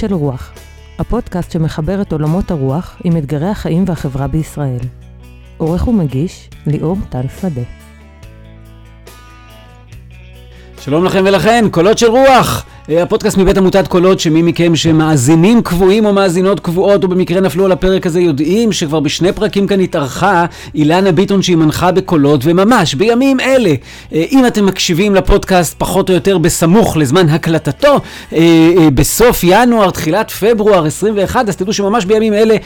של 0.00 0.14
רוח, 0.14 0.52
הפודקאסט 0.98 1.50
שמחבר 1.50 2.02
את 2.02 2.12
עולמות 2.12 2.50
הרוח 2.50 2.96
עם 3.04 3.16
אתגרי 3.16 3.48
החיים 3.48 3.84
והחברה 3.86 4.26
בישראל. 4.26 4.78
עורך 5.56 5.88
ומגיש, 5.88 6.50
ליאור 6.66 6.96
טל 7.08 7.28
שדה. 7.40 7.60
שלום 10.80 11.04
לכם 11.04 11.22
ולכן, 11.26 11.64
קולות 11.70 11.98
של 11.98 12.06
רוח! 12.06 12.66
אה, 12.88 13.02
הפודקאסט 13.02 13.38
מבית 13.38 13.58
עמותת 13.58 13.88
קולות, 13.88 14.20
שמי 14.20 14.42
מכם 14.42 14.76
שמאזינים 14.76 15.62
קבועים 15.62 16.06
או 16.06 16.12
מאזינות 16.12 16.60
קבועות, 16.60 17.04
או 17.04 17.08
במקרה 17.08 17.40
נפלו 17.40 17.64
על 17.64 17.72
הפרק 17.72 18.06
הזה, 18.06 18.20
יודעים 18.20 18.72
שכבר 18.72 19.00
בשני 19.00 19.32
פרקים 19.32 19.66
כאן 19.66 19.80
התארחה 19.80 20.46
אילנה 20.74 21.12
ביטון 21.12 21.42
שהיא 21.42 21.56
מנחה 21.56 21.92
בקולות, 21.92 22.40
וממש 22.44 22.94
בימים 22.94 23.40
אלה, 23.40 23.74
אה, 24.12 24.24
אם 24.32 24.46
אתם 24.46 24.66
מקשיבים 24.66 25.14
לפודקאסט 25.14 25.74
פחות 25.78 26.08
או 26.08 26.14
יותר 26.14 26.38
בסמוך 26.38 26.96
לזמן 26.96 27.28
הקלטתו, 27.28 28.00
אה, 28.32 28.88
בסוף 28.94 29.40
ינואר, 29.44 29.90
תחילת 29.90 30.30
פברואר 30.30 30.86
21, 30.86 31.48
אז 31.48 31.56
תדעו 31.56 31.72
שממש 31.72 32.04
בימים 32.04 32.34
אלה 32.34 32.56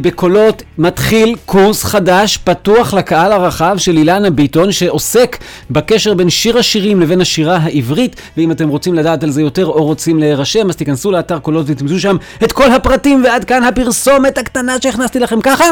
בקולות 0.00 0.62
מתחיל 0.78 1.36
קורס 1.46 1.84
חדש, 1.84 2.36
פתוח 2.36 2.94
לקהל 2.94 3.32
הרחב 3.32 3.74
של 3.78 3.96
אילנה 3.96 4.30
ביטון, 4.30 4.72
שעוסק 4.72 5.38
בקשר 5.70 6.14
בין 6.14 6.30
שיר 6.30 6.58
השירים 6.58 7.00
לבין 7.00 7.20
השירה 7.20 7.56
העברית, 7.56 8.16
ואם 8.36 8.50
אתם 8.50 8.68
רוצים 8.68 8.94
לדעת 8.94 9.24
על 9.24 9.30
זה 9.30 9.42
יותר, 9.42 9.55
יותר 9.58 9.72
או 9.72 9.84
רוצים 9.84 10.18
להירשם, 10.18 10.68
אז 10.68 10.76
תיכנסו 10.76 11.10
לאתר 11.10 11.38
קולות 11.38 11.66
ותמצאו 11.68 11.98
שם 11.98 12.16
את 12.44 12.52
כל 12.52 12.72
הפרטים, 12.72 13.24
ועד 13.24 13.44
כאן 13.44 13.64
הפרסומת 13.64 14.38
הקטנה 14.38 14.76
שהכנסתי 14.82 15.18
לכם 15.18 15.40
ככה. 15.40 15.64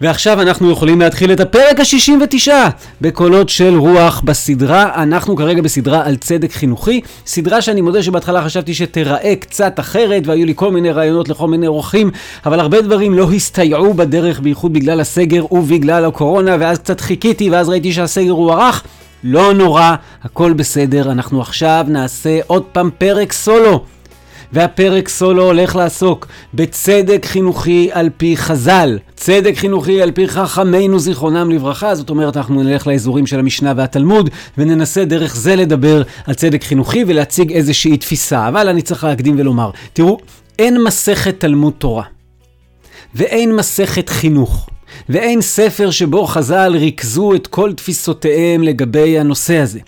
ועכשיו 0.00 0.42
אנחנו 0.42 0.70
יכולים 0.70 1.00
להתחיל 1.00 1.32
את 1.32 1.40
הפרק 1.40 1.80
ה-69 1.80 2.48
בקולות 3.00 3.48
של 3.48 3.76
רוח 3.76 4.20
בסדרה. 4.24 5.02
אנחנו 5.02 5.36
כרגע 5.36 5.62
בסדרה 5.62 6.06
על 6.06 6.16
צדק 6.16 6.52
חינוכי, 6.52 7.00
סדרה 7.26 7.62
שאני 7.62 7.80
מודה 7.80 8.02
שבהתחלה 8.02 8.44
חשבתי 8.44 8.74
שתיראה 8.74 9.34
קצת 9.40 9.80
אחרת, 9.80 10.26
והיו 10.26 10.46
לי 10.46 10.52
כל 10.56 10.70
מיני 10.70 10.90
רעיונות 10.90 11.28
לכל 11.28 11.48
מיני 11.48 11.66
אורחים, 11.66 12.10
אבל 12.46 12.60
הרבה 12.60 12.80
דברים 12.80 13.14
לא 13.14 13.32
הסתייעו 13.32 13.94
בדרך, 13.94 14.40
בייחוד 14.40 14.72
בגלל 14.72 15.00
הסגר 15.00 15.52
ובגלל 15.54 16.04
הקורונה, 16.04 16.56
ואז 16.60 16.78
קצת 16.78 17.00
חיכיתי, 17.00 17.50
ואז 17.50 17.68
ראיתי 17.68 17.92
שהסגר 17.92 18.30
הוא 18.30 18.52
ארך. 18.52 18.82
לא 19.28 19.54
נורא, 19.54 19.94
הכל 20.22 20.52
בסדר, 20.52 21.12
אנחנו 21.12 21.40
עכשיו 21.40 21.84
נעשה 21.88 22.38
עוד 22.46 22.62
פעם 22.72 22.90
פרק 22.98 23.32
סולו. 23.32 23.84
והפרק 24.52 25.08
סולו 25.08 25.42
הולך 25.44 25.76
לעסוק 25.76 26.26
בצדק 26.54 27.26
חינוכי 27.26 27.88
על 27.92 28.10
פי 28.16 28.36
חז"ל, 28.36 28.98
צדק 29.16 29.56
חינוכי 29.56 30.02
על 30.02 30.10
פי 30.10 30.28
חכמינו 30.28 30.98
זיכרונם 30.98 31.50
לברכה, 31.50 31.94
זאת 31.94 32.10
אומרת 32.10 32.36
אנחנו 32.36 32.62
נלך 32.62 32.86
לאזורים 32.86 33.26
של 33.26 33.38
המשנה 33.38 33.72
והתלמוד 33.76 34.30
וננסה 34.58 35.04
דרך 35.04 35.36
זה 35.36 35.56
לדבר 35.56 36.02
על 36.26 36.34
צדק 36.34 36.64
חינוכי 36.64 37.04
ולהציג 37.06 37.52
איזושהי 37.52 37.96
תפיסה. 37.96 38.48
אבל 38.48 38.68
אני 38.68 38.82
צריך 38.82 39.04
להקדים 39.04 39.34
ולומר, 39.38 39.70
תראו, 39.92 40.18
אין 40.58 40.82
מסכת 40.82 41.40
תלמוד 41.40 41.72
תורה 41.78 42.04
ואין 43.14 43.56
מסכת 43.56 44.08
חינוך. 44.08 44.68
ואין 45.08 45.40
ספר 45.40 45.90
שבו 45.90 46.26
חז"ל 46.26 46.72
ריכזו 46.76 47.34
את 47.34 47.46
כל 47.46 47.72
תפיסותיהם 47.72 48.62
לגבי 48.62 49.18
הנושא 49.18 49.56
הזה. 49.58 49.80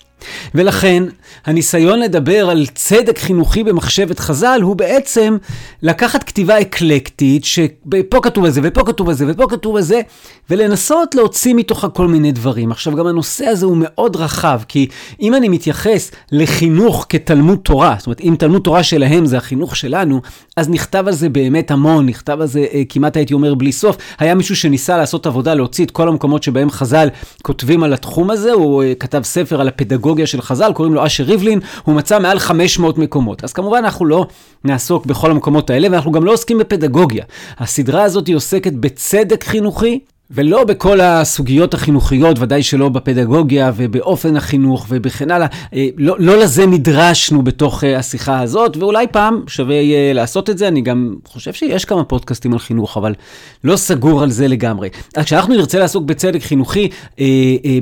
ולכן, 0.55 1.03
הניסיון 1.45 1.99
לדבר 1.99 2.49
על 2.49 2.65
צדק 2.75 3.19
חינוכי 3.19 3.63
במחשבת 3.63 4.19
חז"ל 4.19 4.59
הוא 4.61 4.75
בעצם 4.75 5.37
לקחת 5.83 6.23
כתיבה 6.23 6.61
אקלקטית, 6.61 7.45
שפה 7.45 8.19
כתוב 8.21 8.45
על 8.45 8.51
זה, 8.51 8.61
ופה 8.63 8.83
כתוב 8.83 9.09
על 9.09 9.15
זה, 9.15 9.25
ופה 9.27 9.47
כתוב 9.49 9.75
על 9.75 9.81
זה, 9.81 10.01
ולנסות 10.49 11.15
להוציא 11.15 11.53
מתוכה 11.53 11.89
כל 11.89 12.07
מיני 12.07 12.31
דברים. 12.31 12.71
עכשיו, 12.71 12.95
גם 12.95 13.07
הנושא 13.07 13.45
הזה 13.45 13.65
הוא 13.65 13.77
מאוד 13.79 14.15
רחב, 14.15 14.61
כי 14.67 14.87
אם 15.21 15.35
אני 15.35 15.49
מתייחס 15.49 16.11
לחינוך 16.31 17.05
כתלמוד 17.09 17.59
תורה, 17.63 17.95
זאת 17.97 18.07
אומרת, 18.07 18.21
אם 18.21 18.35
תלמוד 18.39 18.61
תורה 18.61 18.83
שלהם 18.83 19.25
זה 19.25 19.37
החינוך 19.37 19.75
שלנו, 19.75 20.21
אז 20.57 20.69
נכתב 20.69 21.03
על 21.07 21.13
זה 21.13 21.29
באמת 21.29 21.71
המון, 21.71 22.05
נכתב 22.05 22.37
על 22.41 22.47
זה 22.47 22.65
אה, 22.73 22.81
כמעט 22.89 23.17
הייתי 23.17 23.33
אומר 23.33 23.53
בלי 23.55 23.71
סוף. 23.71 23.97
היה 24.19 24.35
מישהו 24.35 24.55
שניסה 24.55 24.97
לעשות 24.97 25.27
עבודה, 25.27 25.53
להוציא 25.53 25.85
את 25.85 25.91
כל 25.91 26.07
המקומות 26.07 26.43
שבהם 26.43 26.69
חז"ל 26.69 27.07
כותבים 27.41 27.83
על 27.83 27.93
התחום 27.93 28.31
הזה, 28.31 28.51
הוא 28.51 28.83
אה, 28.83 28.93
כתב 28.99 29.21
ספר 29.23 29.61
על 29.61 29.67
הפדגוגיה 29.67 30.08
של 30.25 30.41
חז"ל, 30.41 30.71
קוראים 30.73 30.93
לו 30.93 31.05
אשר 31.05 31.23
ריבלין, 31.23 31.59
הוא 31.83 31.95
מצא 31.95 32.19
מעל 32.19 32.39
500 32.39 32.97
מקומות. 32.97 33.43
אז 33.43 33.53
כמובן 33.53 33.77
אנחנו 33.77 34.05
לא 34.05 34.25
נעסוק 34.63 35.05
בכל 35.05 35.31
המקומות 35.31 35.69
האלה, 35.69 35.87
ואנחנו 35.91 36.11
גם 36.11 36.23
לא 36.23 36.33
עוסקים 36.33 36.57
בפדגוגיה. 36.57 37.23
הסדרה 37.57 38.03
הזאת 38.03 38.29
עוסקת 38.29 38.73
בצדק 38.73 39.43
חינוכי, 39.43 39.99
ולא 40.31 40.63
בכל 40.63 41.01
הסוגיות 41.01 41.73
החינוכיות, 41.73 42.39
ודאי 42.39 42.63
שלא 42.63 42.89
בפדגוגיה 42.89 43.71
ובאופן 43.75 44.35
החינוך 44.35 44.85
וכן 44.89 45.31
הלאה. 45.31 45.47
אה, 45.73 45.87
לא, 45.97 46.15
לא 46.19 46.37
לזה 46.37 46.65
נדרשנו 46.65 47.41
בתוך 47.41 47.83
אה, 47.83 47.97
השיחה 47.97 48.39
הזאת, 48.39 48.77
ואולי 48.77 49.07
פעם 49.11 49.43
שווה 49.47 49.75
יהיה 49.75 50.13
לעשות 50.13 50.49
את 50.49 50.57
זה. 50.57 50.67
אני 50.67 50.81
גם 50.81 51.15
חושב 51.27 51.53
שיש 51.53 51.85
כמה 51.85 52.03
פודקאסטים 52.03 52.53
על 52.53 52.59
חינוך, 52.59 52.97
אבל 52.97 53.13
לא 53.63 53.75
סגור 53.75 54.23
על 54.23 54.31
זה 54.31 54.47
לגמרי. 54.47 54.89
אז 55.15 55.25
כשאנחנו 55.25 55.53
נרצה 55.53 55.79
לעסוק 55.79 56.03
בצדק 56.03 56.41
חינוכי 56.41 56.89
אה, 57.19 57.25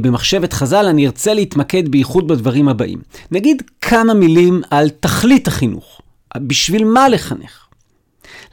במחשבת 0.01 0.53
חז"ל, 0.53 0.85
אני 0.85 1.05
ארצה 1.05 1.33
להתמקד 1.33 1.89
בייחוד 1.89 2.27
בדברים 2.27 2.69
הבאים. 2.69 2.99
נגיד 3.31 3.61
כמה 3.81 4.13
מילים 4.13 4.61
על 4.69 4.89
תכלית 4.89 5.47
החינוך. 5.47 6.01
בשביל 6.37 6.85
מה 6.85 7.09
לחנך? 7.09 7.66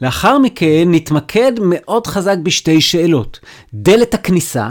לאחר 0.02 0.38
מכן 0.38 0.84
נתמקד 0.86 1.52
מאוד 1.62 2.06
חזק 2.06 2.36
בשתי 2.42 2.80
שאלות. 2.80 3.40
דלת 3.74 4.14
הכניסה, 4.14 4.70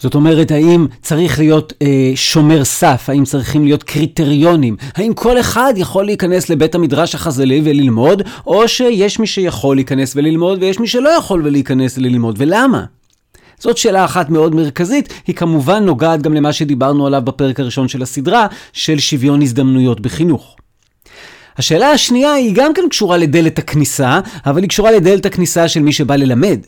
זאת 0.00 0.14
אומרת, 0.14 0.50
האם 0.50 0.86
צריך 1.02 1.38
להיות 1.38 1.72
אה, 1.82 2.12
שומר 2.14 2.64
סף? 2.64 3.04
האם 3.08 3.24
צריכים 3.24 3.64
להיות 3.64 3.82
קריטריונים? 3.82 4.76
האם 4.94 5.14
כל 5.14 5.40
אחד 5.40 5.74
יכול 5.76 6.04
להיכנס 6.04 6.50
לבית 6.50 6.74
המדרש 6.74 7.14
החז"לי 7.14 7.60
וללמוד, 7.64 8.22
או 8.46 8.68
שיש 8.68 9.18
מי 9.18 9.26
שיכול 9.26 9.76
להיכנס 9.76 10.16
וללמוד 10.16 10.62
ויש 10.62 10.80
מי 10.80 10.88
שלא 10.88 11.08
יכול 11.08 11.50
להיכנס 11.50 11.98
וללמוד? 11.98 12.34
ולמה? 12.38 12.84
זאת 13.58 13.76
שאלה 13.76 14.04
אחת 14.04 14.30
מאוד 14.30 14.54
מרכזית, 14.54 15.12
היא 15.26 15.34
כמובן 15.34 15.84
נוגעת 15.84 16.22
גם 16.22 16.34
למה 16.34 16.52
שדיברנו 16.52 17.06
עליו 17.06 17.22
בפרק 17.24 17.60
הראשון 17.60 17.88
של 17.88 18.02
הסדרה, 18.02 18.46
של 18.72 18.98
שוויון 18.98 19.42
הזדמנויות 19.42 20.00
בחינוך. 20.00 20.56
השאלה 21.60 21.90
השנייה 21.90 22.32
היא 22.32 22.52
גם 22.54 22.74
כן 22.74 22.82
קשורה 22.90 23.16
לדלת 23.16 23.58
הכניסה, 23.58 24.20
אבל 24.46 24.62
היא 24.62 24.68
קשורה 24.68 24.90
לדלת 24.90 25.26
הכניסה 25.26 25.68
של 25.68 25.80
מי 25.80 25.92
שבא 25.92 26.16
ללמד. 26.16 26.58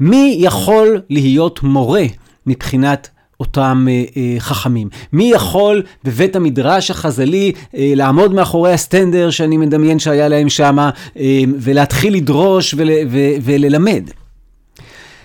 מי 0.00 0.36
יכול 0.40 1.00
להיות 1.10 1.62
מורה 1.62 2.04
מבחינת 2.46 3.08
אותם 3.40 3.86
אה, 3.90 4.04
אה, 4.16 4.40
חכמים? 4.40 4.88
מי 5.12 5.30
יכול 5.34 5.82
בבית 6.04 6.36
המדרש 6.36 6.90
החז"לי 6.90 7.52
אה, 7.74 7.92
לעמוד 7.96 8.34
מאחורי 8.34 8.72
הסטנדר 8.72 9.30
שאני 9.30 9.56
מדמיין 9.56 9.98
שהיה 9.98 10.28
להם 10.28 10.48
שם, 10.48 10.78
אה, 11.18 11.42
ולהתחיל 11.58 12.14
לדרוש 12.14 12.74
ול, 12.78 12.90
ו, 13.10 13.18
וללמד? 13.42 14.10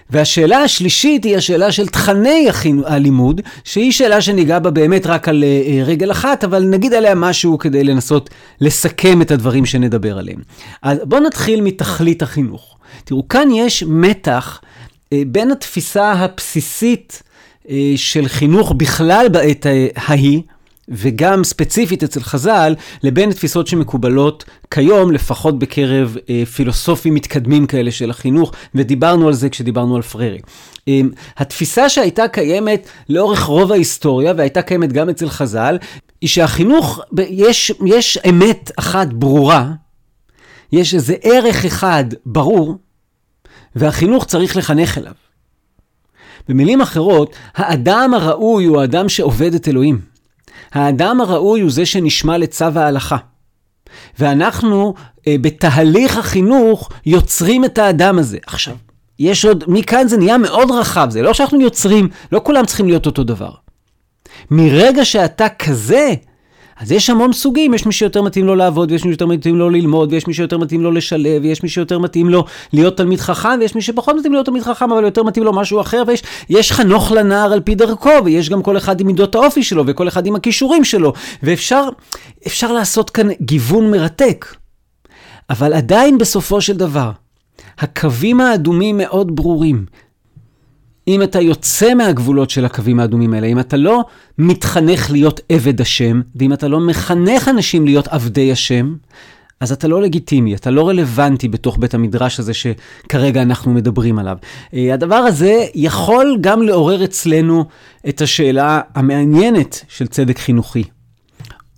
והשאלה 0.10 0.58
השלישית 0.58 1.24
היא 1.24 1.38
השאלה 1.38 1.72
של 1.72 1.88
תכני 1.88 2.48
הלימוד, 2.86 3.42
שהיא 3.64 3.92
שאלה 3.92 4.22
שניגע 4.22 4.60
בה 4.60 4.72
באמת 4.72 5.08
רק 5.08 5.28
על 5.30 5.44
אה, 5.44 5.84
רגל 5.84 6.12
אחת, 6.12 6.44
אבל 6.44 6.64
נגיד 6.64 6.94
עליה 6.94 7.16
משהו 7.16 7.58
כדי 7.58 7.84
לנסות 7.84 8.30
לסכם 8.62 9.22
את 9.22 9.32
הדברים 9.32 9.66
שנדבר 9.66 10.18
עליהם. 10.18 10.40
אז 10.82 10.98
בואו 11.04 11.22
נתחיל 11.22 11.62
מתכלית 11.62 12.22
החינוך. 12.22 12.78
תראו, 13.04 13.28
כאן 13.28 13.48
יש 13.52 13.84
מתח 13.88 14.62
אה, 15.14 15.22
בין 15.28 15.52
התפיסה 15.52 16.12
הבסיסית 16.12 17.24
אה, 17.70 17.94
של 17.96 18.28
חינוך 18.28 18.74
בכלל 18.78 19.28
בעת 19.32 19.66
ההיא, 19.96 20.42
וגם 20.90 21.44
ספציפית 21.44 22.04
אצל 22.04 22.20
חז"ל, 22.20 22.76
לבין 23.04 23.32
תפיסות 23.32 23.68
שמקובלות 23.68 24.46
כיום, 24.72 25.12
לפחות 25.12 25.60
בקרב 25.60 26.18
אה, 26.30 26.44
פילוסופים 26.46 27.14
מתקדמים 27.14 27.68
כאלה 27.68 27.92
של 27.92 28.10
החינוך, 28.10 28.52
ודיברנו 28.76 29.28
על 29.28 29.34
זה 29.34 29.50
כשדיברנו 29.50 29.96
על 29.96 30.02
פררי. 30.02 30.40
אה, 30.88 31.02
התפיסה 31.38 31.90
שהייתה 31.90 32.28
קיימת 32.28 32.90
לאורך 33.10 33.44
רוב 33.44 33.72
ההיסטוריה, 33.72 34.34
והייתה 34.38 34.62
קיימת 34.62 34.94
גם 34.94 35.10
אצל 35.10 35.30
חז"ל, 35.30 35.78
היא 36.22 36.30
שהחינוך, 36.30 37.00
יש, 37.30 37.72
יש 37.86 38.18
אמת 38.30 38.72
אחת 38.80 39.08
ברורה, 39.08 39.72
יש 40.72 40.94
איזה 40.94 41.16
ערך 41.22 41.66
אחד 41.66 42.06
ברור, 42.26 42.78
והחינוך 43.76 44.26
צריך 44.26 44.58
לחנך 44.58 44.98
אליו. 44.98 45.14
במילים 46.50 46.82
אחרות, 46.82 47.36
האדם 47.56 48.14
הראוי 48.14 48.66
הוא 48.66 48.82
האדם 48.82 49.10
שעובד 49.10 49.54
את 49.54 49.68
אלוהים. 49.68 50.15
האדם 50.74 51.22
הראוי 51.22 51.62
הוא 51.62 51.72
זה 51.72 51.86
שנשמע 51.86 52.38
לצו 52.38 52.66
ההלכה. 52.76 53.18
ואנחנו 54.20 54.94
אה, 55.28 55.36
בתהליך 55.42 56.18
החינוך 56.18 56.90
יוצרים 57.06 57.66
את 57.66 57.78
האדם 57.78 58.20
הזה. 58.20 58.38
עכשיו, 58.48 58.76
יש 59.20 59.46
עוד, 59.46 59.64
מכאן 59.68 60.08
זה 60.08 60.18
נהיה 60.18 60.38
מאוד 60.38 60.72
רחב, 60.72 61.08
זה 61.10 61.22
לא 61.22 61.34
שאנחנו 61.34 61.62
יוצרים, 61.62 62.10
לא 62.32 62.42
כולם 62.44 62.66
צריכים 62.66 62.88
להיות 62.88 63.06
אותו 63.06 63.24
דבר. 63.24 63.52
מרגע 64.52 65.06
שאתה 65.06 65.50
כזה, 65.50 66.14
אז 66.80 66.92
יש 66.92 67.10
המון 67.10 67.34
סוגים, 67.34 67.74
יש 67.74 67.86
מי 67.86 67.92
שיותר 67.92 68.22
מתאים 68.22 68.46
לו 68.46 68.56
לעבוד, 68.56 68.92
ויש 68.92 69.06
מי 69.06 69.12
שיותר 69.12 69.26
מתאים 69.26 69.56
לו 69.56 69.70
ללמוד, 69.70 70.14
ויש 70.14 70.28
מי 70.28 70.34
שיותר 70.34 70.58
מתאים 70.58 70.84
לו 70.84 70.92
לשלב, 70.92 71.42
ויש 71.44 71.64
מי 71.64 71.70
שיותר 71.70 72.00
מתאים 72.00 72.30
לו 72.30 72.46
להיות 72.74 72.98
תלמיד 72.98 73.20
חכם, 73.20 73.58
ויש 73.60 73.76
מי 73.76 73.82
שפחות 73.82 74.16
מתאים 74.16 74.34
להיות 74.34 74.46
תלמיד 74.46 74.64
חכם, 74.64 74.92
אבל 74.92 75.04
יותר 75.04 75.24
מתאים 75.24 75.46
לו 75.46 75.54
משהו 75.54 75.82
אחר, 75.82 76.04
ויש 76.50 76.72
חנוך 76.72 77.12
לנער 77.12 77.54
על 77.54 77.60
פי 77.60 77.76
דרכו, 77.76 78.10
ויש 78.26 78.50
גם 78.50 78.64
כל 78.64 78.78
אחד 78.78 79.00
עם 79.00 79.08
מידות 79.08 79.36
האופי 79.36 79.64
שלו, 79.64 79.84
וכל 79.88 80.08
אחד 80.08 80.26
עם 80.26 80.36
הכישורים 80.36 80.84
שלו, 80.84 81.14
ואפשר 81.44 82.72
לעשות 82.74 83.10
כאן 83.10 83.28
גיוון 83.42 83.92
מרתק. 83.92 84.46
אבל 85.50 85.74
עדיין 85.74 86.18
בסופו 86.18 86.62
של 86.62 86.78
דבר, 86.78 87.12
הקווים 87.80 88.42
האדומים 88.42 88.98
מאוד 88.98 89.36
ברורים. 89.36 89.86
אם 91.08 91.24
אתה 91.24 91.42
יוצא 91.42 91.94
מהגבולות 91.94 92.50
של 92.50 92.66
הקווים 92.66 93.00
האדומים 93.00 93.34
האלה, 93.34 93.48
אם 93.48 93.60
אתה 93.60 93.78
לא 93.78 94.04
מתחנך 94.38 95.12
להיות 95.12 95.42
עבד 95.50 95.82
השם, 95.82 96.22
ואם 96.36 96.54
אתה 96.54 96.68
לא 96.68 96.80
מחנך 96.80 97.48
אנשים 97.48 97.86
להיות 97.86 98.08
עבדי 98.08 98.52
השם, 98.52 98.96
אז 99.60 99.72
אתה 99.72 99.88
לא 99.88 100.02
לגיטימי, 100.02 100.56
אתה 100.56 100.72
לא 100.72 100.90
רלוונטי 100.90 101.48
בתוך 101.48 101.78
בית 101.78 101.94
המדרש 101.94 102.40
הזה 102.40 102.54
שכרגע 102.54 103.42
אנחנו 103.42 103.74
מדברים 103.74 104.20
עליו. 104.20 104.38
אה, 104.74 104.94
הדבר 104.94 105.16
הזה 105.16 105.66
יכול 105.76 106.38
גם 106.42 106.64
לעורר 106.64 107.04
אצלנו 107.04 107.66
את 108.10 108.22
השאלה 108.22 108.82
המעניינת 108.96 109.86
של 109.88 110.08
צדק 110.08 110.40
חינוכי. 110.40 110.84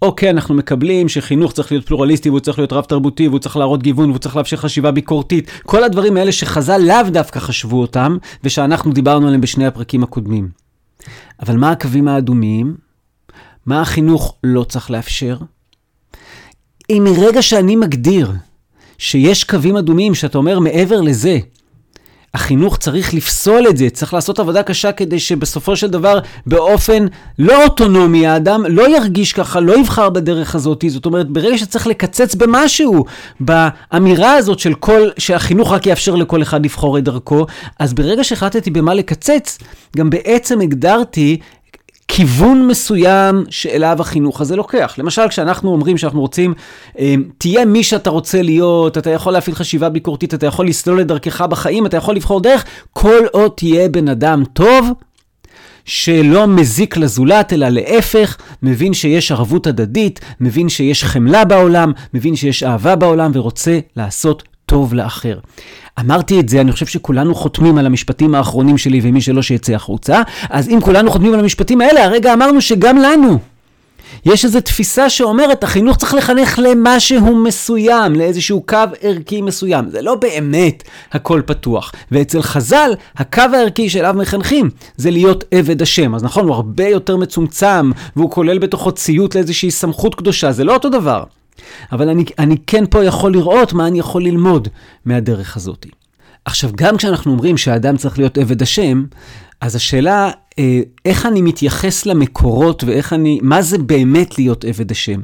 אוקיי, 0.02 0.30
אנחנו 0.30 0.56
מקבלים 0.56 1.10
שחינוך 1.10 1.54
צריך 1.54 1.72
להיות 1.72 1.86
פלורליסטי 1.86 2.30
והוא 2.30 2.40
צריך 2.40 2.60
להיות 2.60 2.74
רב-תרבותי 2.74 3.28
והוא 3.28 3.40
צריך 3.40 3.58
להראות 3.58 3.84
גיוון 3.84 4.10
והוא 4.10 4.20
צריך 4.20 4.36
לאפשר 4.36 4.58
חשיבה 4.58 4.92
ביקורתית. 4.92 5.52
כל 5.66 5.84
הדברים 5.84 6.18
האלה 6.18 6.32
שחז"ל 6.32 6.78
לאו 6.78 7.10
דווקא 7.12 7.40
חשבו 7.40 7.82
אותם 7.82 8.18
ושאנחנו 8.44 8.92
דיברנו 8.92 9.28
עליהם 9.28 9.42
בשני 9.42 9.66
הפרקים 9.66 10.04
הקודמים. 10.04 10.50
אבל 11.42 11.58
מה 11.58 11.72
הקווים 11.72 12.08
האדומים? 12.08 12.76
מה 13.66 13.82
החינוך 13.82 14.36
לא 14.44 14.64
צריך 14.64 14.92
לאפשר? 14.92 15.38
אם 16.90 17.06
מרגע 17.06 17.42
שאני 17.42 17.76
מגדיר 17.76 18.32
שיש 18.98 19.44
קווים 19.44 19.78
אדומים, 19.78 20.16
שאתה 20.16 20.38
אומר 20.38 20.60
מעבר 20.60 21.02
לזה, 21.02 21.40
החינוך 22.38 22.78
צריך 22.78 23.14
לפסול 23.14 23.68
את 23.70 23.78
זה, 23.78 23.90
צריך 23.90 24.14
לעשות 24.14 24.40
עבודה 24.40 24.64
קשה 24.64 24.92
כדי 24.92 25.20
שבסופו 25.20 25.76
של 25.76 25.88
דבר, 25.88 26.20
באופן 26.46 27.06
לא 27.40 27.64
אוטונומי, 27.64 28.28
האדם 28.28 28.66
לא 28.70 28.96
ירגיש 28.96 29.34
ככה, 29.34 29.60
לא 29.60 29.80
יבחר 29.80 30.10
בדרך 30.10 30.56
הזאת. 30.56 30.84
זאת 30.88 31.06
אומרת, 31.06 31.30
ברגע 31.30 31.58
שצריך 31.58 31.88
לקצץ 31.88 32.36
במשהו, 32.36 33.06
באמירה 33.40 34.34
הזאת 34.34 34.60
של 34.60 34.74
כל, 34.74 35.10
שהחינוך 35.18 35.72
רק 35.72 35.86
יאפשר 35.86 36.16
לכל 36.16 36.42
אחד 36.42 36.66
לבחור 36.66 36.98
את 36.98 37.04
דרכו, 37.04 37.46
אז 37.80 37.94
ברגע 37.94 38.24
שהחלטתי 38.24 38.72
במה 38.72 38.94
לקצץ, 38.94 39.58
גם 39.98 40.10
בעצם 40.10 40.62
הגדרתי 40.62 41.38
כיוון 42.08 42.68
מסוים 42.68 43.44
שאליו 43.50 43.98
החינוך 44.00 44.42
הזה 44.42 44.56
לוקח. 44.56 44.96
למשל, 44.98 45.28
כשאנחנו 45.28 45.72
אומרים 45.72 45.98
שאנחנו 45.98 46.22
רוצים, 46.22 46.54
אה, 47.00 47.16
תהיה 47.38 47.66
מי 47.66 47.84
שאתה 47.84 48.10
רוצה 48.10 48.42
להיות, 48.42 48.98
אתה 48.98 49.10
יכול 49.10 49.34
להפעיל 49.34 49.56
חשיבה 49.56 49.90
ביקורתית, 49.90 50.34
אתה 50.34 50.46
יכול 50.46 50.68
לסלול 50.68 51.02
את 51.02 51.08
דרכך 51.08 51.42
בחיים, 51.42 51.86
אתה 51.86 51.98
יכול 51.98 52.16
לבחור 52.16 52.42
דרך, 52.42 52.66
כל 52.94 53.26
עוד 53.32 53.52
תהיה 53.56 53.90
בן 53.90 54.08
אדם 54.08 54.44
טוב, 54.54 54.92
שלא 55.86 56.48
מזיק 56.48 56.98
לזולת, 56.98 57.54
אלא 57.54 57.70
להפך, 57.70 58.38
מבין 58.64 58.94
שיש 58.94 59.32
ערבות 59.32 59.68
הדדית, 59.68 60.20
מבין 60.40 60.70
שיש 60.70 61.04
חמלה 61.04 61.46
בעולם, 61.46 61.92
מבין 62.14 62.36
שיש 62.36 62.64
אהבה 62.64 62.96
בעולם 62.96 63.32
ורוצה 63.34 63.80
לעשות 63.96 64.44
טוב 64.70 64.94
לאחר. 64.94 65.40
אמרתי 66.00 66.40
את 66.40 66.50
זה, 66.50 66.62
אני 66.62 66.72
חושב 66.72 66.86
שכולנו 66.86 67.36
חותמים 67.36 67.78
על 67.78 67.86
המשפטים 67.86 68.36
האחרונים 68.36 68.78
שלי, 68.78 69.00
ומי 69.04 69.22
שלא 69.22 69.42
שיצא 69.42 69.74
החוצה. 69.74 70.22
אז 70.50 70.70
אם 70.70 70.82
כולנו 70.82 71.12
חותמים 71.12 71.34
על 71.34 71.40
המשפטים 71.40 71.82
האלה, 71.82 72.06
הרגע 72.06 72.34
אמרנו 72.34 72.62
שגם 72.62 72.98
לנו 72.98 73.40
יש 74.26 74.46
איזו 74.46 74.62
תפיסה 74.62 75.10
שאומרת, 75.10 75.64
החינוך 75.64 75.98
צריך 75.98 76.14
לחנך 76.14 76.60
למשהו 76.64 77.36
מסוים, 77.36 78.16
לאיזשהו 78.16 78.64
קו 78.66 78.78
ערכי 79.02 79.42
מסוים. 79.42 79.90
זה 79.90 80.02
לא 80.02 80.16
באמת 80.16 80.84
הכל 81.12 81.42
פתוח. 81.46 81.92
ואצל 82.12 82.42
חז"ל, 82.42 82.92
הקו 83.18 83.42
הערכי 83.54 83.90
שאליו 83.90 84.16
מחנכים 84.18 84.70
זה 84.98 85.12
להיות 85.12 85.44
עבד 85.52 85.82
השם. 85.82 86.16
אז 86.16 86.24
נכון, 86.24 86.48
הוא 86.48 86.56
הרבה 86.56 86.88
יותר 86.88 87.18
מצומצם, 87.18 87.92
והוא 88.16 88.32
כולל 88.32 88.58
בתוכו 88.58 88.92
ציות 88.92 89.36
לאיזושהי 89.36 89.72
סמכות 89.72 90.16
קדושה, 90.16 90.52
זה 90.52 90.64
לא 90.64 90.74
אותו 90.74 90.90
דבר. 90.90 91.24
אבל 91.92 92.10
אני, 92.10 92.26
אני 92.40 92.56
כן 92.68 92.84
פה 92.90 93.04
יכול 93.04 93.34
לראות 93.34 93.74
מה 93.74 93.88
אני 93.88 94.00
יכול 94.00 94.24
ללמוד 94.24 94.68
מהדרך 95.06 95.58
הזאת. 95.58 95.86
עכשיו, 96.46 96.70
גם 96.76 96.98
כשאנחנו 96.98 97.32
אומרים 97.32 97.58
שהאדם 97.58 97.98
צריך 97.98 98.20
להיות 98.20 98.38
עבד 98.38 98.62
השם, 98.62 99.04
אז 99.62 99.76
השאלה, 99.76 100.32
אה, 100.60 100.82
איך 101.06 101.26
אני 101.26 101.42
מתייחס 101.42 102.06
למקורות 102.06 102.84
ואיך 102.84 103.14
אני, 103.14 103.40
מה 103.42 103.62
זה 103.62 103.78
באמת 103.78 104.38
להיות 104.38 104.66
עבד 104.66 104.92
השם? 104.92 105.22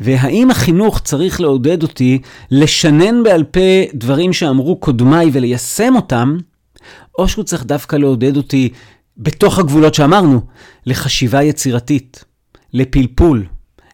והאם 0.00 0.50
החינוך 0.50 1.00
צריך 1.00 1.40
לעודד 1.40 1.82
אותי 1.82 2.18
לשנן 2.50 3.22
בעל 3.22 3.44
פה 3.44 3.60
דברים 3.94 4.32
שאמרו 4.32 4.76
קודמיי 4.76 5.30
וליישם 5.32 5.92
אותם, 5.96 6.36
או 7.18 7.28
שהוא 7.28 7.44
צריך 7.44 7.64
דווקא 7.64 7.96
לעודד 7.96 8.36
אותי 8.36 8.68
בתוך 9.16 9.58
הגבולות 9.58 9.94
שאמרנו, 9.94 10.40
לחשיבה 10.86 11.42
יצירתית, 11.42 12.24
לפלפול, 12.72 13.46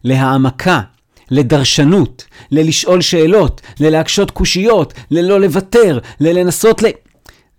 להעמקה, 0.05 0.81
לדרשנות, 1.31 2.25
ללשאול 2.50 3.00
שאלות, 3.00 3.61
ללהקשות 3.81 4.31
קושיות, 4.31 4.94
ללא 5.11 5.41
לוותר, 5.41 5.99
ללנסות 6.21 6.82
ל... 6.82 6.87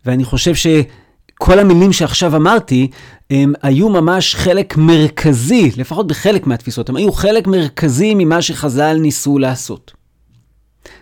ואני 0.05 0.23
חושב 0.23 0.55
שכל 0.55 1.59
המילים 1.59 1.93
שעכשיו 1.93 2.35
אמרתי, 2.35 2.87
הם 3.29 3.53
היו 3.61 3.89
ממש 3.89 4.35
חלק 4.35 4.77
מרכזי, 4.77 5.71
לפחות 5.77 6.07
בחלק 6.07 6.47
מהתפיסות, 6.47 6.89
הם 6.89 6.95
היו 6.95 7.11
חלק 7.11 7.47
מרכזי 7.47 8.13
ממה 8.15 8.41
שחז"ל 8.41 8.93
ניסו 8.93 9.39
לעשות. 9.39 9.91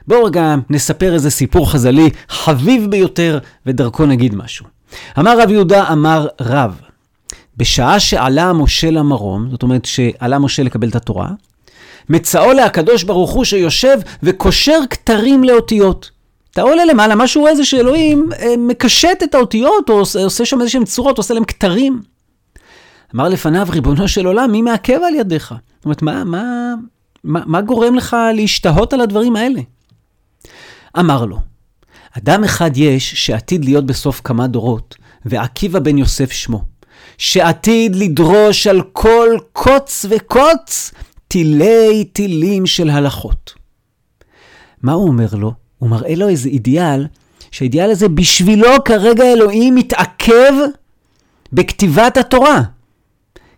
בואו 0.07 0.23
רגע 0.23 0.55
נספר 0.69 1.13
איזה 1.13 1.29
סיפור 1.29 1.71
חז"לי 1.71 2.09
חביב 2.29 2.85
ביותר, 2.89 3.39
ודרכו 3.65 4.05
נגיד 4.05 4.35
משהו. 4.35 4.65
אמר 5.19 5.41
רב 5.41 5.49
יהודה, 5.49 5.91
אמר 5.91 6.27
רב, 6.41 6.81
בשעה 7.57 7.99
שעלה 7.99 8.53
משה 8.53 8.91
למרום, 8.91 9.47
זאת 9.51 9.63
אומרת 9.63 9.85
שעלה 9.85 10.39
משה 10.39 10.63
לקבל 10.63 10.89
את 10.89 10.95
התורה, 10.95 11.29
מצאו 12.09 12.53
להקדוש 12.53 13.03
ברוך 13.03 13.31
הוא 13.31 13.45
שיושב 13.45 13.97
וקושר 14.23 14.79
כתרים 14.89 15.43
לאותיות. 15.43 16.11
אתה 16.51 16.61
עולה 16.61 16.85
למעלה, 16.85 17.15
מה 17.15 17.27
שהוא 17.27 17.41
רואה 17.41 17.55
זה 17.55 17.65
שאלוהים 17.65 18.29
אה, 18.39 18.53
מקשט 18.57 19.23
את 19.23 19.35
האותיות, 19.35 19.89
או 19.89 19.99
עושה, 19.99 20.45
שם 20.45 20.61
איזשהם 20.61 20.85
צורות, 20.85 21.17
עושה 21.17 21.33
להם 21.33 21.43
כתרים. 21.43 22.01
אמר 23.15 23.29
לפניו, 23.29 23.67
ריבונו 23.69 24.07
של 24.07 24.25
עולם, 24.25 24.51
מי 24.51 24.61
מעכב 24.61 24.99
על 25.07 25.15
ידיך? 25.15 25.53
זאת 25.77 25.85
אומרת, 25.85 26.01
מה, 26.01 26.23
מה, 26.23 26.73
מה, 27.23 27.41
מה 27.45 27.61
גורם 27.61 27.95
לך 27.95 28.17
להשתהות 28.33 28.93
על 28.93 29.01
הדברים 29.01 29.35
האלה? 29.35 29.61
אמר 30.99 31.25
לו, 31.25 31.37
אדם 32.17 32.43
אחד 32.43 32.77
יש 32.77 33.25
שעתיד 33.25 33.65
להיות 33.65 33.85
בסוף 33.85 34.21
כמה 34.23 34.47
דורות, 34.47 34.95
ועקיבא 35.25 35.79
בן 35.79 35.97
יוסף 35.97 36.31
שמו, 36.31 36.63
שעתיד 37.17 37.95
לדרוש 37.95 38.67
על 38.67 38.81
כל 38.93 39.37
קוץ 39.53 40.05
וקוץ 40.09 40.91
תילי 41.31 42.03
תילים 42.13 42.65
של 42.65 42.89
הלכות. 42.89 43.53
מה 44.81 44.93
הוא 44.93 45.07
אומר 45.07 45.27
לו? 45.31 45.53
הוא 45.77 45.89
מראה 45.89 46.15
לו 46.15 46.29
איזה 46.29 46.49
אידיאל, 46.49 47.07
שהאידיאל 47.51 47.91
הזה 47.91 48.09
בשבילו 48.09 48.83
כרגע 48.85 49.23
אלוהים 49.23 49.75
מתעכב 49.75 50.53
בכתיבת 51.53 52.17
התורה. 52.17 52.61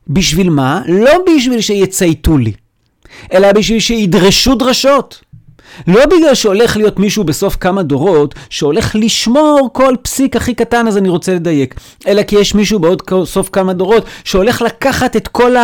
בשביל 0.08 0.50
מה? 0.50 0.82
לא 0.88 1.12
בשביל 1.28 1.62
שיצייתו 1.62 2.38
לי, 2.38 2.54
אלא 3.34 3.52
בשביל 3.52 3.80
שידרשו 3.80 4.56
דרשות. 4.56 5.22
לא 5.88 6.06
בגלל 6.06 6.36
שהולך 6.36 6.78
להיות 6.78 7.00
מישהו 7.00 7.24
בסוף 7.24 7.56
כמה 7.56 7.84
דורות, 7.84 8.36
שהולך 8.50 8.96
לשמור 9.00 9.70
כל 9.74 9.96
פסיק 10.02 10.36
הכי 10.36 10.54
קטן, 10.54 10.88
אז 10.88 10.98
אני 10.98 11.10
רוצה 11.10 11.36
לדייק. 11.36 11.76
אלא 12.08 12.24
כי 12.24 12.36
יש 12.36 12.56
מישהו 12.56 12.80
בעוד 12.80 13.02
סוף 13.26 13.50
כמה 13.52 13.74
דורות, 13.74 14.06
שהולך 14.24 14.62
לקחת 14.62 15.16
את 15.16 15.28
כל. 15.28 15.56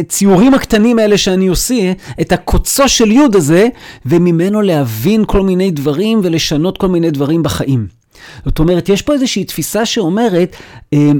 הציורים 0.00 0.54
הקטנים 0.54 0.98
האלה 0.98 1.18
שאני 1.18 1.46
עושה, 1.46 1.92
את 2.20 2.32
הקוצו 2.32 2.88
של 2.88 3.10
יוד 3.10 3.36
הזה, 3.36 3.68
וממנו 4.06 4.62
להבין 4.62 5.24
כל 5.26 5.42
מיני 5.42 5.70
דברים 5.70 6.20
ולשנות 6.22 6.78
כל 6.78 6.88
מיני 6.88 7.10
דברים 7.10 7.42
בחיים. 7.42 7.98
זאת 8.44 8.58
אומרת, 8.58 8.88
יש 8.88 9.02
פה 9.02 9.12
איזושהי 9.12 9.44
תפיסה 9.44 9.86
שאומרת, 9.86 10.56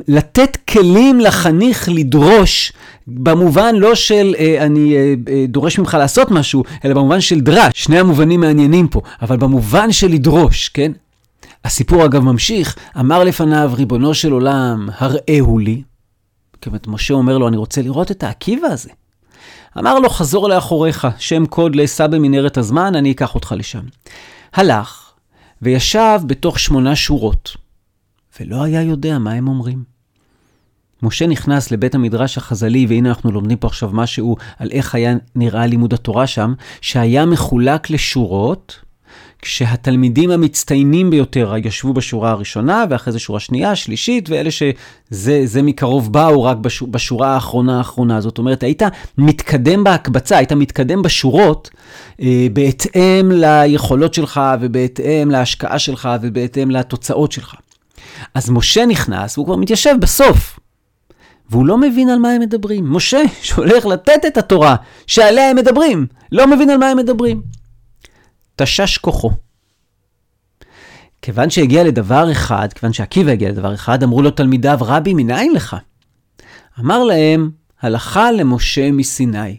לתת 0.09 0.57
כלים 0.71 1.21
לחניך 1.21 1.89
לדרוש, 1.93 2.73
במובן 3.07 3.75
לא 3.75 3.95
של 3.95 4.35
אה, 4.39 4.65
אני 4.65 4.97
אה, 4.97 5.15
אה, 5.29 5.45
דורש 5.49 5.79
ממך 5.79 5.97
לעשות 6.01 6.31
משהו, 6.31 6.65
אלא 6.85 6.95
במובן 6.95 7.21
של 7.21 7.41
דרש. 7.41 7.73
שני 7.75 7.99
המובנים 7.99 8.41
מעניינים 8.41 8.89
פה, 8.89 9.01
אבל 9.23 9.37
במובן 9.37 9.93
של 9.93 10.09
לדרוש, 10.09 10.69
כן? 10.69 10.93
הסיפור 11.65 12.05
אגב 12.05 12.23
ממשיך, 12.23 12.77
אמר 13.01 13.25
לפניו, 13.25 13.71
ריבונו 13.75 14.15
של 14.15 14.33
עולם, 14.33 14.89
הראהו 14.99 15.59
לי, 15.59 15.83
אומרת, 16.67 16.87
משה 16.87 17.15
אומר 17.15 17.39
לו, 17.39 17.49
אני 17.49 17.57
רוצה 17.57 17.83
לראות 17.83 18.11
את 18.11 18.23
העקיבא 18.23 18.67
הזה. 18.67 18.91
אמר 19.79 19.99
לו, 19.99 20.11
חזור 20.11 20.49
לאחוריך, 20.49 21.09
שם 21.19 21.47
קוד 21.47 21.77
לעשא 21.77 22.07
במנהרת 22.07 22.57
הזמן, 22.57 22.95
אני 22.95 23.13
אקח 23.13 23.35
אותך 23.35 23.55
לשם. 23.59 23.83
הלך, 24.55 25.13
וישב 25.63 26.21
בתוך 26.27 26.59
שמונה 26.59 26.97
שורות, 26.97 27.57
ולא 28.41 28.63
היה 28.63 28.83
יודע 28.83 29.19
מה 29.19 29.33
הם 29.33 29.49
אומרים. 29.49 29.99
משה 31.03 31.27
נכנס 31.27 31.71
לבית 31.71 31.95
המדרש 31.95 32.39
החז"לי, 32.39 32.87
והנה 32.89 33.09
אנחנו 33.09 33.33
לומדים 33.33 33.59
פה 33.59 33.67
עכשיו 33.67 33.91
משהו 33.93 34.37
על 34.59 34.69
איך 34.73 34.95
היה 34.95 35.15
נראה 35.35 35.67
לימוד 35.67 35.95
התורה 35.95 36.27
שם, 36.27 36.55
שהיה 36.81 37.27
מחולק 37.27 37.91
לשורות, 37.91 38.81
כשהתלמידים 39.43 40.31
המצטיינים 40.31 41.11
ביותר 41.11 41.55
ישבו 41.65 41.93
בשורה 41.93 42.31
הראשונה, 42.31 42.85
ואחרי 42.91 43.13
זה 43.13 43.19
שורה 43.19 43.41
שנייה, 43.41 43.77
שלישית, 43.77 44.31
ואלה 44.31 44.51
שזה 44.51 45.63
מקרוב 45.63 46.13
באו 46.13 46.45
רק 46.45 46.57
בשורה, 46.57 46.91
בשורה 46.93 47.35
האחרונה 47.35 47.79
האחרונה. 47.79 48.21
זאת 48.21 48.39
אומרת, 48.39 48.63
היית 48.63 48.83
מתקדם 49.19 49.85
בהקבצה, 49.85 50.37
היית 50.37 50.53
מתקדם 50.53 51.03
בשורות 51.03 51.71
אה, 52.23 52.47
בהתאם 52.53 53.31
ליכולות 53.33 54.15
שלך, 54.15 54.41
ובהתאם 54.61 55.31
להשקעה 55.31 55.79
שלך, 55.79 56.09
ובהתאם 56.23 56.71
לתוצאות 56.71 57.33
שלך. 57.33 57.55
אז 58.35 58.51
משה 58.51 58.87
נכנס, 58.87 59.39
והוא 59.39 59.47
כבר 59.47 59.57
מתיישב 59.57 59.95
בסוף. 60.01 60.59
והוא 61.51 61.67
לא 61.67 61.79
מבין 61.79 62.09
על 62.09 62.19
מה 62.19 62.31
הם 62.31 62.41
מדברים. 62.41 62.93
משה, 62.93 63.23
שהולך 63.43 63.87
לתת 63.87 64.27
את 64.27 64.37
התורה 64.37 64.77
שעליה 65.07 65.51
הם 65.51 65.57
מדברים, 65.57 66.07
לא 66.33 66.47
מבין 66.47 66.71
על 66.71 66.79
מה 66.79 66.89
הם 66.89 66.97
מדברים. 66.99 67.58
תשש 68.59 68.99
כוחו. 68.99 69.31
כיוון 71.23 71.51
שהגיע 71.51 71.85
לדבר 71.85 72.33
אחד, 72.33 72.73
כיוון 72.73 72.93
שעקיבא 72.93 73.31
הגיע 73.31 73.49
לדבר 73.49 73.75
אחד, 73.75 74.03
אמרו 74.03 74.23
לו 74.23 74.31
תלמידיו, 74.31 74.79
רבי, 74.83 75.15
מנין 75.15 75.53
לך? 75.53 75.77
אמר 76.81 77.05
להם, 77.05 77.51
הלכה 77.83 78.33
למשה 78.33 78.91
מסיני, 78.91 79.57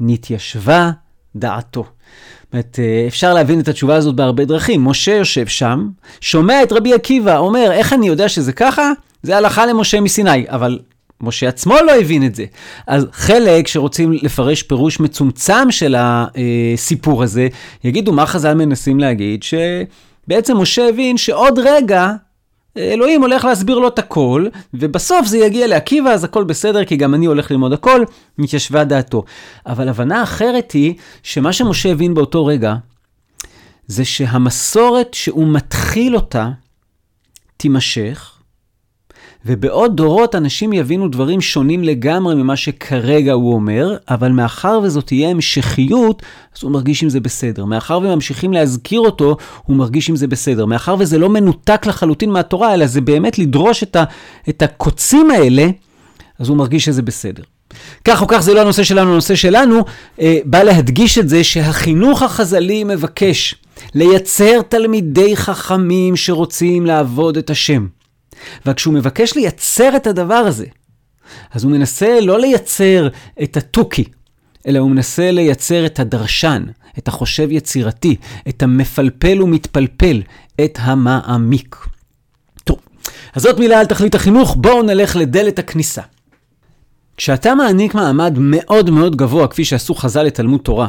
נתיישבה 0.00 0.90
דעתו. 1.36 1.82
זאת 1.82 2.52
אומרת, 2.52 2.78
אה, 2.82 3.04
אפשר 3.08 3.34
להבין 3.34 3.60
את 3.60 3.68
התשובה 3.68 3.96
הזאת 3.96 4.14
בהרבה 4.14 4.44
דרכים. 4.44 4.84
משה 4.84 5.12
יושב 5.12 5.46
שם, 5.46 5.88
שומע 6.20 6.62
את 6.62 6.72
רבי 6.72 6.94
עקיבא, 6.94 7.38
אומר, 7.38 7.70
איך 7.72 7.92
אני 7.92 8.08
יודע 8.08 8.28
שזה 8.28 8.52
ככה? 8.52 8.92
זה 9.22 9.36
הלכה 9.36 9.66
למשה 9.66 10.00
מסיני, 10.00 10.48
אבל 10.48 10.78
משה 11.20 11.48
עצמו 11.48 11.74
לא 11.86 11.92
הבין 12.00 12.26
את 12.26 12.34
זה. 12.34 12.44
אז 12.86 13.06
חלק 13.12 13.68
שרוצים 13.68 14.12
לפרש 14.12 14.62
פירוש 14.62 15.00
מצומצם 15.00 15.70
של 15.70 15.96
הסיפור 15.98 17.22
הזה, 17.22 17.48
יגידו 17.84 18.12
מה 18.12 18.26
חז"ל 18.26 18.54
מנסים 18.54 19.00
להגיד, 19.00 19.42
שבעצם 19.42 20.56
משה 20.56 20.88
הבין 20.88 21.16
שעוד 21.16 21.58
רגע 21.58 22.12
אלוהים 22.76 23.22
הולך 23.22 23.44
להסביר 23.44 23.78
לו 23.78 23.88
את 23.88 23.98
הכל, 23.98 24.46
ובסוף 24.74 25.26
זה 25.26 25.38
יגיע 25.38 25.66
לעקיבא, 25.66 26.10
אז 26.10 26.24
הכל 26.24 26.44
בסדר, 26.44 26.84
כי 26.84 26.96
גם 26.96 27.14
אני 27.14 27.26
הולך 27.26 27.50
ללמוד 27.50 27.72
הכל, 27.72 28.04
מתיישבה 28.38 28.84
דעתו. 28.84 29.24
אבל 29.66 29.88
הבנה 29.88 30.22
אחרת 30.22 30.72
היא, 30.72 30.94
שמה 31.22 31.52
שמשה 31.52 31.90
הבין 31.90 32.14
באותו 32.14 32.46
רגע, 32.46 32.74
זה 33.86 34.04
שהמסורת 34.04 35.14
שהוא 35.14 35.48
מתחיל 35.48 36.16
אותה, 36.16 36.48
תימשך, 37.56 38.37
ובעוד 39.48 39.96
דורות 39.96 40.34
אנשים 40.34 40.72
יבינו 40.72 41.08
דברים 41.08 41.40
שונים 41.40 41.84
לגמרי 41.84 42.34
ממה 42.34 42.56
שכרגע 42.56 43.32
הוא 43.32 43.54
אומר, 43.54 43.96
אבל 44.08 44.32
מאחר 44.32 44.80
וזאת 44.82 45.06
תהיה 45.06 45.28
המשכיות, 45.28 46.22
אז 46.56 46.62
הוא 46.62 46.70
מרגיש 46.70 47.02
עם 47.02 47.08
זה 47.08 47.20
בסדר. 47.20 47.64
מאחר 47.64 47.98
וממשיכים 47.98 48.52
להזכיר 48.52 49.00
אותו, 49.00 49.36
הוא 49.66 49.76
מרגיש 49.76 50.08
עם 50.08 50.16
זה 50.16 50.26
בסדר. 50.26 50.66
מאחר 50.66 50.96
וזה 50.98 51.18
לא 51.18 51.28
מנותק 51.28 51.86
לחלוטין 51.86 52.30
מהתורה, 52.30 52.74
אלא 52.74 52.86
זה 52.86 53.00
באמת 53.00 53.38
לדרוש 53.38 53.82
את, 53.82 53.96
ה, 53.96 54.04
את 54.48 54.62
הקוצים 54.62 55.30
האלה, 55.30 55.66
אז 56.38 56.48
הוא 56.48 56.56
מרגיש 56.56 56.84
שזה 56.84 57.02
בסדר. 57.02 57.42
כך 58.04 58.22
או 58.22 58.26
כך 58.26 58.38
זה 58.38 58.54
לא 58.54 58.60
הנושא 58.60 58.84
שלנו, 58.84 59.12
הנושא 59.12 59.34
שלנו 59.34 59.84
אה, 60.20 60.38
בא 60.44 60.62
להדגיש 60.62 61.18
את 61.18 61.28
זה 61.28 61.44
שהחינוך 61.44 62.22
החז"לי 62.22 62.84
מבקש 62.84 63.54
לייצר 63.94 64.62
תלמידי 64.68 65.36
חכמים 65.36 66.16
שרוצים 66.16 66.86
לעבוד 66.86 67.36
את 67.36 67.50
השם. 67.50 67.86
וכשהוא 68.66 68.94
מבקש 68.94 69.34
לייצר 69.36 69.96
את 69.96 70.06
הדבר 70.06 70.34
הזה, 70.34 70.66
אז 71.52 71.64
הוא 71.64 71.72
מנסה 71.72 72.20
לא 72.20 72.40
לייצר 72.40 73.08
את 73.42 73.56
התוכי, 73.56 74.04
אלא 74.66 74.78
הוא 74.78 74.90
מנסה 74.90 75.30
לייצר 75.30 75.86
את 75.86 76.00
הדרשן, 76.00 76.64
את 76.98 77.08
החושב 77.08 77.48
יצירתי, 77.50 78.16
את 78.48 78.62
המפלפל 78.62 79.42
ומתפלפל, 79.42 80.22
את 80.64 80.78
המעמיק. 80.82 81.76
טוב, 82.64 82.78
אז 83.34 83.42
זאת 83.42 83.58
מילה 83.58 83.80
על 83.80 83.86
תכלית 83.86 84.14
החינוך, 84.14 84.56
בואו 84.56 84.82
נלך 84.82 85.16
לדלת 85.16 85.58
הכניסה. 85.58 86.02
כשאתה 87.16 87.54
מעניק 87.54 87.94
מעמד 87.94 88.34
מאוד 88.38 88.90
מאוד 88.90 89.16
גבוה, 89.16 89.48
כפי 89.48 89.64
שעשו 89.64 89.94
חז"ל 89.94 90.22
לתלמוד 90.22 90.60
תורה, 90.60 90.88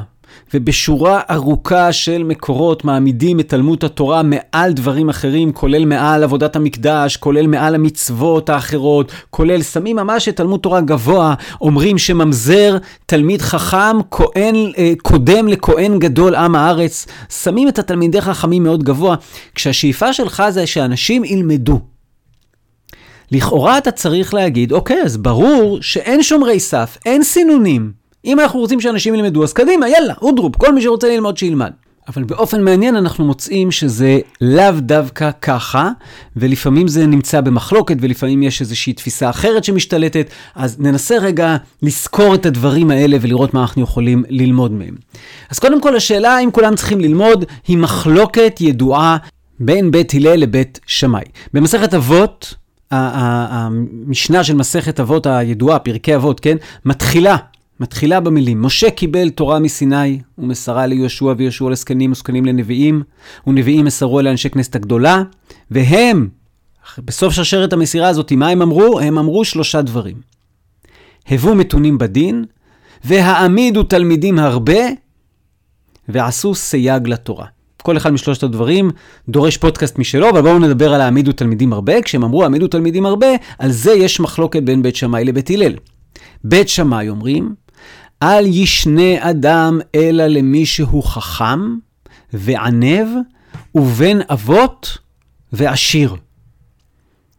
ובשורה 0.53 1.21
ארוכה 1.31 1.93
של 1.93 2.23
מקורות 2.23 2.83
מעמידים 2.83 3.39
את 3.39 3.49
תלמוד 3.49 3.85
התורה 3.85 4.21
מעל 4.23 4.73
דברים 4.73 5.09
אחרים, 5.09 5.51
כולל 5.51 5.85
מעל 5.85 6.23
עבודת 6.23 6.55
המקדש, 6.55 7.17
כולל 7.17 7.47
מעל 7.47 7.75
המצוות 7.75 8.49
האחרות, 8.49 9.11
כולל 9.29 9.61
שמים 9.61 9.95
ממש 9.95 10.29
את 10.29 10.35
תלמוד 10.35 10.59
תורה 10.59 10.81
גבוה, 10.81 11.33
אומרים 11.61 11.97
שממזר 11.97 12.77
תלמיד 13.05 13.41
חכם 13.41 13.97
כהן, 14.11 14.55
אה, 14.77 14.93
קודם 15.01 15.47
לכהן 15.47 15.99
גדול 15.99 16.35
עם 16.35 16.55
הארץ, 16.55 17.07
שמים 17.29 17.67
את 17.67 17.79
התלמידי 17.79 18.21
חכמים 18.21 18.63
מאוד 18.63 18.83
גבוה, 18.83 19.15
כשהשאיפה 19.55 20.13
שלך 20.13 20.43
זה 20.49 20.67
שאנשים 20.67 21.23
ילמדו. 21.23 21.79
לכאורה 23.31 23.77
אתה 23.77 23.91
צריך 23.91 24.33
להגיד, 24.33 24.71
אוקיי, 24.71 25.01
אז 25.01 25.17
ברור 25.17 25.77
שאין 25.81 26.23
שומרי 26.23 26.59
סף, 26.59 26.97
אין 27.05 27.23
סינונים. 27.23 27.98
אם 28.25 28.39
אנחנו 28.39 28.59
רוצים 28.59 28.81
שאנשים 28.81 29.15
ילמדו, 29.15 29.43
אז 29.43 29.53
קדימה, 29.53 29.89
יאללה, 29.89 30.13
אודרופ, 30.21 30.55
כל 30.55 30.73
מי 30.73 30.81
שרוצה 30.81 31.07
ללמוד 31.09 31.37
שילמד. 31.37 31.71
אבל 32.07 32.23
באופן 32.23 32.63
מעניין 32.63 32.95
אנחנו 32.95 33.25
מוצאים 33.25 33.71
שזה 33.71 34.19
לאו 34.41 34.71
דווקא 34.79 35.29
ככה, 35.41 35.89
ולפעמים 36.35 36.87
זה 36.87 37.07
נמצא 37.07 37.41
במחלוקת, 37.41 37.95
ולפעמים 37.99 38.43
יש 38.43 38.61
איזושהי 38.61 38.93
תפיסה 38.93 39.29
אחרת 39.29 39.63
שמשתלטת, 39.63 40.29
אז 40.55 40.79
ננסה 40.79 41.17
רגע 41.17 41.57
לזכור 41.81 42.35
את 42.35 42.45
הדברים 42.45 42.91
האלה 42.91 43.17
ולראות 43.21 43.53
מה 43.53 43.61
אנחנו 43.61 43.81
יכולים 43.81 44.23
ללמוד 44.29 44.71
מהם. 44.71 44.95
אז 45.49 45.59
קודם 45.59 45.81
כל 45.81 45.95
השאלה 45.95 46.35
האם 46.35 46.51
כולם 46.51 46.75
צריכים 46.75 46.99
ללמוד, 46.99 47.45
היא 47.67 47.77
מחלוקת 47.77 48.57
ידועה 48.61 49.17
בין 49.59 49.91
בית 49.91 50.13
הלל 50.13 50.35
לבית 50.35 50.79
שמאי. 50.87 51.23
במסכת 51.53 51.93
אבות, 51.93 52.53
המשנה 52.91 54.43
של 54.43 54.55
מסכת 54.55 54.99
אבות 54.99 55.25
הידועה, 55.25 55.79
פרקי 55.79 56.15
אבות, 56.15 56.39
כן, 56.39 56.57
מתחילה 56.85 57.37
מתחילה 57.79 58.19
במילים, 58.19 58.61
משה 58.61 58.91
קיבל 58.91 59.29
תורה 59.29 59.59
מסיני, 59.59 60.19
ומסרה 60.37 60.85
ליהושע 60.85 61.33
ויהושע 61.37 61.69
לזקנים 61.69 62.11
וזקנים 62.11 62.45
לנביאים, 62.45 63.03
ונביאים 63.47 63.85
מסרו 63.85 64.19
אל 64.19 64.27
אנשי 64.27 64.49
כנסת 64.49 64.75
הגדולה, 64.75 65.23
והם, 65.71 66.29
בסוף 66.97 67.33
שרשרת 67.33 67.73
המסירה 67.73 68.07
הזאת, 68.07 68.31
מה 68.31 68.49
הם 68.49 68.61
אמרו? 68.61 68.99
הם 68.99 69.17
אמרו 69.17 69.45
שלושה 69.45 69.81
דברים. 69.81 70.17
הבו 71.27 71.55
מתונים 71.55 71.97
בדין, 71.97 72.45
והעמידו 73.03 73.83
תלמידים 73.83 74.39
הרבה, 74.39 74.79
ועשו 76.09 76.55
סייג 76.55 77.07
לתורה. 77.07 77.45
כל 77.81 77.97
אחד 77.97 78.09
משלושת 78.09 78.43
הדברים 78.43 78.91
דורש 79.29 79.57
פודקאסט 79.57 79.99
משלו, 79.99 80.29
אבל 80.29 80.41
בואו 80.41 80.59
נדבר 80.59 80.93
על 80.93 81.01
העמידו 81.01 81.31
תלמידים 81.31 81.73
הרבה. 81.73 82.01
כשהם 82.01 82.23
אמרו 82.23 82.43
העמידו 82.43 82.67
תלמידים 82.67 83.05
הרבה, 83.05 83.27
על 83.59 83.71
זה 83.71 83.91
יש 83.91 84.19
מחלוקת 84.19 84.63
בין 84.63 84.81
בית 84.81 84.95
שמאי 84.95 85.23
לבית 85.23 85.49
הלל. 85.49 85.75
בית 86.43 86.69
שמאי 86.69 87.09
אומרים, 87.09 87.55
אל 88.23 88.45
ישנה 88.45 89.29
אדם 89.29 89.79
אלא 89.95 90.27
למי 90.27 90.65
שהוא 90.65 91.03
חכם 91.03 91.75
וענב 92.33 93.07
ובן 93.75 94.19
אבות 94.29 94.97
ועשיר. 95.53 96.15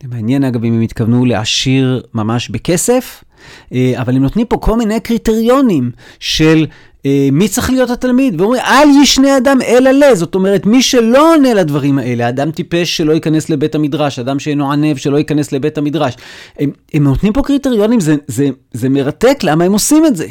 זה 0.03 0.09
מעניין 0.09 0.45
אגב 0.45 0.65
אם 0.65 0.73
הם 0.73 0.81
התכוונו 0.81 1.25
לעשיר 1.25 2.03
ממש 2.15 2.49
בכסף, 2.49 3.25
אה, 3.73 3.93
אבל 3.97 4.17
הם 4.17 4.23
נותנים 4.23 4.47
פה 4.47 4.57
כל 4.57 4.77
מיני 4.77 5.01
קריטריונים 5.01 5.91
של 6.21 6.67
אה, 7.07 7.29
מי 7.33 7.49
צריך 7.49 7.71
להיות 7.71 7.91
התלמיד, 7.91 8.41
ואומרים, 8.41 8.63
אל 8.63 8.89
ישנה 9.03 9.37
אדם 9.37 9.59
אלא 9.67 9.91
ל, 9.91 10.15
זאת 10.15 10.35
אומרת, 10.35 10.67
מי 10.67 10.83
שלא 10.83 11.35
עונה 11.35 11.55
לדברים 11.55 11.99
האלה, 11.99 12.29
אדם 12.29 12.51
טיפש 12.51 12.97
שלא 12.97 13.13
ייכנס 13.13 13.51
לבית 13.51 13.75
המדרש, 13.75 14.19
אדם 14.19 14.39
שאינו 14.39 14.73
ענב 14.73 14.97
שלא 14.97 15.17
ייכנס 15.17 15.53
לבית 15.53 15.79
המדרש. 15.79 16.15
הם, 16.59 16.71
הם 16.95 17.05
נותנים 17.05 17.33
פה 17.33 17.43
קריטריונים, 17.43 18.01
זה, 18.01 18.17
זה, 18.27 18.49
זה 18.73 18.89
מרתק, 18.89 19.39
למה 19.43 19.65
הם 19.65 19.73
עושים 19.73 20.07
את 20.07 20.17
זה? 20.17 20.27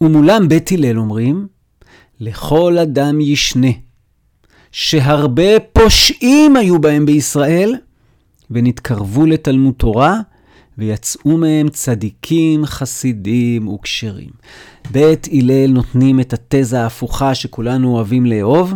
ומולם 0.00 0.48
בית 0.48 0.72
הלל 0.72 0.98
אומרים, 0.98 1.46
לכל 2.20 2.78
אדם 2.78 3.20
ישנה, 3.20 3.68
שהרבה 4.72 5.60
פושעים 5.72 6.56
היו 6.56 6.78
בהם 6.80 7.06
בישראל, 7.06 7.74
ונתקרבו 8.50 9.26
לתלמוד 9.26 9.74
תורה, 9.74 10.20
ויצאו 10.78 11.36
מהם 11.36 11.68
צדיקים, 11.68 12.66
חסידים 12.66 13.68
וכשרים. 13.68 14.30
בית 14.90 15.28
הלל 15.32 15.66
נותנים 15.66 16.20
את 16.20 16.32
התזה 16.32 16.80
ההפוכה 16.80 17.34
שכולנו 17.34 17.94
אוהבים 17.94 18.26
לאהוב, 18.26 18.74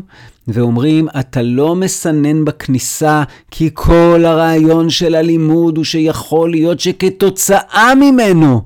ואומרים, 0.49 1.09
אתה 1.21 1.43
לא 1.43 1.75
מסנן 1.75 2.45
בכניסה, 2.45 3.23
כי 3.51 3.71
כל 3.75 4.25
הרעיון 4.25 4.91
של 4.91 5.15
הלימוד 5.15 5.77
הוא 5.77 5.85
שיכול 5.85 6.51
להיות 6.51 6.81
שכתוצאה 6.81 7.95
ממנו 7.95 8.63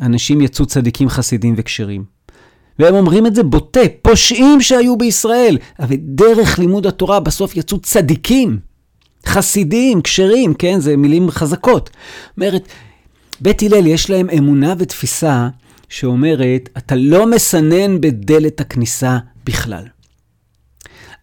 אנשים 0.00 0.40
יצאו 0.40 0.66
צדיקים, 0.66 1.08
חסידים 1.08 1.54
וכשרים. 1.56 2.04
והם 2.78 2.94
אומרים 2.94 3.26
את 3.26 3.34
זה 3.34 3.42
בוטה, 3.42 3.80
פושעים 4.02 4.60
שהיו 4.60 4.96
בישראל, 4.96 5.58
אבל 5.80 5.96
דרך 5.98 6.58
לימוד 6.58 6.86
התורה 6.86 7.20
בסוף 7.20 7.56
יצאו 7.56 7.78
צדיקים, 7.78 8.58
חסידים, 9.26 10.02
כשרים, 10.02 10.54
כן? 10.54 10.80
זה 10.80 10.96
מילים 10.96 11.30
חזקות. 11.30 11.90
אומרת, 12.36 12.68
בית 13.40 13.62
הלל 13.62 13.86
יש 13.86 14.10
להם 14.10 14.30
אמונה 14.38 14.74
ותפיסה 14.78 15.48
שאומרת, 15.88 16.68
אתה 16.76 16.94
לא 16.94 17.30
מסנן 17.30 18.00
בדלת 18.00 18.60
הכניסה 18.60 19.18
בכלל. 19.44 19.84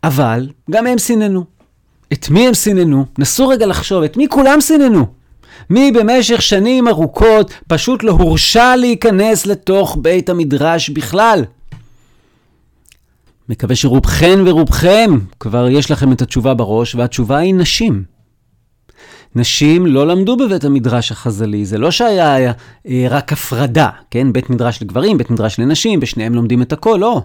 אבל 0.03 0.49
גם 0.71 0.87
הם 0.87 0.97
סיננו. 0.97 1.45
את 2.13 2.29
מי 2.29 2.47
הם 2.47 2.53
סיננו? 2.53 3.05
נסו 3.17 3.47
רגע 3.47 3.65
לחשוב, 3.65 4.03
את 4.03 4.17
מי 4.17 4.27
כולם 4.29 4.61
סיננו? 4.61 5.05
מי 5.69 5.91
במשך 5.91 6.41
שנים 6.41 6.87
ארוכות 6.87 7.53
פשוט 7.67 8.03
לא 8.03 8.11
הורשה 8.11 8.75
להיכנס 8.75 9.45
לתוך 9.45 9.97
בית 10.01 10.29
המדרש 10.29 10.89
בכלל? 10.89 11.43
מקווה 13.49 13.75
שרובכן 13.75 14.39
ורובכם 14.45 15.19
כבר 15.39 15.67
יש 15.69 15.91
לכם 15.91 16.11
את 16.11 16.21
התשובה 16.21 16.53
בראש, 16.53 16.95
והתשובה 16.95 17.37
היא 17.37 17.55
נשים. 17.55 18.03
נשים 19.35 19.85
לא 19.85 20.07
למדו 20.07 20.37
בבית 20.37 20.63
המדרש 20.63 21.11
החז"לי, 21.11 21.65
זה 21.65 21.77
לא 21.77 21.91
שהיה 21.91 22.33
היה, 22.33 22.51
אה, 22.87 23.07
רק 23.09 23.33
הפרדה, 23.33 23.89
כן? 24.11 24.33
בית 24.33 24.49
מדרש 24.49 24.81
לגברים, 24.81 25.17
בית 25.17 25.29
מדרש 25.29 25.59
לנשים, 25.59 25.99
בשניהם 25.99 26.33
לומדים 26.35 26.61
את 26.61 26.73
הכל, 26.73 26.97
לא. 27.01 27.21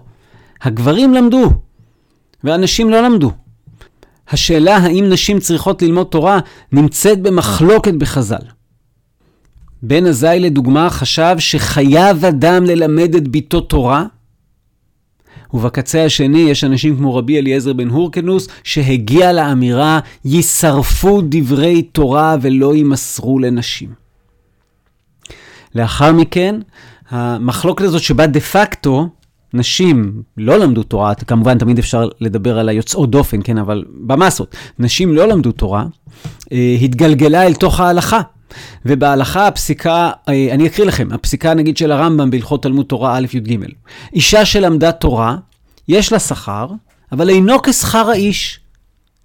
הגברים 0.61 1.13
למדו, 1.13 1.49
והנשים 2.43 2.89
לא 2.89 3.01
למדו. 3.01 3.31
השאלה 4.31 4.77
האם 4.77 5.05
נשים 5.09 5.39
צריכות 5.39 5.81
ללמוד 5.81 6.07
תורה 6.07 6.39
נמצאת 6.71 7.21
במחלוקת 7.21 7.93
בחז"ל. 7.93 8.45
בן 9.83 10.05
עזאי 10.05 10.39
לדוגמה 10.39 10.89
חשב 10.89 11.35
שחייב 11.39 12.25
אדם 12.25 12.63
ללמד 12.63 13.15
את 13.15 13.27
ביתו 13.27 13.61
תורה, 13.61 14.05
ובקצה 15.53 16.05
השני 16.05 16.39
יש 16.39 16.63
אנשים 16.63 16.97
כמו 16.97 17.15
רבי 17.15 17.39
אליעזר 17.39 17.73
בן 17.73 17.89
הורקנוס, 17.89 18.47
שהגיע 18.63 19.33
לאמירה, 19.33 19.99
יישרפו 20.25 21.21
דברי 21.29 21.81
תורה 21.81 22.35
ולא 22.41 22.75
יימסרו 22.75 23.39
לנשים. 23.39 23.93
לאחר 25.75 26.13
מכן, 26.13 26.55
המחלוקת 27.09 27.85
הזאת 27.85 28.01
שבה 28.01 28.27
דה 28.27 28.39
פקטו, 28.39 29.09
נשים 29.53 30.21
לא 30.37 30.59
למדו 30.59 30.83
תורה, 30.83 31.15
כמובן 31.15 31.57
תמיד 31.57 31.79
אפשר 31.79 32.09
לדבר 32.19 32.59
על 32.59 32.69
היוצאות 32.69 33.11
דופן, 33.11 33.39
כן, 33.43 33.57
אבל 33.57 33.83
במסות, 33.93 34.55
נשים 34.79 35.15
לא 35.15 35.27
למדו 35.27 35.51
תורה, 35.51 35.85
אה, 36.51 36.77
התגלגלה 36.81 37.45
אל 37.45 37.53
תוך 37.53 37.79
ההלכה. 37.79 38.21
ובהלכה 38.85 39.47
הפסיקה, 39.47 40.11
אה, 40.29 40.47
אני 40.51 40.67
אקריא 40.67 40.87
לכם, 40.87 41.07
הפסיקה 41.11 41.53
נגיד 41.53 41.77
של 41.77 41.91
הרמב"ם 41.91 42.29
בהלכות 42.29 42.63
תלמוד 42.63 42.85
תורה 42.85 43.17
א' 43.17 43.25
י"ג. 43.33 43.57
אישה 44.13 44.45
שלמדה 44.45 44.91
תורה, 44.91 45.35
יש 45.87 46.11
לה 46.11 46.19
שכר, 46.19 46.67
אבל 47.11 47.29
אינו 47.29 47.61
כשכר 47.61 48.09
האיש. 48.09 48.59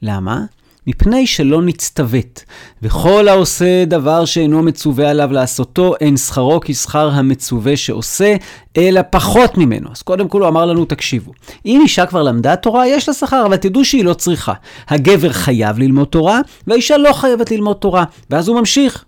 למה? 0.02 0.44
מפני 0.86 1.26
שלא 1.26 1.62
נצטוות. 1.62 2.44
וכל 2.82 3.28
העושה 3.28 3.84
דבר 3.84 4.24
שאינו 4.24 4.62
מצווה 4.62 5.10
עליו 5.10 5.32
לעשותו, 5.32 5.94
אין 6.00 6.16
שכרו 6.16 6.60
כשכר 6.64 7.10
המצווה 7.10 7.76
שעושה, 7.76 8.36
אלא 8.76 9.00
פחות 9.10 9.58
ממנו. 9.58 9.88
אז 9.92 10.02
קודם 10.02 10.28
כל 10.28 10.40
הוא 10.40 10.48
אמר 10.48 10.66
לנו, 10.66 10.84
תקשיבו, 10.84 11.32
אם 11.66 11.80
אישה 11.82 12.06
כבר 12.06 12.22
למדה 12.22 12.56
תורה, 12.56 12.86
יש 12.86 13.08
לה 13.08 13.14
שכר, 13.14 13.46
אבל 13.46 13.56
תדעו 13.56 13.84
שהיא 13.84 14.04
לא 14.04 14.14
צריכה. 14.14 14.52
הגבר 14.88 15.32
חייב 15.32 15.78
ללמוד 15.78 16.08
תורה, 16.08 16.40
והאישה 16.66 16.96
לא 16.96 17.12
חייבת 17.12 17.50
ללמוד 17.50 17.76
תורה. 17.76 18.04
ואז 18.30 18.48
הוא 18.48 18.58
ממשיך. 18.58 19.04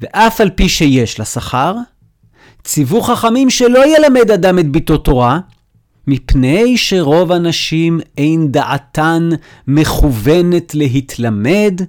ואף 0.00 0.40
על 0.40 0.50
פי 0.50 0.68
שיש 0.68 1.18
לה 1.18 1.24
שכר, 1.24 1.74
ציוו 2.64 3.00
חכמים 3.00 3.50
שלא 3.50 3.96
ילמד 3.96 4.30
אדם 4.30 4.58
את 4.58 4.70
ביתו 4.70 4.96
תורה, 4.96 5.38
מפני 6.06 6.76
שרוב 6.76 7.32
הנשים 7.32 8.00
אין 8.18 8.52
דעתן 8.52 9.28
מכוונת 9.68 10.74
להתלמד, 10.74 11.80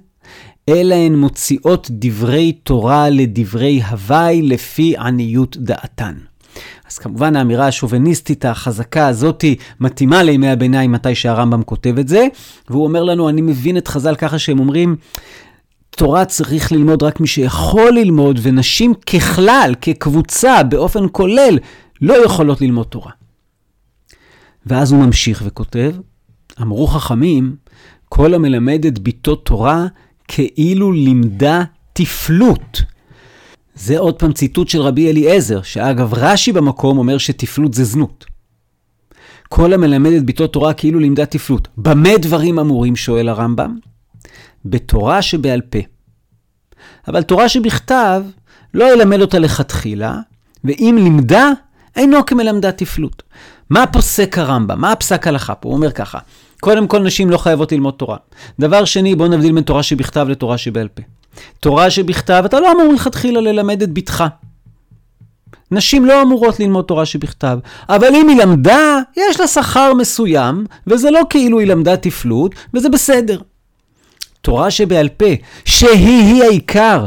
אלא 0.68 0.94
הן 0.94 1.14
מוציאות 1.14 1.88
דברי 1.90 2.52
תורה 2.52 3.10
לדברי 3.10 3.82
הוואי 3.82 4.42
לפי 4.42 4.96
עניות 4.96 5.56
דעתן. 5.56 6.14
אז 6.90 6.98
כמובן 6.98 7.36
האמירה 7.36 7.66
השוביניסטית 7.66 8.44
החזקה 8.44 9.08
הזאתי 9.08 9.56
מתאימה 9.80 10.22
לימי 10.22 10.48
הביניים 10.48 10.92
מתי 10.92 11.14
שהרמב"ם 11.14 11.62
כותב 11.62 11.98
את 11.98 12.08
זה, 12.08 12.26
והוא 12.70 12.84
אומר 12.84 13.02
לנו, 13.02 13.28
אני 13.28 13.40
מבין 13.40 13.76
את 13.76 13.88
חז"ל 13.88 14.14
ככה 14.14 14.38
שהם 14.38 14.58
אומרים, 14.58 14.96
תורה 15.90 16.24
צריך 16.24 16.72
ללמוד 16.72 17.02
רק 17.02 17.20
מי 17.20 17.26
שיכול 17.26 17.90
ללמוד, 17.94 18.40
ונשים 18.42 18.94
ככלל, 18.94 19.74
כקבוצה, 19.80 20.62
באופן 20.62 21.04
כולל, 21.12 21.58
לא 22.02 22.24
יכולות 22.24 22.60
ללמוד 22.60 22.86
תורה. 22.86 23.10
ואז 24.66 24.92
הוא 24.92 25.04
ממשיך 25.04 25.42
וכותב, 25.46 25.94
אמרו 26.62 26.86
חכמים, 26.86 27.56
כל 28.08 28.34
המלמד 28.34 28.86
את 28.86 28.98
ביתו 28.98 29.34
תורה 29.34 29.86
כאילו 30.28 30.92
לימדה 30.92 31.64
תפלות. 31.92 32.82
זה 33.74 33.98
עוד 33.98 34.18
פעם 34.18 34.32
ציטוט 34.32 34.68
של 34.68 34.80
רבי 34.80 35.10
אליעזר, 35.10 35.62
שאגב 35.62 36.14
רש"י 36.14 36.52
במקום 36.52 36.98
אומר 36.98 37.18
שתפלות 37.18 37.74
זה 37.74 37.84
זנות. 37.84 38.24
כל 39.48 39.72
המלמד 39.72 40.12
את 40.12 40.24
ביתו 40.24 40.46
תורה 40.46 40.74
כאילו 40.74 41.00
לימדה 41.00 41.26
תפלות. 41.26 41.68
במה 41.76 42.18
דברים 42.18 42.58
אמורים, 42.58 42.96
שואל 42.96 43.28
הרמב"ם? 43.28 43.78
בתורה 44.64 45.22
שבעל 45.22 45.60
פה. 45.60 45.78
אבל 47.08 47.22
תורה 47.22 47.48
שבכתב 47.48 48.22
לא 48.74 48.92
ילמד 48.92 49.20
אותה 49.20 49.38
לכתחילה, 49.38 50.18
ואם 50.64 50.98
לימדה, 51.02 51.50
אינו 51.96 52.26
כמלמדה 52.26 52.72
תפלות. 52.72 53.22
מה 53.70 53.86
פוסק 53.86 54.38
הרמב"ם? 54.38 54.80
מה 54.80 54.92
הפסק 54.92 55.26
הלכה 55.26 55.54
פה? 55.54 55.68
הוא 55.68 55.76
אומר 55.76 55.92
ככה, 55.92 56.18
קודם 56.60 56.86
כל 56.86 56.98
נשים 56.98 57.30
לא 57.30 57.38
חייבות 57.38 57.72
ללמוד 57.72 57.94
תורה. 57.94 58.16
דבר 58.60 58.84
שני, 58.84 59.14
בואו 59.14 59.28
נבדיל 59.28 59.52
בין 59.52 59.64
תורה 59.64 59.82
שבכתב 59.82 60.26
לתורה 60.28 60.58
שבעל 60.58 60.88
פה. 60.88 61.02
תורה 61.60 61.90
שבכתב, 61.90 62.42
אתה 62.46 62.60
לא 62.60 62.72
אמור 62.72 62.94
לכתחילה 62.94 63.40
ללמד 63.40 63.82
את 63.82 63.92
בתך. 63.92 64.24
נשים 65.70 66.04
לא 66.04 66.22
אמורות 66.22 66.60
ללמוד 66.60 66.84
תורה 66.84 67.06
שבכתב, 67.06 67.58
אבל 67.88 68.14
אם 68.14 68.28
היא 68.28 68.42
למדה, 68.42 68.98
יש 69.16 69.40
לה 69.40 69.46
שכר 69.46 69.94
מסוים, 69.94 70.66
וזה 70.86 71.10
לא 71.10 71.20
כאילו 71.30 71.58
היא 71.58 71.66
למדה 71.66 71.96
תפלות, 71.96 72.54
וזה 72.74 72.88
בסדר. 72.88 73.40
תורה 74.40 74.70
שבעל 74.70 75.08
פה, 75.08 75.26
שהיא-היא 75.64 76.42
העיקר, 76.42 77.06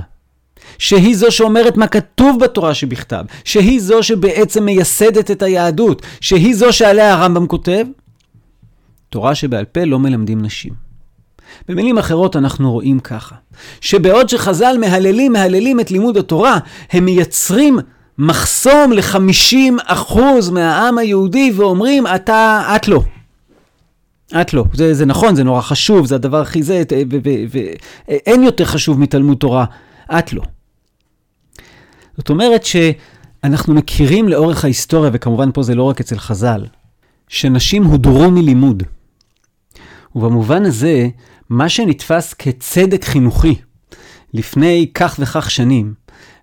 שהיא 0.80 1.16
זו 1.16 1.32
שאומרת 1.32 1.78
מה 1.78 1.88
כתוב 1.88 2.40
בתורה 2.40 2.74
שבכתב, 2.74 3.24
שהיא 3.44 3.82
זו 3.82 4.04
שבעצם 4.04 4.66
מייסדת 4.66 5.32
את 5.32 5.42
היהדות, 5.42 6.02
שהיא 6.22 6.56
זו 6.56 6.74
שעליה 6.74 7.14
הרמב"ם 7.14 7.48
כותב, 7.48 7.86
תורה 9.10 9.36
שבעל 9.36 9.66
פה 9.66 9.86
לא 9.86 10.00
מלמדים 10.00 10.42
נשים. 10.42 10.74
במילים 11.68 11.98
אחרות 11.98 12.36
אנחנו 12.36 12.72
רואים 12.72 13.00
ככה, 13.00 13.36
שבעוד 13.82 14.30
שחז"ל 14.30 14.76
מהללים 14.80 15.34
מהללים 15.34 15.80
את 15.80 15.92
לימוד 15.92 16.18
התורה, 16.18 16.58
הם 16.92 17.06
מייצרים 17.06 17.80
מחסום 18.18 18.92
ל-50% 18.94 20.20
מהעם 20.52 20.98
היהודי 20.98 21.52
ואומרים, 21.56 22.08
אתה, 22.08 22.62
את 22.76 22.88
לא. 22.88 23.02
את 24.42 24.54
לא. 24.54 24.64
זה, 24.74 24.94
זה 24.94 25.06
נכון, 25.06 25.36
זה 25.36 25.44
נורא 25.44 25.62
חשוב, 25.62 26.06
זה 26.06 26.16
הדבר 26.16 26.42
הכי 26.42 26.64
זה, 26.64 26.84
ואין 28.10 28.44
יותר 28.44 28.66
חשוב 28.66 29.00
מתלמוד 29.00 29.38
תורה. 29.38 29.66
את 30.20 30.34
לא. 30.34 30.42
זאת 32.20 32.30
אומרת 32.30 32.64
שאנחנו 32.66 33.74
מכירים 33.74 34.30
לאורך 34.30 34.64
ההיסטוריה, 34.64 35.12
וכמובן 35.14 35.52
פה 35.52 35.64
זה 35.64 35.76
לא 35.76 35.84
רק 35.84 36.00
אצל 36.00 36.18
חז"ל, 36.18 36.66
שנשים 37.28 37.84
הודרו 37.84 38.32
מלימוד. 38.32 38.84
ובמובן 40.16 40.66
הזה, 40.66 41.08
מה 41.50 41.70
שנתפס 41.70 42.34
כצדק 42.34 43.06
חינוכי 43.06 43.56
לפני 44.34 44.88
כך 44.94 45.16
וכך 45.20 45.52
שנים, 45.52 45.94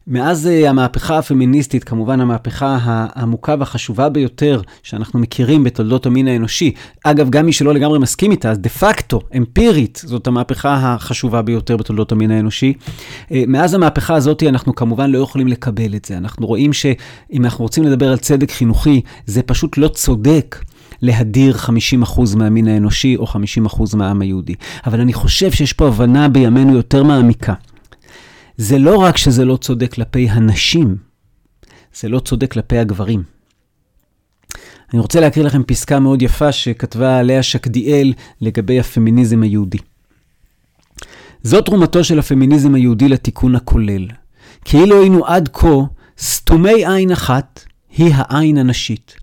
מאז 0.09 0.47
אה, 0.47 0.71
המהפכה 0.71 1.19
הפמיניסטית, 1.19 1.85
כמובן 1.85 2.21
המהפכה 2.21 2.79
העמוקה 2.83 3.55
והחשובה 3.59 4.09
ביותר 4.09 4.61
שאנחנו 4.83 5.19
מכירים 5.19 5.65
בתולדות 5.65 6.07
המין 6.07 6.29
האנושי, 6.29 6.73
אגב, 7.05 7.31
גם 7.31 7.47
מי 7.47 7.53
שלא 7.53 7.75
לגמרי 7.75 7.99
מסכים 7.99 8.31
איתה, 8.31 8.51
אז 8.51 8.59
דה 8.59 8.69
פקטו, 8.69 9.21
אמפירית, 9.37 10.03
זאת 10.05 10.27
המהפכה 10.27 10.75
החשובה 10.75 11.43
ביותר 11.43 11.77
בתולדות 11.77 12.13
המין 12.13 12.31
האנושי. 12.31 12.73
אה, 13.33 13.45
מאז 13.47 13.75
המהפכה 13.75 14.15
הזאת 14.15 14.43
אנחנו 14.43 14.75
כמובן 14.75 15.11
לא 15.11 15.19
יכולים 15.19 15.49
לקבל 15.49 15.95
את 15.95 16.05
זה. 16.05 16.17
אנחנו 16.17 16.47
רואים 16.47 16.73
שאם 16.73 17.45
אנחנו 17.45 17.65
רוצים 17.65 17.85
לדבר 17.85 18.11
על 18.11 18.19
צדק 18.19 18.51
חינוכי, 18.51 19.01
זה 19.27 19.43
פשוט 19.43 19.79
לא 19.79 19.89
צודק. 19.89 20.65
להדיר 21.03 21.57
50% 21.57 22.37
מהמין 22.37 22.69
האנושי 22.69 23.17
או 23.17 23.27
50% 23.27 23.97
מהעם 23.97 24.21
היהודי. 24.21 24.55
אבל 24.87 25.01
אני 25.01 25.13
חושב 25.13 25.51
שיש 25.51 25.73
פה 25.73 25.89
הבנה 25.89 26.29
בימינו 26.29 26.75
יותר 26.75 27.03
מעמיקה. 27.03 27.55
זה 28.57 28.79
לא 28.79 28.97
רק 28.97 29.17
שזה 29.17 29.45
לא 29.45 29.57
צודק 29.57 29.93
כלפי 29.93 30.29
הנשים, 30.31 30.97
זה 32.01 32.09
לא 32.09 32.19
צודק 32.19 32.53
כלפי 32.53 32.79
הגברים. 32.79 33.23
אני 34.93 35.01
רוצה 35.01 35.21
להקריא 35.21 35.45
לכם 35.45 35.63
פסקה 35.63 35.99
מאוד 35.99 36.23
יפה 36.23 36.53
שכתבה 36.53 37.23
לאה 37.23 37.43
שקדיאל 37.43 38.13
לגבי 38.41 38.81
הפמיניזם 38.81 39.43
היהודי. 39.43 39.79
זו 41.43 41.61
תרומתו 41.61 42.05
של 42.05 42.19
הפמיניזם 42.19 42.75
היהודי 42.75 43.09
לתיקון 43.09 43.55
הכולל. 43.55 44.07
כאילו 44.65 45.01
היינו 45.01 45.27
עד 45.27 45.49
כה 45.53 45.77
סתומי 46.19 46.87
עין 46.87 47.13
אחת, 47.13 47.65
היא 47.97 48.15
העין 48.17 48.59
הנשית. 48.59 49.17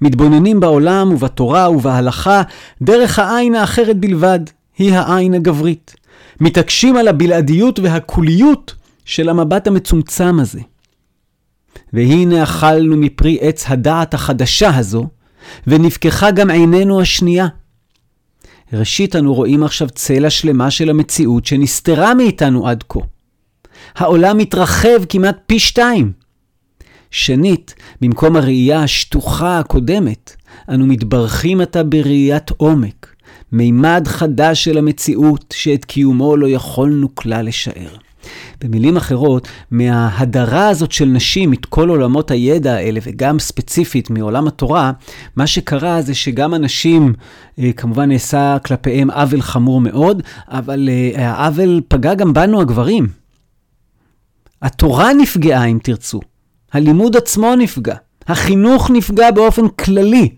מתבוננים 0.00 0.60
בעולם 0.60 1.12
ובתורה 1.12 1.70
ובהלכה 1.70 2.42
דרך 2.82 3.18
העין 3.18 3.54
האחרת 3.54 3.96
בלבד, 3.96 4.40
היא 4.78 4.94
העין 4.94 5.34
הגברית. 5.34 5.94
מתעקשים 6.40 6.96
על 6.96 7.08
הבלעדיות 7.08 7.78
והקוליות 7.78 8.74
של 9.04 9.28
המבט 9.28 9.66
המצומצם 9.66 10.40
הזה. 10.40 10.60
והנה 11.92 12.42
אכלנו 12.42 12.96
מפרי 12.96 13.38
עץ 13.40 13.64
הדעת 13.68 14.14
החדשה 14.14 14.76
הזו, 14.76 15.08
ונפקחה 15.66 16.30
גם 16.30 16.50
עינינו 16.50 17.00
השנייה. 17.00 17.46
ראשית, 18.72 19.16
אנו 19.16 19.34
רואים 19.34 19.62
עכשיו 19.64 19.88
צלע 19.90 20.30
שלמה 20.30 20.70
של 20.70 20.90
המציאות 20.90 21.46
שנסתרה 21.46 22.14
מאיתנו 22.14 22.68
עד 22.68 22.84
כה. 22.88 23.00
העולם 23.94 24.38
מתרחב 24.38 25.04
כמעט 25.08 25.36
פי 25.46 25.58
שתיים. 25.58 26.12
שנית, 27.10 27.74
במקום 28.00 28.36
הראייה 28.36 28.82
השטוחה 28.82 29.58
הקודמת, 29.58 30.36
אנו 30.68 30.86
מתברכים 30.86 31.60
עתה 31.60 31.82
בראיית 31.82 32.50
עומק, 32.50 33.14
מימד 33.52 34.02
חדש 34.06 34.64
של 34.64 34.78
המציאות 34.78 35.54
שאת 35.56 35.84
קיומו 35.84 36.36
לא 36.36 36.46
יכולנו 36.46 37.14
כלל 37.14 37.46
לשער. 37.46 37.96
במילים 38.60 38.96
אחרות, 38.96 39.48
מההדרה 39.70 40.68
הזאת 40.68 40.92
של 40.92 41.04
נשים 41.04 41.50
מכל 41.50 41.88
עולמות 41.88 42.30
הידע 42.30 42.74
האלה, 42.74 43.00
וגם 43.02 43.38
ספציפית 43.38 44.10
מעולם 44.10 44.48
התורה, 44.48 44.92
מה 45.36 45.46
שקרה 45.46 46.02
זה 46.02 46.14
שגם 46.14 46.54
הנשים, 46.54 47.14
אה, 47.58 47.70
כמובן 47.76 48.08
נעשה 48.08 48.56
כלפיהם 48.64 49.10
עוול 49.10 49.40
חמור 49.42 49.80
מאוד, 49.80 50.22
אבל 50.48 50.88
אה, 50.88 51.28
העוול 51.28 51.80
פגע 51.88 52.14
גם 52.14 52.32
בנו 52.32 52.60
הגברים. 52.60 53.08
התורה 54.62 55.12
נפגעה, 55.12 55.64
אם 55.64 55.78
תרצו. 55.82 56.20
הלימוד 56.72 57.16
עצמו 57.16 57.56
נפגע. 57.56 57.94
החינוך 58.28 58.90
נפגע 58.90 59.30
באופן 59.30 59.68
כללי. 59.68 60.28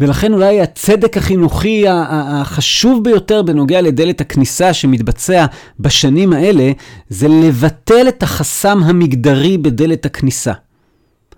ולכן 0.00 0.32
אולי 0.32 0.60
הצדק 0.60 1.16
החינוכי 1.16 1.84
החשוב 1.88 3.04
ביותר 3.04 3.42
בנוגע 3.42 3.80
לדלת 3.80 4.20
הכניסה 4.20 4.72
שמתבצע 4.72 5.46
בשנים 5.80 6.32
האלה, 6.32 6.72
זה 7.08 7.28
לבטל 7.28 8.08
את 8.08 8.22
החסם 8.22 8.82
המגדרי 8.82 9.58
בדלת 9.58 10.06
הכניסה. 10.06 10.52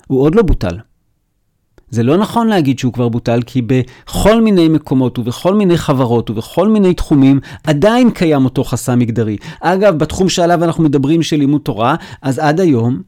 הוא 0.07 0.23
עוד 0.23 0.35
לא 0.35 0.43
בוטל. 0.43 0.79
זה 1.91 2.03
לא 2.03 2.17
נכון 2.17 2.47
להגיד 2.47 2.79
שהוא 2.79 2.93
כבר 2.93 3.09
בוטל, 3.09 3.41
כי 3.47 3.63
בכל 3.63 4.43
מיני 4.43 4.69
מקומות 4.69 5.19
ובכל 5.19 5.55
מיני 5.55 5.77
חברות 5.77 6.31
ובכל 6.31 6.69
מיני 6.69 6.95
תחומים 6.95 7.41
עדיין 7.65 8.11
קיים 8.11 8.45
אותו 8.45 8.65
חסם 8.65 8.99
מגדרי. 8.99 9.37
אגב, 9.61 9.99
בתחום 9.99 10.29
שעליו 10.29 10.65
אנחנו 10.65 10.83
מדברים 10.83 11.23
של 11.23 11.37
לימוד 11.37 11.61
תורה, 11.61 11.95
אז 12.23 12.39
עד 12.39 12.61
היום, 12.61 13.03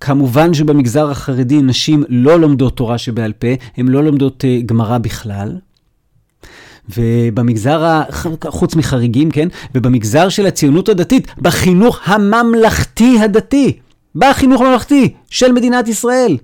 כמובן 0.00 0.54
שבמגזר 0.54 1.10
החרדי 1.10 1.62
נשים 1.62 2.04
לא 2.08 2.40
לומדות 2.40 2.76
תורה 2.76 2.98
שבעל 2.98 3.32
פה, 3.32 3.48
הן 3.76 3.88
לא 3.88 4.04
לומדות 4.04 4.44
uh, 4.44 4.66
גמרא 4.66 4.98
בכלל. 4.98 5.56
ובמגזר. 6.96 8.02
חוץ 8.48 8.76
מחריגים, 8.76 9.30
כן? 9.30 9.48
ובמגזר 9.74 10.28
של 10.28 10.46
הציונות 10.46 10.88
הדתית, 10.88 11.26
בחינוך 11.38 12.00
הממלכתי 12.04 13.18
הדתי, 13.20 13.78
בחינוך 14.14 14.60
הממלכתי 14.60 15.14
של 15.30 15.52
מדינת 15.52 15.88
ישראל, 15.88 16.36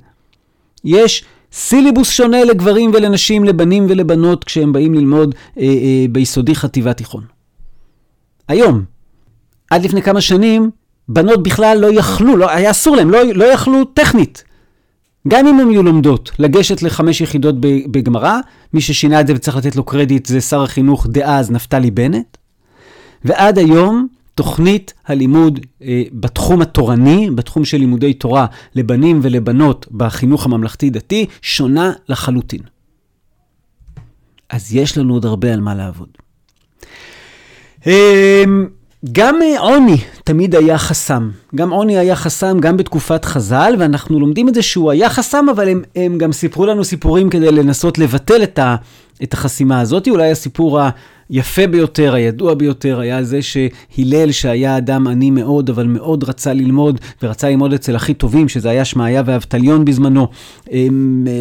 יש 0.85 1.25
סילבוס 1.53 2.11
שונה 2.11 2.45
לגברים 2.45 2.91
ולנשים, 2.95 3.45
לבנים 3.45 3.87
ולבנות, 3.89 4.45
כשהם 4.45 4.73
באים 4.73 4.95
ללמוד 4.95 5.35
אה, 5.59 5.63
אה, 5.65 6.07
ביסודי 6.13 6.55
חטיבה 6.55 6.93
תיכון. 6.93 7.25
היום, 8.49 8.85
עד 9.71 9.85
לפני 9.85 10.03
כמה 10.03 10.21
שנים, 10.21 10.71
בנות 11.09 11.43
בכלל 11.43 11.79
לא 11.81 11.93
יכלו, 11.93 12.37
לא, 12.37 12.51
היה 12.51 12.71
אסור 12.71 12.97
להם, 12.97 13.11
לא, 13.11 13.19
לא 13.35 13.45
יכלו 13.45 13.85
טכנית. 13.85 14.45
גם 15.29 15.47
אם 15.47 15.61
הן 15.61 15.69
היו 15.71 15.83
לומדות 15.83 16.31
לגשת 16.39 16.83
לחמש 16.83 17.21
יחידות 17.21 17.55
בגמרא, 17.91 18.39
מי 18.75 18.81
ששינה 18.81 19.21
את 19.21 19.27
זה 19.27 19.35
וצריך 19.35 19.57
לתת 19.57 19.77
לו 19.77 19.85
קרדיט 19.85 20.27
זה 20.27 20.41
שר 20.41 20.63
החינוך 20.63 21.07
דאז 21.11 21.51
נפתלי 21.51 21.91
בנט. 21.91 22.37
ועד 23.25 23.59
היום 23.59 24.09
תוכנית 24.39 24.95
הלימוד 25.07 25.61
אה, 25.83 26.03
בתחום 26.13 26.63
התורני, 26.63 27.31
בתחום 27.35 27.65
של 27.65 27.79
לימודי 27.79 28.15
תורה 28.15 28.47
לבנים 28.75 29.21
ולבנות 29.23 29.87
בחינוך 29.91 30.47
הממלכתי-דתי, 30.47 31.27
שונה 31.43 31.93
לחלוטין. 32.09 32.61
אז 34.51 34.75
יש 34.75 34.99
לנו 34.99 35.15
עוד 35.15 35.25
הרבה 35.25 35.53
על 35.53 35.61
מה 35.61 35.75
לעבוד. 35.75 36.09
אה, 37.87 38.45
גם 39.13 39.39
עוני 39.59 39.97
תמיד 40.25 40.55
היה 40.55 40.79
חסם. 40.79 41.31
גם 41.55 41.71
עוני 41.71 41.99
היה 41.99 42.17
חסם 42.17 42.61
גם 42.61 42.77
בתקופת 42.77 43.25
חז"ל, 43.25 43.75
ואנחנו 43.79 44.21
לומדים 44.21 44.49
את 44.49 44.55
זה 44.55 44.63
שהוא 44.63 44.91
היה 44.91 45.11
חסם, 45.11 45.47
אבל 45.51 45.69
הם, 45.69 45.83
הם 45.97 46.19
גם 46.19 46.33
סיפרו 46.33 46.67
לנו 46.67 46.85
סיפורים 46.85 47.31
כדי 47.31 47.53
לנסות 47.53 47.99
לבטל 47.99 48.43
את, 48.43 48.59
ה, 48.59 48.77
את 49.23 49.33
החסימה 49.33 49.81
הזאת. 49.81 50.09
אולי 50.09 50.31
הסיפור 50.31 50.79
היפה 51.31 51.67
ביותר, 51.67 52.15
הידוע 52.15 52.55
ביותר, 52.55 53.01
היה 53.01 53.23
זה 53.23 53.41
שהלל, 53.43 54.33
שהיה 54.33 54.77
אדם 54.77 55.07
עני 55.07 55.31
מאוד, 55.31 55.71
אבל 55.71 55.87
מאוד 55.87 56.25
רצה 56.25 56.53
ללמוד, 56.53 57.01
ורצה 57.23 57.49
ללמוד 57.49 57.73
אצל 57.73 57.97
הכי 57.97 58.15
טובים, 58.15 58.49
שזה 58.49 58.71
היה 58.71 58.85
שמעיה 58.85 59.23
ואבטליון 59.27 59.85
בזמנו, 59.85 60.29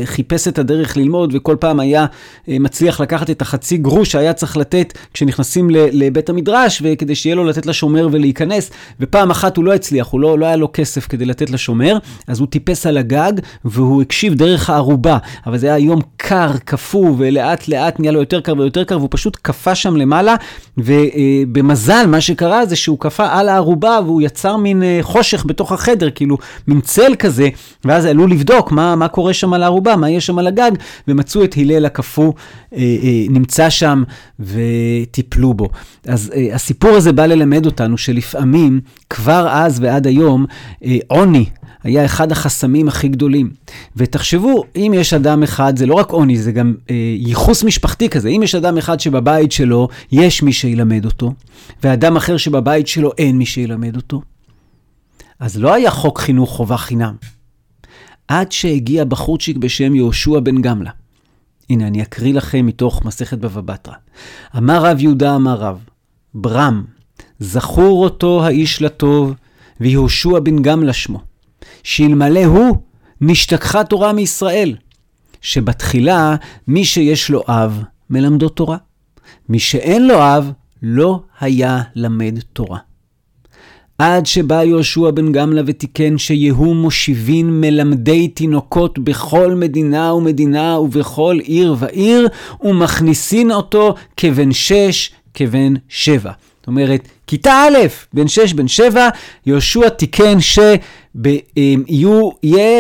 חיפש 0.05 0.47
את 0.47 0.59
הדרך 0.59 0.97
ללמוד, 0.97 1.35
וכל 1.35 1.55
פעם 1.59 1.79
היה 1.79 2.05
מצליח 2.47 3.01
לקחת 3.01 3.29
את 3.29 3.41
החצי 3.41 3.77
גרוש 3.77 4.11
שהיה 4.11 4.33
צריך 4.33 4.57
לתת 4.57 4.97
כשנכנסים 5.13 5.69
לבית 5.71 6.29
המדרש, 6.29 6.81
וכדי 6.85 7.15
שיהיה 7.15 7.35
לו 7.35 7.43
לתת 7.43 7.65
לשומר 7.65 8.07
ולהיכנס, 8.11 8.71
ופעם 8.99 9.31
אחת 9.31 9.57
הוא 9.57 9.65
לא 9.65 9.73
הצליח, 9.73 10.07
הוא 10.07 10.21
לא, 10.21 10.39
לא 10.39 10.45
היה 10.45 10.55
לו 10.55 10.69
כסף 10.73 11.07
כדי 11.07 11.25
לתת 11.25 11.49
לשומר, 11.49 11.97
אז 12.27 12.39
הוא 12.39 12.47
טיפס 12.47 12.85
על 12.85 12.97
הגג, 12.97 13.33
והוא 13.65 14.01
הקשיב 14.01 14.33
דרך 14.33 14.69
הערובה, 14.69 15.17
אבל 15.45 15.57
זה 15.57 15.67
היה 15.67 15.77
יום 15.77 15.99
קר, 16.17 16.51
קפוא, 16.65 17.15
ולאט 17.17 17.66
לאט 17.69 17.99
נהיה 17.99 18.11
לו 18.11 18.19
יותר 18.19 18.41
קר 18.41 18.53
ויותר 18.57 18.83
קר, 18.83 18.97
והוא 18.97 19.09
פשוט 19.11 19.37
קפא 19.41 19.75
שם 19.75 19.95
למעלה, 19.95 20.35
ובמזל, 20.77 22.05
מה 22.07 22.21
שקרה 22.21 22.65
זה 22.65 22.75
שהוא 22.75 22.99
קפא 22.99 23.27
על 23.31 23.49
הערובה, 23.49 23.99
והוא 24.05 24.21
יצר 24.21 24.57
מין 24.57 24.83
אה, 24.83 24.99
חושך 25.01 25.45
בתוך 25.45 25.71
החדר, 25.71 26.09
כאילו 26.09 26.37
מין 26.67 26.81
צל 26.81 27.15
כזה, 27.19 27.49
ואז 27.85 28.05
עלו 28.05 28.27
לבדוק 28.27 28.71
מה, 28.71 28.95
מה 28.95 29.07
קורה 29.07 29.33
שם 29.33 29.53
על 29.53 29.63
הערובה, 29.63 29.95
מה 29.95 30.09
יש 30.09 30.25
שם 30.25 30.39
על 30.39 30.47
הגג, 30.47 30.71
ומצאו 31.07 31.43
את 31.43 31.55
הלל 31.57 31.85
הקפוא 31.85 32.33
אה, 32.73 32.79
אה, 32.79 33.25
נמצא 33.29 33.69
שם 33.69 34.03
וטיפלו 34.39 35.53
בו. 35.53 35.69
אז 36.07 36.31
הסיפור 36.53 36.89
הזה 36.89 37.11
בא 37.11 37.25
ללמד 37.25 37.65
אותנו 37.65 37.97
שלפעמים, 37.97 38.81
כבר 39.09 39.47
אז 39.51 39.79
ועד 39.79 40.07
היום, 40.07 40.45
עוני, 41.07 41.45
היה 41.87 42.05
אחד 42.05 42.31
החסמים 42.31 42.87
הכי 42.87 43.07
גדולים. 43.07 43.51
ותחשבו, 43.95 44.63
אם 44.75 44.93
יש 44.95 45.13
אדם 45.13 45.43
אחד, 45.43 45.77
זה 45.77 45.85
לא 45.85 45.93
רק 45.93 46.09
עוני, 46.09 46.37
זה 46.37 46.51
גם 46.51 46.73
אה, 46.89 46.95
ייחוס 47.17 47.63
משפחתי 47.63 48.09
כזה. 48.09 48.29
אם 48.29 48.43
יש 48.43 48.55
אדם 48.55 48.77
אחד 48.77 48.99
שבבית 48.99 49.51
שלו 49.51 49.87
יש 50.11 50.43
מי 50.43 50.53
שילמד 50.53 51.05
אותו, 51.05 51.33
ואדם 51.83 52.17
אחר 52.17 52.37
שבבית 52.37 52.87
שלו 52.87 53.11
אין 53.17 53.37
מי 53.37 53.45
שילמד 53.45 53.95
אותו, 53.95 54.21
אז 55.39 55.57
לא 55.57 55.73
היה 55.73 55.91
חוק 55.91 56.19
חינוך 56.19 56.49
חובה 56.49 56.77
חינם. 56.77 57.15
עד 58.27 58.51
שהגיע 58.51 59.05
בחורצ'יק 59.05 59.57
בשם 59.57 59.95
יהושע 59.95 60.39
בן 60.39 60.61
גמלה. 60.61 60.91
הנה, 61.69 61.87
אני 61.87 62.01
אקריא 62.01 62.33
לכם 62.33 62.65
מתוך 62.65 63.05
מסכת 63.05 63.37
בבא 63.37 63.61
בתרא. 63.61 63.93
אמר 64.57 64.85
רב 64.85 65.01
יהודה 65.01 65.35
אמר 65.35 65.55
רב, 65.55 65.79
ברם, 66.33 66.83
זכור 67.39 68.03
אותו 68.03 68.45
האיש 68.45 68.81
לטוב, 68.81 69.33
ויהושע 69.79 70.39
בן 70.39 70.61
גמלה 70.61 70.93
שמו. 70.93 71.19
שאלמלא 71.87 72.45
הוא, 72.45 72.75
נשתכחה 73.21 73.83
תורה 73.83 74.13
מישראל. 74.13 74.75
שבתחילה, 75.41 76.35
מי 76.67 76.85
שיש 76.85 77.29
לו 77.29 77.43
אב, 77.47 77.83
מלמדו 78.09 78.49
תורה. 78.49 78.77
מי 79.49 79.59
שאין 79.59 80.07
לו 80.07 80.15
אב, 80.19 80.51
לא 80.83 81.21
היה 81.39 81.81
למד 81.95 82.39
תורה. 82.53 82.77
עד 83.97 84.25
שבא 84.25 84.63
יהושע 84.63 85.11
בן 85.11 85.31
גמלה 85.31 85.61
ותיקן 85.65 86.17
שיהו 86.17 86.73
מושיבין 86.73 87.61
מלמדי 87.61 88.27
תינוקות 88.27 88.99
בכל 88.99 89.55
מדינה 89.55 90.13
ומדינה 90.13 90.79
ובכל 90.79 91.37
עיר 91.43 91.75
ועיר, 91.79 92.27
ומכניסין 92.61 93.51
אותו 93.51 93.95
כבן 94.17 94.51
שש, 94.51 95.11
כבן 95.33 95.73
שבע. 95.89 96.31
זאת 96.59 96.67
אומרת, 96.67 97.07
כיתה 97.27 97.51
א', 97.51 97.77
בן 98.13 98.27
שש, 98.27 98.53
בן 98.53 98.67
שבע, 98.67 99.09
יהושע 99.45 99.89
תיקן 99.89 100.39
שיהיה 100.39 100.77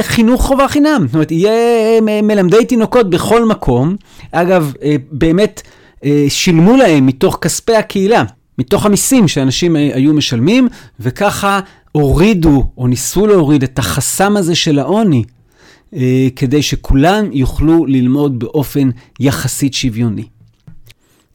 חינוך 0.03 0.41
חובה 0.41 0.67
חינם. 0.67 1.03
זאת 1.05 1.13
אומרת, 1.13 1.31
יהיה 1.31 1.51
אה, 1.51 2.21
מלמדי 2.23 2.65
תינוקות 2.65 3.09
בכל 3.09 3.45
מקום. 3.45 3.95
אגב, 4.31 4.73
אה, 4.83 4.95
באמת 5.11 5.61
אה, 6.05 6.25
שילמו 6.29 6.77
להם 6.77 7.05
מתוך 7.05 7.37
כספי 7.41 7.75
הקהילה, 7.75 8.23
מתוך 8.57 8.85
המיסים 8.85 9.27
שאנשים 9.27 9.75
היו 9.75 10.13
משלמים, 10.13 10.67
וככה 10.99 11.59
הורידו, 11.91 12.63
או 12.77 12.87
ניסו 12.87 13.27
להוריד 13.27 13.63
את 13.63 13.79
החסם 13.79 14.37
הזה 14.37 14.55
של 14.55 14.79
העוני, 14.79 15.23
כדי 16.35 16.61
שכולם 16.61 17.29
יוכלו 17.31 17.85
ללמוד 17.85 18.39
באופן 18.39 18.89
יחסית 19.19 19.73
שוויוני. 19.73 20.23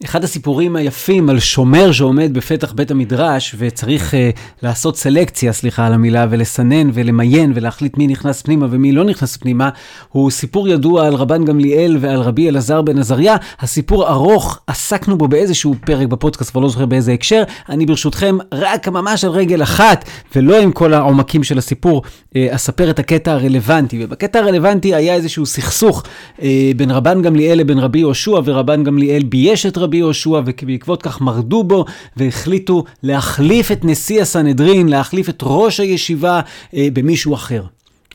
אחד 0.05 0.25
הסיפורים 0.25 0.77
היפים 0.77 1.31
על 1.31 1.39
שומר 1.39 1.93
שעומד 1.93 2.35
בפתח 2.35 2.73
בית 2.73 2.91
המדרש 2.91 3.55
וצריך 3.59 4.15
uh, 4.15 4.17
לעשות 4.63 4.97
סלקציה, 4.97 5.53
סליחה 5.53 5.87
על 5.87 5.93
המילה, 5.93 6.27
ולסנן 6.31 6.91
ולמיין 6.95 7.53
ולהחליט 7.55 7.99
מי 7.99 8.07
נכנס 8.07 8.43
פנימה 8.43 8.67
ומי 8.71 8.93
לא 8.93 9.05
נכנס 9.05 9.37
פנימה, 9.37 9.71
הוא 10.09 10.31
סיפור 10.31 10.69
ידוע 10.69 11.07
על 11.07 11.15
רבן 11.15 11.45
גמליאל 11.45 11.97
ועל 12.01 12.21
רבי 12.21 12.49
אלעזר 12.49 12.83
בן 12.83 12.99
עזריה. 12.99 13.37
הסיפור 13.61 14.09
ארוך, 14.09 14.59
עסקנו 14.67 15.19
בו 15.19 15.29
באיזשהו 15.29 15.75
פרק 15.87 16.07
בפודקאסט, 16.07 16.51
כבר 16.51 16.61
לא 16.61 16.69
זוכר 16.69 16.87
באיזה 16.87 17.13
הקשר. 17.13 17.43
אני 17.69 17.87
ברשותכם 17.87 18.39
רק 18.55 18.89
ממש 18.89 19.25
על 19.25 19.31
רגל 19.31 19.63
אחת, 19.63 20.05
ולא 20.37 20.61
עם 20.61 20.73
כל 20.73 20.95
העומקים 20.95 21.45
של 21.45 21.59
הסיפור, 21.59 22.03
uh, 22.05 22.37
אספר 22.51 22.91
את 22.91 22.99
הקטע 22.99 23.33
הרלוונטי. 23.33 24.05
ובקטע 24.05 24.39
הרלוונטי 24.39 24.95
היה 24.95 25.15
איזשהו 25.15 25.47
סכסוך 25.47 26.03
uh, 26.39 26.43
בין 26.77 26.91
רבן 26.91 27.23
גמליאל 27.23 27.59
לבין 27.59 27.79
רבי 27.79 27.99
יהושע, 27.99 28.41
ורבן 28.45 28.85
גמליאל 28.85 29.23
בייש 29.23 29.67
את 29.67 29.79
רבי 29.79 29.92
רבי 29.93 29.99
יהושע, 29.99 30.29
ובעקבות 30.47 31.03
כך 31.03 31.21
מרדו 31.21 31.65
בו, 31.65 31.85
והחליטו 32.17 32.85
להחליף 33.03 33.73
את 33.73 33.85
נשיא 33.85 34.23
הסנהדרין, 34.23 34.89
להחליף 34.89 35.29
את 35.29 35.39
ראש 35.43 35.81
הישיבה 35.81 36.41
אה, 36.75 36.89
במישהו 36.93 37.35
אחר. 37.35 37.65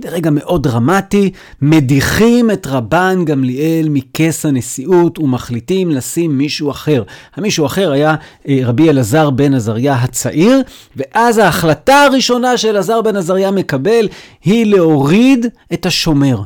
זה 0.02 0.10
רגע 0.10 0.30
מאוד 0.30 0.64
דרמטי, 0.64 1.32
מדיחים 1.62 2.52
את 2.52 2.68
רבן 2.68 3.26
גמליאל 3.26 3.88
מכס 3.90 4.46
הנשיאות 4.46 5.20
ומחליטים 5.20 5.92
לשים 5.92 6.38
מישהו 6.38 6.72
אחר. 6.72 7.04
המישהו 7.36 7.66
אחר 7.66 7.92
היה 7.92 8.16
אה, 8.48 8.60
רבי 8.64 8.90
אלעזר 8.90 9.30
בן 9.30 9.54
עזריה 9.54 9.94
הצעיר, 9.94 10.62
ואז 10.96 11.38
ההחלטה 11.38 12.04
הראשונה 12.04 12.58
שאלעזר 12.58 13.02
בן 13.02 13.16
עזריה 13.16 13.52
מקבל 13.52 14.08
היא 14.44 14.66
להוריד 14.66 15.46
את 15.74 15.86
השומר. 15.86 16.42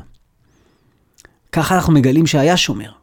ככה 1.51 1.75
אנחנו 1.75 1.93
מגלים 1.93 2.27
שהיה 2.27 2.57
שומר. 2.57 3.00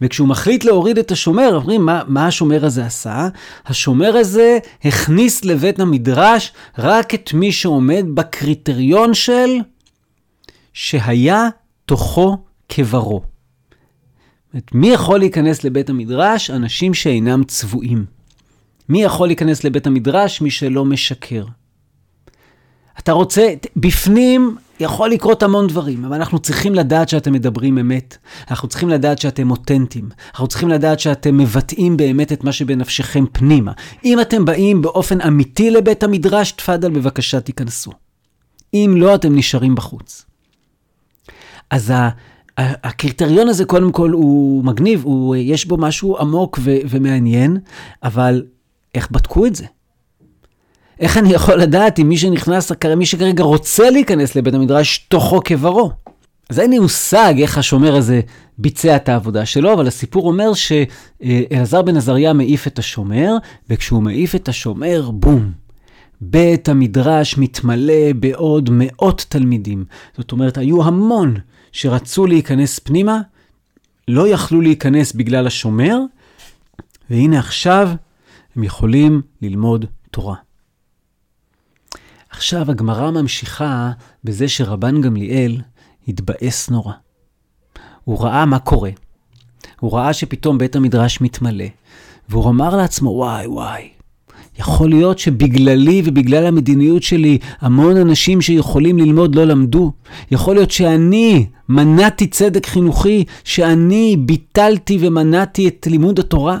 וכשהוא 0.00 0.28
מחליט 0.28 0.64
להוריד 0.64 0.98
את 0.98 1.10
השומר, 1.10 1.54
אומרים, 1.54 1.86
מה, 1.86 2.02
מה 2.06 2.26
השומר 2.26 2.64
הזה 2.64 2.86
עשה? 2.86 3.28
השומר 3.66 4.16
הזה 4.16 4.58
הכניס 4.84 5.44
לבית 5.44 5.80
המדרש 5.80 6.52
רק 6.78 7.14
את 7.14 7.32
מי 7.32 7.52
שעומד 7.52 8.04
בקריטריון 8.14 9.14
של 9.14 9.50
שהיה 10.72 11.48
תוכו 11.86 12.38
כברו. 12.68 13.22
מי 14.72 14.88
יכול 14.88 15.18
להיכנס 15.18 15.64
לבית 15.64 15.90
המדרש? 15.90 16.50
אנשים 16.50 16.94
שאינם 16.94 17.44
צבועים. 17.44 18.04
מי 18.88 19.02
יכול 19.02 19.28
להיכנס 19.28 19.64
לבית 19.64 19.86
המדרש? 19.86 20.40
מי 20.40 20.50
שלא 20.50 20.84
משקר. 20.84 21.44
אתה 22.98 23.12
רוצה, 23.12 23.54
בפנים 23.76 24.56
יכול 24.80 25.10
לקרות 25.10 25.42
המון 25.42 25.66
דברים, 25.66 26.04
אבל 26.04 26.16
אנחנו 26.16 26.38
צריכים 26.38 26.74
לדעת 26.74 27.08
שאתם 27.08 27.32
מדברים 27.32 27.78
אמת. 27.78 28.16
אנחנו 28.50 28.68
צריכים 28.68 28.88
לדעת 28.88 29.18
שאתם 29.18 29.50
אותנטיים. 29.50 30.08
אנחנו 30.32 30.46
צריכים 30.46 30.68
לדעת 30.68 31.00
שאתם 31.00 31.38
מבטאים 31.38 31.96
באמת 31.96 32.32
את 32.32 32.44
מה 32.44 32.52
שבנפשכם 32.52 33.24
פנימה. 33.32 33.72
אם 34.04 34.20
אתם 34.20 34.44
באים 34.44 34.82
באופן 34.82 35.20
אמיתי 35.20 35.70
לבית 35.70 36.02
המדרש, 36.02 36.52
תפאדל 36.52 36.90
בבקשה 36.90 37.40
תיכנסו. 37.40 37.90
אם 38.74 38.94
לא, 38.96 39.14
אתם 39.14 39.36
נשארים 39.36 39.74
בחוץ. 39.74 40.24
אז 41.70 41.90
ה... 41.90 42.08
הקריטריון 42.58 43.48
הזה 43.48 43.64
קודם 43.64 43.92
כל 43.92 44.10
הוא 44.10 44.64
מגניב, 44.64 45.04
הוא, 45.04 45.36
יש 45.36 45.66
בו 45.66 45.76
משהו 45.76 46.18
עמוק 46.18 46.58
ו- 46.62 46.76
ומעניין, 46.88 47.58
אבל 48.02 48.42
איך 48.94 49.10
בדקו 49.10 49.46
את 49.46 49.54
זה? 49.54 49.66
איך 51.00 51.16
אני 51.16 51.32
יכול 51.32 51.54
לדעת 51.54 51.98
אם 51.98 52.08
מי 52.08 52.16
שנכנס, 52.16 52.72
מי 52.96 53.06
שכרגע 53.06 53.44
רוצה 53.44 53.90
להיכנס 53.90 54.36
לבית 54.36 54.54
המדרש, 54.54 54.98
תוכו 55.08 55.40
כברו? 55.44 55.92
אז 56.50 56.60
אין 56.60 56.70
לי 56.70 56.78
מושג 56.78 57.34
איך 57.38 57.58
השומר 57.58 57.96
הזה 57.96 58.20
ביצע 58.58 58.96
את 58.96 59.08
העבודה 59.08 59.46
שלו, 59.46 59.72
אבל 59.72 59.86
הסיפור 59.86 60.26
אומר 60.26 60.52
שאלעזר 60.54 61.82
בן 61.82 61.96
עזריה 61.96 62.32
מעיף 62.32 62.66
את 62.66 62.78
השומר, 62.78 63.36
וכשהוא 63.70 64.02
מעיף 64.02 64.34
את 64.34 64.48
השומר, 64.48 65.10
בום. 65.10 65.52
בית 66.20 66.68
המדרש 66.68 67.38
מתמלא 67.38 68.12
בעוד 68.16 68.70
מאות 68.72 69.26
תלמידים. 69.28 69.84
זאת 70.16 70.32
אומרת, 70.32 70.58
היו 70.58 70.84
המון 70.84 71.36
שרצו 71.72 72.26
להיכנס 72.26 72.78
פנימה, 72.78 73.20
לא 74.08 74.28
יכלו 74.28 74.60
להיכנס 74.60 75.12
בגלל 75.12 75.46
השומר, 75.46 75.98
והנה 77.10 77.38
עכשיו 77.38 77.90
הם 78.56 78.64
יכולים 78.64 79.22
ללמוד 79.42 79.84
תורה. 80.10 80.34
עכשיו 82.30 82.70
הגמרא 82.70 83.10
ממשיכה 83.10 83.90
בזה 84.24 84.48
שרבן 84.48 85.00
גמליאל 85.00 85.60
התבאס 86.08 86.70
נורא. 86.70 86.92
הוא 88.04 88.24
ראה 88.24 88.46
מה 88.46 88.58
קורה. 88.58 88.90
הוא 89.80 89.92
ראה 89.92 90.12
שפתאום 90.12 90.58
בית 90.58 90.76
המדרש 90.76 91.20
מתמלא, 91.20 91.64
והוא 92.28 92.50
אמר 92.50 92.76
לעצמו, 92.76 93.10
וואי, 93.10 93.46
וואי, 93.46 93.88
יכול 94.58 94.88
להיות 94.88 95.18
שבגללי 95.18 96.02
ובגלל 96.04 96.46
המדיניות 96.46 97.02
שלי, 97.02 97.38
המון 97.60 97.96
אנשים 97.96 98.40
שיכולים 98.40 98.98
ללמוד 98.98 99.34
לא 99.34 99.44
למדו. 99.44 99.92
יכול 100.30 100.54
להיות 100.54 100.70
שאני 100.70 101.46
מנעתי 101.68 102.26
צדק 102.26 102.66
חינוכי, 102.66 103.24
שאני 103.44 104.16
ביטלתי 104.18 104.98
ומנעתי 105.00 105.68
את 105.68 105.86
לימוד 105.90 106.18
התורה. 106.18 106.58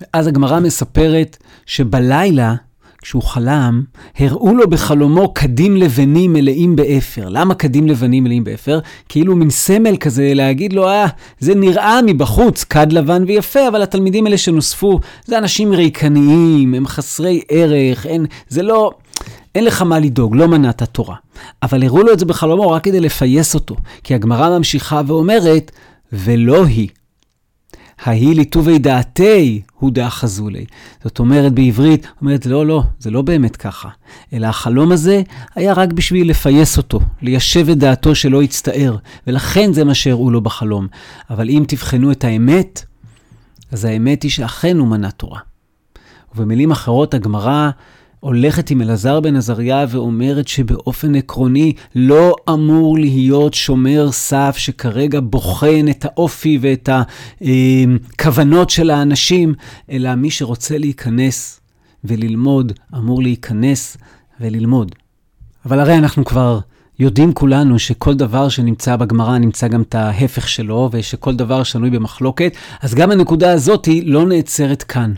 ואז 0.00 0.26
הגמרא 0.26 0.60
מספרת 0.60 1.36
שבלילה, 1.66 2.54
כשהוא 3.02 3.22
חלם, 3.22 3.82
הראו 4.18 4.54
לו 4.54 4.70
בחלומו 4.70 5.34
כדים 5.34 5.76
לבנים 5.76 6.32
מלאים 6.32 6.76
באפר. 6.76 7.28
למה 7.28 7.54
כדים 7.54 7.88
לבנים 7.88 8.24
מלאים 8.24 8.44
באפר? 8.44 8.80
כאילו 9.08 9.36
מין 9.36 9.50
סמל 9.50 9.96
כזה 9.96 10.32
להגיד 10.34 10.72
לו, 10.72 10.88
אה, 10.88 11.06
זה 11.38 11.54
נראה 11.54 12.02
מבחוץ 12.06 12.64
כד 12.64 12.92
לבן 12.92 13.24
ויפה, 13.26 13.68
אבל 13.68 13.82
התלמידים 13.82 14.26
האלה 14.26 14.38
שנוספו, 14.38 15.00
זה 15.24 15.38
אנשים 15.38 15.72
ריקניים, 15.72 16.74
הם 16.74 16.86
חסרי 16.86 17.40
ערך, 17.48 18.06
אין, 18.06 18.26
זה 18.48 18.62
לא... 18.62 18.90
אין 19.54 19.64
לך 19.64 19.82
מה 19.82 19.98
לדאוג, 19.98 20.36
לא 20.36 20.48
מנעת 20.48 20.82
תורה. 20.82 21.16
אבל 21.62 21.84
הראו 21.84 22.02
לו 22.02 22.12
את 22.12 22.18
זה 22.18 22.24
בחלומו 22.24 22.70
רק 22.70 22.84
כדי 22.84 23.00
לפייס 23.00 23.54
אותו. 23.54 23.76
כי 24.04 24.14
הגמרא 24.14 24.58
ממשיכה 24.58 25.00
ואומרת, 25.06 25.70
ולא 26.12 26.64
היא. 26.64 26.88
ההיא 28.04 28.36
לטובי 28.36 28.78
דעתי 28.78 29.62
הוא 29.78 29.90
דאחזולי. 29.90 30.64
זאת 31.04 31.18
אומרת 31.18 31.52
בעברית, 31.52 32.06
אומרת, 32.20 32.46
לא, 32.46 32.66
לא, 32.66 32.82
זה 32.98 33.10
לא 33.10 33.22
באמת 33.22 33.56
ככה. 33.56 33.88
אלא 34.32 34.46
החלום 34.46 34.92
הזה 34.92 35.22
היה 35.54 35.72
רק 35.72 35.92
בשביל 35.92 36.30
לפייס 36.30 36.78
אותו, 36.78 37.00
ליישב 37.22 37.68
את 37.68 37.78
דעתו 37.78 38.14
שלא 38.14 38.42
יצטער, 38.42 38.96
ולכן 39.26 39.72
זה 39.72 39.84
מה 39.84 39.94
שהראו 39.94 40.30
לו 40.30 40.40
בחלום. 40.40 40.86
אבל 41.30 41.48
אם 41.48 41.64
תבחנו 41.68 42.12
את 42.12 42.24
האמת, 42.24 42.84
אז 43.72 43.84
האמת 43.84 44.22
היא 44.22 44.30
שאכן 44.30 44.78
הוא 44.78 44.88
מנה 44.88 45.10
תורה. 45.10 45.40
ובמילים 46.34 46.70
אחרות, 46.70 47.14
הגמרא 47.14 47.70
הולכת 48.22 48.70
עם 48.70 48.82
אלעזר 48.82 49.20
בן 49.20 49.36
עזריה 49.36 49.86
ואומרת 49.88 50.48
שבאופן 50.48 51.14
עקרוני 51.14 51.72
לא 51.94 52.34
אמור 52.48 52.98
להיות 52.98 53.54
שומר 53.54 54.12
סף 54.12 54.54
שכרגע 54.58 55.20
בוחן 55.22 55.86
את 55.90 56.04
האופי 56.04 56.58
ואת 56.60 56.88
הכוונות 57.42 58.70
של 58.70 58.90
האנשים, 58.90 59.54
אלא 59.90 60.14
מי 60.14 60.30
שרוצה 60.30 60.78
להיכנס 60.78 61.60
וללמוד 62.04 62.72
אמור 62.94 63.22
להיכנס 63.22 63.96
וללמוד. 64.40 64.92
אבל 65.66 65.80
הרי 65.80 65.98
אנחנו 65.98 66.24
כבר 66.24 66.58
יודעים 66.98 67.32
כולנו 67.32 67.78
שכל 67.78 68.14
דבר 68.14 68.48
שנמצא 68.48 68.96
בגמרא 68.96 69.38
נמצא 69.38 69.68
גם 69.68 69.82
את 69.82 69.94
ההפך 69.94 70.48
שלו, 70.48 70.88
ושכל 70.92 71.34
דבר 71.36 71.62
שנוי 71.62 71.90
במחלוקת, 71.90 72.52
אז 72.82 72.94
גם 72.94 73.10
הנקודה 73.10 73.52
הזאת 73.52 73.88
לא 74.04 74.26
נעצרת 74.26 74.82
כאן. 74.82 75.12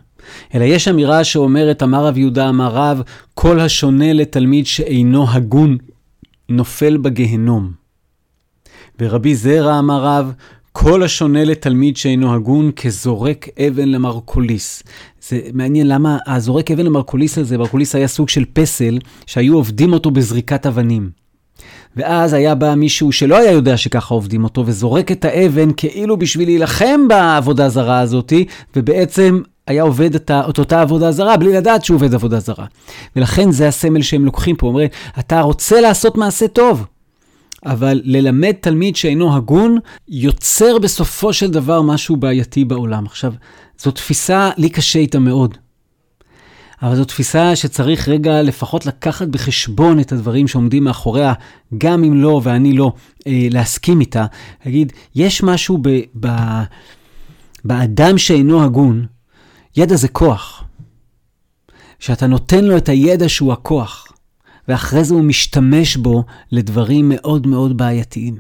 אלא 0.54 0.64
יש 0.64 0.88
אמירה 0.88 1.24
שאומרת, 1.24 1.82
אמר 1.82 2.06
רב 2.06 2.18
יהודה, 2.18 2.48
אמר 2.48 2.74
רב, 2.74 3.02
כל 3.34 3.60
השונה 3.60 4.12
לתלמיד 4.12 4.66
שאינו 4.66 5.30
הגון, 5.30 5.78
נופל 6.48 6.96
בגהנום. 6.96 7.72
ורבי 9.00 9.34
זרע 9.34 9.78
אמר 9.78 10.04
רב, 10.04 10.32
כל 10.72 11.02
השונה 11.02 11.44
לתלמיד 11.44 11.96
שאינו 11.96 12.34
הגון 12.34 12.70
כזורק 12.72 13.48
אבן 13.58 13.88
למרקוליס. 13.88 14.82
זה 15.28 15.40
מעניין 15.52 15.88
למה 15.88 16.18
הזורק 16.26 16.70
אבן 16.70 16.87
למרקוליס 16.87 17.38
הזה, 17.38 17.58
מרקוליס 17.58 17.94
היה 17.94 18.08
סוג 18.08 18.28
של 18.28 18.44
פסל 18.52 18.98
שהיו 19.26 19.54
עובדים 19.54 19.92
אותו 19.92 20.10
בזריקת 20.10 20.66
אבנים. 20.66 21.10
ואז 21.96 22.32
היה 22.32 22.54
בא 22.54 22.74
מישהו 22.74 23.12
שלא 23.12 23.38
היה 23.38 23.52
יודע 23.52 23.76
שככה 23.76 24.14
עובדים 24.14 24.44
אותו, 24.44 24.66
וזורק 24.66 25.12
את 25.12 25.24
האבן 25.24 25.68
כאילו 25.76 26.16
בשביל 26.16 26.48
להילחם 26.48 27.08
בעבודה 27.08 27.68
זרה 27.68 28.00
הזאתי, 28.00 28.44
ובעצם 28.76 29.40
היה 29.66 29.83
עובד 29.83 30.14
את, 30.14 30.31
אותה 30.31 30.81
עבודה 30.81 31.12
זרה 31.12 31.37
בלי 31.37 31.53
לדעת 31.53 31.85
שהוא 31.85 31.94
עובד 31.94 32.14
עבודה 32.14 32.40
זרה. 32.40 32.66
ולכן 33.16 33.50
זה 33.50 33.68
הסמל 33.68 34.03
שהם 34.03 34.24
לוקחים 34.24 34.57
פה, 34.57 34.66
אומרים, 34.66 34.88
אתה 35.18 35.40
רוצה 35.40 35.81
לעשות 35.81 36.16
מעשה 36.16 36.48
טוב, 36.48 36.87
אבל 37.66 38.00
ללמד 38.05 38.53
תלמיד 38.61 38.96
שאינו 38.96 39.37
הגון, 39.37 39.79
יוצר 40.09 40.79
בסופו 40.79 41.33
של 41.33 41.50
דבר 41.50 41.83
משהו 41.83 42.16
בעייתי 42.16 42.64
בעולם. 42.64 43.07
עכשיו, 43.07 43.33
זו 43.79 43.90
תפיסה, 43.90 44.50
לי 44.57 44.68
קשה 44.68 44.98
איתה 44.98 45.18
מאוד. 45.18 45.59
אבל 46.83 46.96
זו 46.96 47.05
תפיסה 47.05 47.57
שצריך 47.57 48.09
רגע 48.09 48.42
לפחות 48.42 48.87
לקחת 48.87 49.29
בחשבון 49.29 50.00
את 50.00 50.12
הדברים 50.12 50.48
שעומדים 50.48 50.85
מאחוריה, 50.85 51.33
גם 51.79 52.05
אם 52.05 52.14
לא 52.22 52.40
ואני 52.44 52.72
לא, 52.72 52.92
אה, 53.27 53.46
להסכים 53.50 54.00
איתה. 54.00 54.27
להגיד, 54.66 54.92
יש 55.14 55.42
משהו 55.42 55.79
ב, 55.83 55.88
ב, 56.20 56.29
באדם 57.64 58.18
שאינו 58.18 58.64
הגון, 58.64 59.07
ידע 59.76 59.96
זה 59.96 60.08
כוח. 60.08 60.64
שאתה 61.98 62.26
נותן 62.26 62.64
לו 62.64 62.76
את 62.76 62.88
הידע 62.88 63.28
שהוא 63.28 63.52
הכוח, 63.52 64.06
ואחרי 64.68 65.04
זה 65.04 65.14
הוא 65.14 65.24
משתמש 65.24 65.96
בו 65.96 66.24
לדברים 66.52 67.08
מאוד 67.08 67.46
מאוד 67.46 67.76
בעייתיים. 67.76 68.37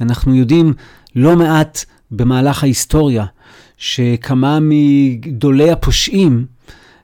אנחנו 0.00 0.34
יודעים 0.34 0.72
לא 1.16 1.36
מעט 1.36 1.84
במהלך 2.10 2.62
ההיסטוריה, 2.62 3.26
שכמה 3.76 4.58
מגדולי 4.60 5.70
הפושעים 5.70 6.46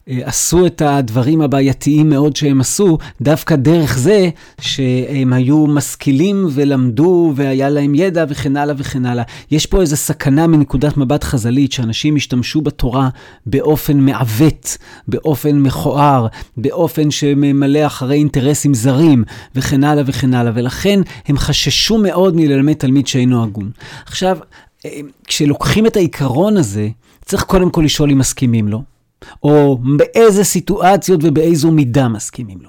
עשו 0.08 0.66
את 0.66 0.82
הדברים 0.82 1.40
הבעייתיים 1.40 2.10
מאוד 2.10 2.36
שהם 2.36 2.60
עשו, 2.60 2.98
דווקא 3.20 3.56
דרך 3.56 3.98
זה 3.98 4.30
שהם 4.60 5.32
היו 5.32 5.66
משכילים 5.66 6.46
ולמדו 6.50 7.32
והיה 7.36 7.70
להם 7.70 7.94
ידע 7.94 8.24
וכן 8.28 8.56
הלאה 8.56 8.74
וכן 8.78 9.06
הלאה. 9.06 9.24
יש 9.50 9.66
פה 9.66 9.80
איזו 9.80 9.96
סכנה 9.96 10.46
מנקודת 10.46 10.96
מבט 10.96 11.24
חז"לית, 11.24 11.72
שאנשים 11.72 12.16
ישתמשו 12.16 12.60
בתורה 12.60 13.08
באופן 13.46 14.00
מעוות, 14.00 14.76
באופן 15.08 15.58
מכוער, 15.58 16.26
באופן 16.56 17.10
שממלא 17.10 17.86
אחרי 17.86 18.16
אינטרסים 18.16 18.74
זרים 18.74 19.24
וכן 19.54 19.84
הלאה 19.84 20.02
וכן 20.06 20.34
הלאה, 20.34 20.52
ולכן 20.54 21.00
הם 21.26 21.38
חששו 21.38 21.98
מאוד 21.98 22.36
מללמד 22.36 22.72
תלמיד 22.72 23.06
שאינו 23.06 23.42
הגון. 23.42 23.70
עכשיו, 24.06 24.38
אה, 24.84 24.90
כשלוקחים 25.24 25.86
את 25.86 25.96
העיקרון 25.96 26.56
הזה, 26.56 26.88
צריך 27.24 27.42
קודם 27.42 27.70
כל 27.70 27.82
לשאול 27.84 28.10
אם 28.10 28.18
מסכימים 28.18 28.68
לו. 28.68 28.95
או 29.42 29.78
באיזה 29.96 30.44
סיטואציות 30.44 31.20
ובאיזו 31.22 31.70
מידה 31.70 32.08
מסכימים 32.08 32.58
לו. 32.62 32.68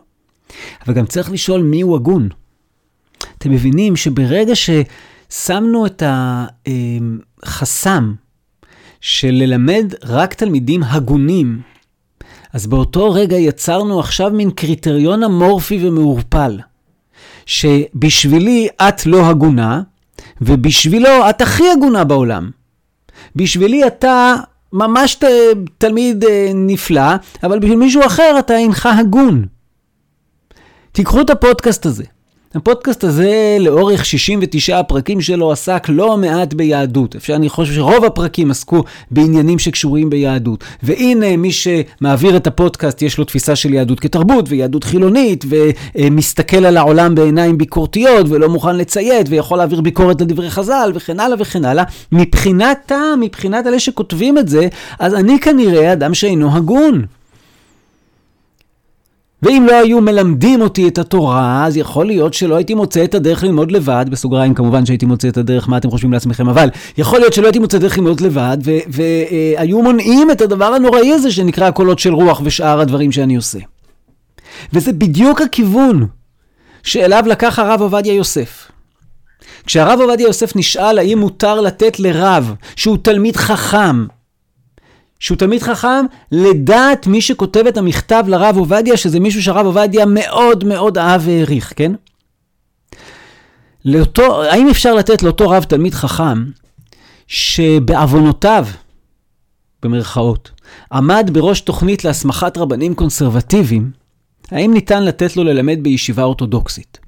אבל 0.86 0.94
גם 0.94 1.06
צריך 1.06 1.32
לשאול 1.32 1.62
מי 1.62 1.82
הוא 1.82 1.96
הגון. 1.96 2.30
אתם 3.38 3.52
מבינים 3.52 3.96
שברגע 3.96 4.54
ששמנו 4.56 5.86
את 5.86 6.04
החסם 7.44 8.14
של 9.02 9.32
ללמד 9.32 9.94
רק 10.04 10.34
תלמידים 10.34 10.84
הגונים, 10.84 11.62
אז 12.54 12.68
באותו 12.68 13.12
רגע 13.12 13.38
יצרנו 13.38 14.00
עכשיו 14.00 14.32
מין 14.32 14.52
קריטריון 14.52 15.24
אמורפי 15.24 15.88
ומעורפל, 15.88 16.60
שבשבילי 17.46 18.68
את 18.88 19.06
לא 19.06 19.26
הגונה, 19.26 19.82
ובשבילו 20.42 21.30
את 21.30 21.42
הכי 21.42 21.64
הגונה 21.72 22.04
בעולם. 22.04 22.52
בשבילי 23.36 23.88
אתה 23.88 24.36
ממש 24.74 25.16
ת, 25.16 25.24
תלמיד 25.78 26.24
אה, 26.24 26.52
נפלא, 26.56 27.16
אבל 27.44 27.60
בשביל 27.60 27.78
מישהו 27.78 28.06
אחר 28.06 28.36
אתה 28.40 28.58
אינך 28.58 28.90
הגון. 29.00 29.46
תיקחו 30.92 31.22
את 31.22 31.30
הפודקאסט 31.30 31.86
הזה. 31.86 32.04
הפודקאסט 32.58 33.04
הזה, 33.04 33.58
לאורך 33.60 34.06
69 34.06 34.80
הפרקים 34.80 35.22
שלו, 35.22 35.52
עסק 35.52 35.86
לא 35.90 36.18
מעט 36.18 36.54
ביהדות. 36.54 37.16
אפשר, 37.16 37.36
אני 37.36 37.50
חושב 37.50 37.74
שרוב 37.74 38.06
הפרקים 38.06 38.52
עסקו 38.52 38.84
בעניינים 39.12 39.60
שקשורים 39.60 40.10
ביהדות. 40.10 40.64
והנה, 40.84 41.38
מי 41.38 41.52
שמעביר 41.52 42.38
את 42.38 42.48
הפודקאסט, 42.48 43.02
יש 43.02 43.18
לו 43.18 43.26
תפיסה 43.26 43.56
של 43.56 43.74
יהדות 43.74 44.00
כתרבות, 44.00 44.46
ויהדות 44.50 44.84
חילונית, 44.84 45.46
ומסתכל 45.96 46.66
על 46.66 46.78
העולם 46.78 47.16
בעיניים 47.16 47.58
ביקורתיות, 47.58 48.26
ולא 48.30 48.50
מוכן 48.50 48.76
לציית, 48.76 49.30
ויכול 49.30 49.58
להעביר 49.58 49.82
ביקורת 49.82 50.22
לדברי 50.22 50.50
חז"ל, 50.50 50.92
וכן 50.96 51.20
הלאה 51.20 51.38
וכן 51.40 51.66
הלאה. 51.66 51.84
מבחינתם, 52.12 53.20
מבחינת 53.22 53.68
אלה 53.68 53.80
שכותבים 53.80 54.38
את 54.38 54.48
זה, 54.48 54.68
אז 55.00 55.14
אני 55.14 55.40
כנראה 55.40 55.94
אדם 55.94 56.14
שאינו 56.14 56.56
הגון. 56.56 57.06
ואם 59.44 59.66
לא 59.68 59.76
היו 59.76 60.02
מלמדים 60.02 60.62
אותי 60.62 60.88
את 60.88 60.98
התורה, 60.98 61.66
אז 61.66 61.78
יכול 61.78 62.06
להיות 62.06 62.34
שלא 62.34 62.56
הייתי 62.56 62.74
מוצא 62.74 63.04
את 63.04 63.16
הדרך 63.16 63.44
ללמוד 63.44 63.72
לבד, 63.72 64.06
בסוגריים 64.10 64.54
כמובן 64.54 64.86
שהייתי 64.86 65.06
מוצא 65.06 65.28
את 65.28 65.38
הדרך, 65.38 65.70
מה 65.70 65.78
אתם 65.78 65.90
חושבים 65.90 66.14
לעצמכם, 66.14 66.50
אבל 66.50 66.70
יכול 66.98 67.20
להיות 67.20 67.34
שלא 67.34 67.46
הייתי 67.46 67.60
מוצא 67.60 67.78
את 67.78 67.82
הדרך 67.84 67.98
ללמוד 67.98 68.22
לבד, 68.22 68.58
והיו 68.88 69.82
מונעים 69.82 70.32
את 70.32 70.42
הדבר 70.42 70.66
הנוראי 70.66 71.14
הזה 71.14 71.32
שנקרא 71.32 71.72
קולות 71.72 72.00
של 72.00 72.14
רוח 72.14 72.42
ושאר 72.44 72.80
הדברים 72.80 73.12
שאני 73.12 73.36
עושה. 73.36 73.60
וזה 74.74 74.94
בדיוק 74.94 75.42
הכיוון 75.42 76.08
שאליו 76.84 77.24
לקח 77.28 77.60
הרב 77.60 77.82
עובדיה 77.82 78.14
יוסף. 78.14 78.72
כשהרב 79.66 80.00
עובדיה 80.00 80.28
יוסף 80.28 80.56
נשאל 80.56 81.00
האם 81.00 81.20
מותר 81.20 81.62
לתת 81.62 82.00
לרב 82.00 82.54
שהוא 82.76 82.98
תלמיד 83.02 83.36
חכם, 83.36 84.06
שהוא 85.20 85.38
תלמיד 85.38 85.62
חכם, 85.62 86.06
לדעת 86.32 87.08
מי 87.08 87.22
שכותב 87.22 87.68
את 87.68 87.78
המכתב 87.78 88.24
לרב 88.28 88.58
עובדיה, 88.58 88.98
שזה 88.98 89.20
מישהו 89.20 89.44
שהרב 89.44 89.66
עובדיה 89.66 90.06
מאוד 90.06 90.64
מאוד 90.64 90.98
אהב 90.98 91.22
והעריך, 91.26 91.74
כן? 91.76 91.92
לאותו, 93.86 94.44
האם 94.44 94.70
אפשר 94.70 94.94
לתת 94.94 95.24
לאותו 95.24 95.50
רב 95.50 95.64
תלמיד 95.64 95.94
חכם, 95.94 96.46
שבעוונותיו, 97.28 98.68
במרכאות, 99.84 100.52
עמד 100.92 101.30
בראש 101.34 101.62
תוכנית 101.62 102.04
להסמכת 102.04 102.58
רבנים 102.58 102.96
קונסרבטיביים, 102.96 103.92
האם 104.52 104.74
ניתן 104.74 105.04
לתת 105.04 105.38
לו 105.38 105.44
ללמד 105.44 105.80
בישיבה 105.82 106.24
אורתודוקסית? 106.24 107.00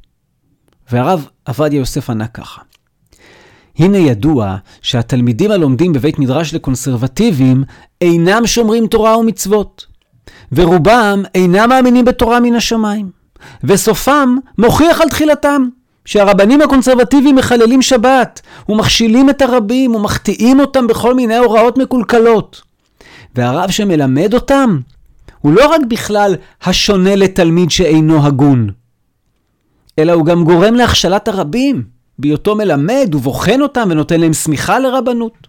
והרב 0.92 1.28
עובדיה 1.48 1.78
יוסף 1.78 2.10
ענה 2.10 2.28
ככה: 2.28 2.62
הנה 3.80 3.98
ידוע 3.98 4.56
שהתלמידים 4.82 5.52
הלומדים 5.52 5.94
בבית 5.94 6.20
מדרש 6.20 6.54
לקונסרבטיבים 6.54 7.64
אינם 8.02 8.48
שומרים 8.48 8.88
תורה 8.88 9.18
ומצוות, 9.18 9.86
ורובם 10.52 11.24
אינם 11.36 11.70
מאמינים 11.70 12.06
בתורה 12.06 12.40
מן 12.40 12.56
השמיים, 12.56 13.10
וסופם 13.64 14.38
מוכיח 14.58 15.02
על 15.02 15.10
תחילתם. 15.10 15.68
שהרבנים 16.06 16.62
הקונסרבטיביים 16.62 17.36
מחללים 17.36 17.82
שבת, 17.82 18.42
ומכשילים 18.70 19.30
את 19.30 19.42
הרבים, 19.42 19.96
ומחטיאים 19.96 20.60
אותם 20.60 20.88
בכל 20.88 21.14
מיני 21.14 21.38
הוראות 21.38 21.78
מקולקלות. 21.78 22.62
והרב 23.36 23.70
שמלמד 23.70 24.34
אותם, 24.34 24.80
הוא 25.40 25.54
לא 25.54 25.68
רק 25.68 25.82
בכלל 25.88 26.36
השונה 26.64 27.16
לתלמיד 27.16 27.72
שאינו 27.72 28.26
הגון, 28.26 28.70
אלא 30.00 30.12
הוא 30.12 30.26
גם 30.26 30.44
גורם 30.44 30.76
להכשלת 30.76 31.28
הרבים. 31.28 31.99
בהיותו 32.20 32.56
מלמד 32.56 33.16
ובוחן 33.16 33.62
אותם 33.62 33.88
ונותן 33.92 34.20
להם 34.20 34.34
שמיכה 34.34 34.80
לרבנות. 34.80 35.48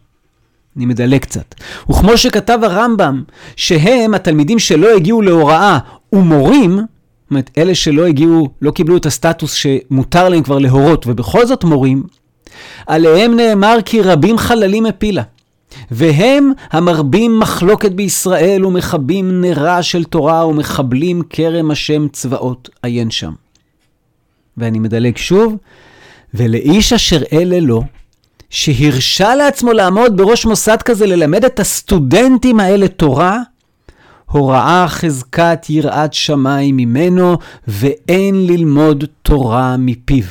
אני 0.76 0.86
מדלג 0.86 1.20
קצת. 1.20 1.54
וכמו 1.90 2.16
שכתב 2.16 2.58
הרמב"ם, 2.62 3.22
שהם, 3.56 4.14
התלמידים 4.14 4.58
שלא 4.58 4.96
הגיעו 4.96 5.22
להוראה 5.22 5.78
ומורים, 6.12 6.76
זאת 6.76 7.30
אומרת, 7.30 7.50
אלה 7.58 7.74
שלא 7.74 8.06
הגיעו, 8.06 8.48
לא 8.62 8.70
קיבלו 8.70 8.96
את 8.96 9.06
הסטטוס 9.06 9.52
שמותר 9.52 10.28
להם 10.28 10.42
כבר 10.42 10.58
להורות 10.58 11.06
ובכל 11.06 11.46
זאת 11.46 11.64
מורים, 11.64 12.02
עליהם 12.86 13.36
נאמר 13.36 13.76
כי 13.84 14.02
רבים 14.02 14.38
חללים 14.38 14.84
מפילה. 14.84 15.22
והם 15.90 16.52
המרבים 16.70 17.38
מחלוקת 17.38 17.92
בישראל 17.92 18.66
ומכבים 18.66 19.40
נרה 19.40 19.82
של 19.82 20.04
תורה 20.04 20.46
ומחבלים 20.46 21.22
כרם 21.30 21.70
השם 21.70 22.08
צבאות, 22.08 22.68
עיין 22.82 23.10
שם. 23.10 23.32
ואני 24.56 24.78
מדלג 24.78 25.16
שוב, 25.16 25.56
ולאיש 26.34 26.92
אשר 26.92 27.22
אלה 27.32 27.60
לו, 27.60 27.82
שהרשה 28.50 29.34
לעצמו 29.34 29.72
לעמוד 29.72 30.16
בראש 30.16 30.46
מוסד 30.46 30.82
כזה 30.82 31.06
ללמד 31.06 31.44
את 31.44 31.60
הסטודנטים 31.60 32.60
האלה 32.60 32.88
תורה, 32.88 33.38
הוראה 34.30 34.84
חזקת 34.88 35.66
יראת 35.68 36.14
שמיים 36.14 36.76
ממנו, 36.76 37.38
ואין 37.68 38.46
ללמוד 38.46 39.04
תורה 39.22 39.76
מפיו. 39.78 40.24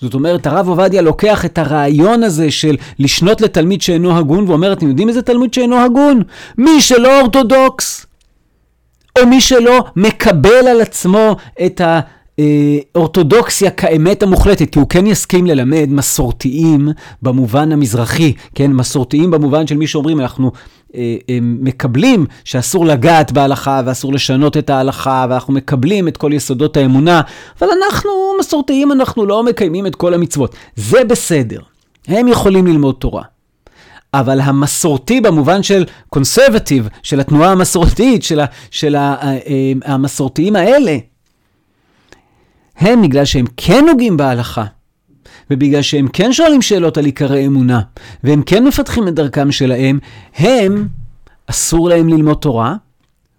זאת 0.00 0.14
אומרת, 0.14 0.46
הרב 0.46 0.68
עובדיה 0.68 1.02
לוקח 1.02 1.44
את 1.44 1.58
הרעיון 1.58 2.22
הזה 2.22 2.50
של 2.50 2.76
לשנות 2.98 3.40
לתלמיד 3.40 3.82
שאינו 3.82 4.18
הגון, 4.18 4.48
ואומר, 4.48 4.72
אתם 4.72 4.88
יודעים 4.88 5.08
איזה 5.08 5.22
תלמיד 5.22 5.54
שאינו 5.54 5.76
הגון? 5.84 6.22
מי 6.58 6.80
שלא 6.80 7.20
אורתודוקס, 7.20 8.06
או 9.18 9.26
מי 9.26 9.40
שלא 9.40 9.84
מקבל 9.96 10.68
על 10.70 10.80
עצמו 10.80 11.36
את 11.66 11.80
ה... 11.80 12.00
אורתודוקסיה 12.94 13.70
כאמת 13.70 14.22
המוחלטת, 14.22 14.70
כי 14.70 14.78
הוא 14.78 14.88
כן 14.88 15.06
יסכים 15.06 15.46
ללמד 15.46 15.88
מסורתיים 15.88 16.88
במובן 17.22 17.72
המזרחי, 17.72 18.32
כן, 18.54 18.72
מסורתיים 18.72 19.30
במובן 19.30 19.66
של 19.66 19.76
מי 19.76 19.86
שאומרים, 19.86 20.20
אנחנו 20.20 20.52
אה, 20.94 21.16
אה, 21.30 21.38
מקבלים 21.42 22.26
שאסור 22.44 22.86
לגעת 22.86 23.32
בהלכה 23.32 23.82
ואסור 23.86 24.12
לשנות 24.12 24.56
את 24.56 24.70
ההלכה, 24.70 25.26
ואנחנו 25.30 25.52
מקבלים 25.52 26.08
את 26.08 26.16
כל 26.16 26.32
יסודות 26.32 26.76
האמונה, 26.76 27.20
אבל 27.60 27.68
אנחנו 27.84 28.10
מסורתיים, 28.40 28.92
אנחנו 28.92 29.26
לא 29.26 29.42
מקיימים 29.42 29.86
את 29.86 29.96
כל 29.96 30.14
המצוות. 30.14 30.54
זה 30.76 31.04
בסדר, 31.04 31.60
הם 32.08 32.28
יכולים 32.28 32.66
ללמוד 32.66 32.94
תורה. 32.98 33.22
אבל 34.14 34.40
המסורתי 34.40 35.20
במובן 35.20 35.62
של 35.62 35.84
קונסרבטיב, 36.08 36.88
של 37.02 37.20
התנועה 37.20 37.52
המסורתית, 37.52 38.22
של, 38.22 38.40
ה, 38.40 38.44
של 38.70 38.94
ה, 38.94 39.16
המסורתיים 39.84 40.56
האלה, 40.56 40.96
הם 42.78 43.02
בגלל 43.02 43.24
שהם 43.24 43.46
כן 43.56 43.84
נוגעים 43.86 44.16
בהלכה, 44.16 44.64
ובגלל 45.50 45.82
שהם 45.82 46.08
כן 46.08 46.32
שואלים 46.32 46.62
שאלות 46.62 46.98
על 46.98 47.04
עיקרי 47.04 47.46
אמונה, 47.46 47.80
והם 48.24 48.42
כן 48.42 48.64
מפתחים 48.64 49.08
את 49.08 49.14
דרכם 49.14 49.52
שלהם, 49.52 49.98
הם, 50.36 50.88
אסור 51.46 51.88
להם 51.88 52.08
ללמוד 52.08 52.36
תורה, 52.36 52.74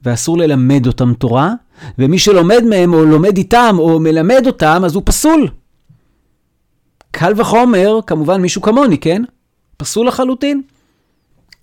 ואסור 0.03 0.37
ללמד 0.37 0.87
אותם 0.87 1.13
תורה, 1.13 1.53
ומי 1.99 2.19
שלומד 2.19 2.63
מהם, 2.69 2.93
או 2.93 3.05
לומד 3.05 3.37
איתם, 3.37 3.75
או 3.79 3.99
מלמד 3.99 4.43
אותם, 4.45 4.81
אז 4.85 4.95
הוא 4.95 5.03
פסול. 5.05 5.47
קל 7.11 7.33
וחומר, 7.37 7.99
כמובן 8.07 8.41
מישהו 8.41 8.61
כמוני, 8.61 8.97
כן? 8.97 9.23
פסול 9.77 10.07
לחלוטין. 10.07 10.61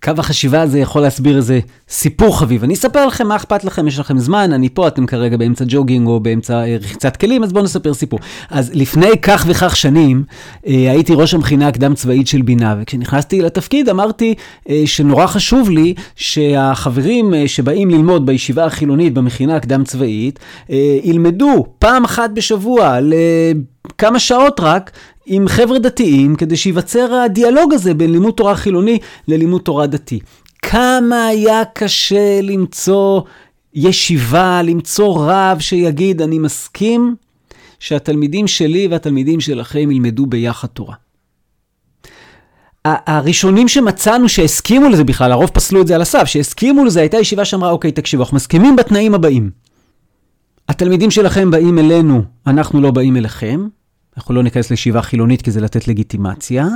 קו 0.05 0.11
החשיבה 0.17 0.61
הזה 0.61 0.79
יכול 0.79 1.01
להסביר 1.01 1.37
איזה 1.37 1.59
סיפור 1.89 2.39
חביב. 2.39 2.63
אני 2.63 2.73
אספר 2.73 3.05
לכם 3.05 3.27
מה 3.27 3.35
אכפת 3.35 3.63
לכם, 3.63 3.87
יש 3.87 3.99
לכם 3.99 4.19
זמן, 4.19 4.53
אני 4.53 4.69
פה, 4.69 4.87
אתם 4.87 5.05
כרגע 5.05 5.37
באמצע 5.37 5.65
ג'וגינג 5.67 6.07
או 6.07 6.19
באמצע 6.19 6.53
אה, 6.53 6.77
רחיצת 6.81 7.17
כלים, 7.17 7.43
אז 7.43 7.53
בואו 7.53 7.63
נספר 7.63 7.93
סיפור. 7.93 8.19
אז 8.49 8.71
לפני 8.73 9.11
כך 9.21 9.45
וכך 9.47 9.75
שנים, 9.75 10.23
אה, 10.67 10.91
הייתי 10.91 11.13
ראש 11.15 11.33
המכינה 11.33 11.67
הקדם 11.67 11.93
צבאית 11.93 12.27
של 12.27 12.41
בינה, 12.41 12.75
וכשנכנסתי 12.81 13.41
לתפקיד 13.41 13.89
אמרתי 13.89 14.35
אה, 14.69 14.83
שנורא 14.85 15.27
חשוב 15.27 15.69
לי 15.69 15.93
שהחברים 16.15 17.33
שבאים 17.47 17.89
ללמוד 17.89 18.25
בישיבה 18.25 18.65
החילונית 18.65 19.13
במכינה 19.13 19.55
הקדם 19.55 19.83
צבאית, 19.83 20.39
ילמדו 21.03 21.65
פעם 21.79 22.03
אחת 22.03 22.29
בשבוע, 22.33 22.97
לכמה 23.01 24.19
שעות 24.19 24.59
רק, 24.59 24.91
עם 25.25 25.47
חבר'ה 25.47 25.79
דתיים, 25.79 26.35
כדי 26.35 26.57
שייווצר 26.57 27.13
הדיאלוג 27.13 27.73
הזה 27.73 27.93
בין 27.93 28.11
לימוד 28.11 28.33
תורה 28.33 28.55
חילוני 28.55 28.99
ללימוד 29.27 29.61
תורה 29.61 29.87
דתי. 29.87 30.19
כמה 30.61 31.27
היה 31.27 31.61
קשה 31.73 32.41
למצוא 32.41 33.21
ישיבה, 33.73 34.61
למצוא 34.61 35.15
רב 35.19 35.59
שיגיד, 35.59 36.21
אני 36.21 36.39
מסכים 36.39 37.15
שהתלמידים 37.79 38.47
שלי 38.47 38.87
והתלמידים 38.87 39.41
שלכם 39.41 39.91
ילמדו 39.91 40.25
ביחד 40.25 40.67
תורה. 40.67 40.95
הראשונים 42.85 43.67
שמצאנו 43.67 44.29
שהסכימו 44.29 44.89
לזה 44.89 45.03
בכלל, 45.03 45.31
הרוב 45.31 45.49
פסלו 45.49 45.81
את 45.81 45.87
זה 45.87 45.95
על 45.95 46.01
הסף, 46.01 46.23
שהסכימו 46.23 46.85
לזה, 46.85 46.99
הייתה 46.99 47.17
ישיבה 47.17 47.45
שאמרה, 47.45 47.71
אוקיי, 47.71 47.91
תקשיבו, 47.91 48.23
אנחנו 48.23 48.35
מסכימים 48.35 48.75
בתנאים 48.75 49.15
הבאים. 49.15 49.49
התלמידים 50.69 51.11
שלכם 51.11 51.51
באים 51.51 51.79
אלינו, 51.79 52.21
אנחנו 52.47 52.81
לא 52.81 52.91
באים 52.91 53.17
אליכם. 53.17 53.67
אנחנו 54.17 54.35
לא 54.35 54.43
ניכנס 54.43 54.69
לישיבה 54.69 55.01
חילונית 55.01 55.41
כי 55.41 55.51
זה 55.51 55.61
לתת 55.61 55.87
לגיטימציה. 55.87 56.67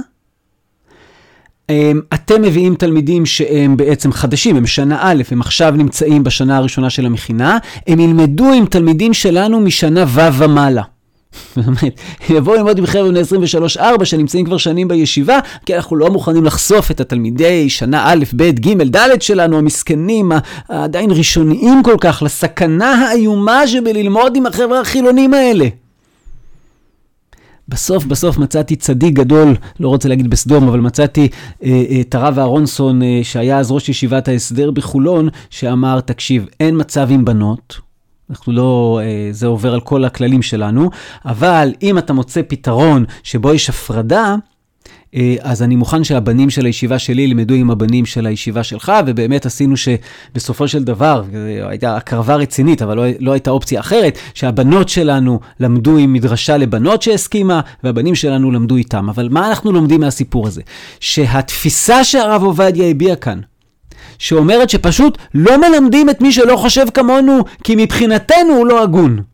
אמ, 1.69 2.01
אתם 2.13 2.41
מביאים 2.41 2.75
תלמידים 2.75 3.25
שהם 3.25 3.77
בעצם 3.77 4.11
חדשים, 4.11 4.55
הם 4.55 4.67
שנה 4.67 4.97
א', 5.01 5.23
הם 5.31 5.41
עכשיו 5.41 5.73
נמצאים 5.77 6.23
בשנה 6.23 6.57
הראשונה 6.57 6.89
של 6.89 7.05
המכינה, 7.05 7.57
הם 7.87 7.99
ילמדו 7.99 8.53
עם 8.53 8.65
תלמידים 8.65 9.13
שלנו 9.13 9.59
משנה 9.59 10.05
ו' 10.07 10.33
ומעלה. 10.37 10.81
באמת, 11.57 11.99
יבואו 12.29 12.55
ללמוד 12.55 12.77
עם 12.77 12.85
חבר'ה 12.85 13.09
בני 13.09 13.21
23-4 13.77 14.05
שנמצאים 14.05 14.45
כבר 14.45 14.57
שנים 14.57 14.87
בישיבה, 14.87 15.39
כי 15.65 15.75
אנחנו 15.75 15.95
לא 15.95 16.09
מוכנים 16.09 16.45
לחשוף 16.45 16.91
את 16.91 16.99
התלמידי 16.99 17.69
שנה 17.69 18.11
א', 18.13 18.23
ב', 18.35 18.49
ג', 18.49 18.83
ד' 18.95 19.21
שלנו, 19.21 19.57
המסכנים, 19.57 20.31
העדיין 20.69 21.11
ראשוניים 21.11 21.83
כל 21.83 21.95
כך, 22.01 22.23
לסכנה 22.25 22.93
האיומה 22.93 23.67
שבללמוד 23.67 24.35
עם 24.35 24.45
החבר'ה 24.45 24.79
החילונים 24.79 25.33
האלה. 25.33 25.67
בסוף 27.69 28.05
בסוף 28.05 28.37
מצאתי 28.37 28.75
צדיק 28.75 29.13
גדול, 29.13 29.55
לא 29.79 29.87
רוצה 29.87 30.09
להגיד 30.09 30.29
בסדום, 30.29 30.67
אבל 30.67 30.79
מצאתי 30.79 31.27
אה, 31.63 31.83
אה, 31.89 32.01
את 32.01 32.15
הרב 32.15 32.39
אהרונסון, 32.39 33.01
אה, 33.03 33.19
שהיה 33.23 33.59
אז 33.59 33.71
ראש 33.71 33.89
ישיבת 33.89 34.27
ההסדר 34.27 34.71
בחולון, 34.71 35.29
שאמר, 35.49 35.99
תקשיב, 36.01 36.45
אין 36.59 36.79
מצב 36.79 37.07
עם 37.11 37.25
בנות, 37.25 37.77
אנחנו 38.29 38.53
לא, 38.53 38.99
זה 39.31 39.47
עובר 39.47 39.73
על 39.73 39.81
כל 39.81 40.05
הכללים 40.05 40.41
שלנו, 40.41 40.89
אבל 41.25 41.73
אם 41.81 41.97
אתה 41.97 42.13
מוצא 42.13 42.41
פתרון 42.47 43.05
שבו 43.23 43.53
יש 43.53 43.69
הפרדה, 43.69 44.23
אה, 44.23 44.35
אז 45.41 45.63
אני 45.63 45.75
מוכן 45.75 46.03
שהבנים 46.03 46.49
של 46.49 46.65
הישיבה 46.65 46.99
שלי 46.99 47.21
ילמדו 47.21 47.53
עם 47.53 47.71
הבנים 47.71 48.05
של 48.05 48.25
הישיבה 48.25 48.63
שלך, 48.63 48.91
ובאמת 49.05 49.45
עשינו 49.45 49.75
שבסופו 49.77 50.67
של 50.67 50.83
דבר, 50.83 51.23
הייתה 51.69 51.95
הקרבה 51.95 52.35
רצינית, 52.35 52.81
אבל 52.81 52.97
לא, 52.97 53.03
לא 53.19 53.31
הייתה 53.31 53.51
אופציה 53.51 53.79
אחרת, 53.79 54.17
שהבנות 54.33 54.89
שלנו 54.89 55.39
למדו 55.59 55.97
עם 55.97 56.13
מדרשה 56.13 56.57
לבנות 56.57 57.01
שהסכימה, 57.01 57.61
והבנים 57.83 58.15
שלנו 58.15 58.51
למדו 58.51 58.75
איתם. 58.75 59.09
אבל 59.09 59.27
מה 59.31 59.49
אנחנו 59.49 59.71
לומדים 59.71 60.01
מהסיפור 60.01 60.47
הזה? 60.47 60.61
שהתפיסה 60.99 62.03
שהרב 62.03 62.43
עובדיה 62.43 62.89
הביע 62.89 63.15
כאן, 63.15 63.39
שאומרת 64.19 64.69
שפשוט 64.69 65.17
לא 65.33 65.57
מלמדים 65.57 66.09
את 66.09 66.21
מי 66.21 66.31
שלא 66.31 66.57
חושב 66.57 66.85
כמונו, 66.93 67.43
כי 67.63 67.75
מבחינתנו 67.77 68.53
הוא 68.57 68.65
לא 68.65 68.83
הגון. 68.83 69.28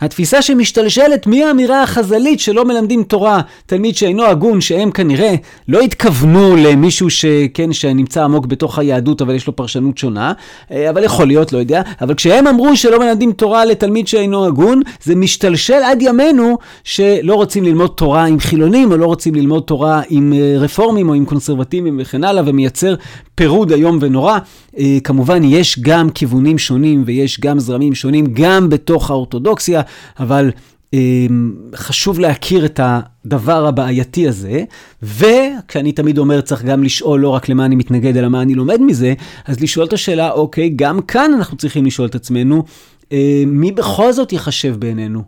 התפיסה 0.00 0.42
שמשתלשלת 0.42 1.26
מהאמירה 1.26 1.82
החז"לית 1.82 2.40
שלא 2.40 2.64
מלמדים 2.64 3.02
תורה 3.02 3.40
תלמיד 3.66 3.96
שאינו 3.96 4.24
הגון, 4.24 4.60
שהם 4.60 4.90
כנראה 4.90 5.34
לא 5.68 5.80
התכוונו 5.80 6.56
למישהו 6.56 7.10
שכן, 7.10 7.72
שנמצא 7.72 8.24
עמוק 8.24 8.46
בתוך 8.46 8.78
היהדות 8.78 9.22
אבל 9.22 9.34
יש 9.34 9.46
לו 9.46 9.56
פרשנות 9.56 9.98
שונה, 9.98 10.32
אה, 10.70 10.90
אבל 10.90 11.04
יכול 11.04 11.26
להיות, 11.26 11.52
לא 11.52 11.58
יודע, 11.58 11.82
אבל 12.00 12.14
כשהם 12.14 12.46
אמרו 12.46 12.76
שלא 12.76 12.98
מלמדים 12.98 13.32
תורה 13.32 13.64
לתלמיד 13.64 14.08
שאינו 14.08 14.44
הגון, 14.44 14.82
זה 15.02 15.14
משתלשל 15.14 15.82
עד 15.84 16.02
ימינו 16.02 16.58
שלא 16.84 17.34
רוצים 17.34 17.64
ללמוד 17.64 17.90
תורה 17.96 18.24
עם 18.24 18.40
חילונים, 18.40 18.92
או 18.92 18.96
לא 18.96 19.06
רוצים 19.06 19.34
ללמוד 19.34 19.62
תורה 19.62 20.02
עם 20.08 20.32
אה, 20.32 20.54
רפורמים 20.58 21.08
או 21.08 21.14
עם 21.14 21.24
קונסרבטיבים 21.24 22.00
וכן 22.02 22.24
הלאה, 22.24 22.42
ומייצר 22.46 22.94
פירוד 23.38 23.72
איום 23.72 23.98
ונורא. 24.00 24.38
אה, 24.78 24.98
כמובן, 25.04 25.44
יש 25.44 25.78
גם 25.78 26.10
כיוונים 26.10 26.58
שונים 26.58 27.02
ויש 27.06 27.40
גם 27.40 27.58
זרמים 27.58 27.94
שונים, 27.94 28.26
גם 28.32 28.68
בתוך 28.68 29.10
האורתודוקסיה, 29.10 29.82
אבל 30.20 30.50
אה, 30.94 31.26
חשוב 31.74 32.20
להכיר 32.20 32.64
את 32.64 32.80
הדבר 32.82 33.66
הבעייתי 33.66 34.28
הזה, 34.28 34.64
וכשאני 35.02 35.92
תמיד 35.92 36.18
אומר, 36.18 36.40
צריך 36.40 36.64
גם 36.64 36.82
לשאול 36.82 37.20
לא 37.20 37.28
רק 37.28 37.48
למה 37.48 37.64
אני 37.64 37.76
מתנגד, 37.76 38.16
אלא 38.16 38.28
מה 38.28 38.42
אני 38.42 38.54
לומד 38.54 38.80
מזה, 38.80 39.14
אז 39.46 39.60
לשאול 39.60 39.86
את 39.86 39.92
השאלה, 39.92 40.30
אוקיי, 40.30 40.68
גם 40.76 41.00
כאן 41.02 41.30
אנחנו 41.34 41.56
צריכים 41.56 41.86
לשאול 41.86 42.08
את 42.08 42.14
עצמנו, 42.14 42.64
אה, 43.12 43.42
מי 43.46 43.72
בכל 43.72 44.12
זאת 44.12 44.32
ייחשב 44.32 44.76
בעינינו? 44.78 45.22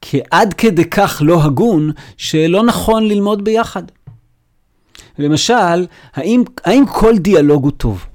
כי 0.00 0.20
עד 0.30 0.54
כדי 0.54 0.84
כך 0.84 1.22
לא 1.24 1.44
הגון, 1.44 1.90
שלא 2.16 2.62
נכון 2.62 3.08
ללמוד 3.08 3.44
ביחד. 3.44 3.82
למשל, 5.18 5.86
האם, 6.14 6.42
האם 6.64 6.84
כל 6.86 7.18
דיאלוג 7.18 7.64
הוא 7.64 7.72
טוב? 7.76 8.06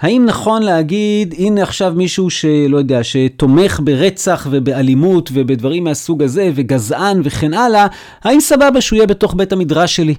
האם 0.00 0.24
נכון 0.26 0.62
להגיד, 0.62 1.34
הנה 1.38 1.62
עכשיו 1.62 1.92
מישהו 1.96 2.30
שלא 2.30 2.76
יודע, 2.76 3.04
שתומך 3.04 3.80
ברצח 3.84 4.46
ובאלימות 4.50 5.30
ובדברים 5.32 5.84
מהסוג 5.84 6.22
הזה, 6.22 6.50
וגזען 6.54 7.20
וכן 7.24 7.54
הלאה, 7.54 7.86
האם 8.24 8.40
סבבה 8.40 8.80
שהוא 8.80 8.96
יהיה 8.96 9.06
בתוך 9.06 9.34
בית 9.34 9.52
המדרש 9.52 9.96
שלי? 9.96 10.14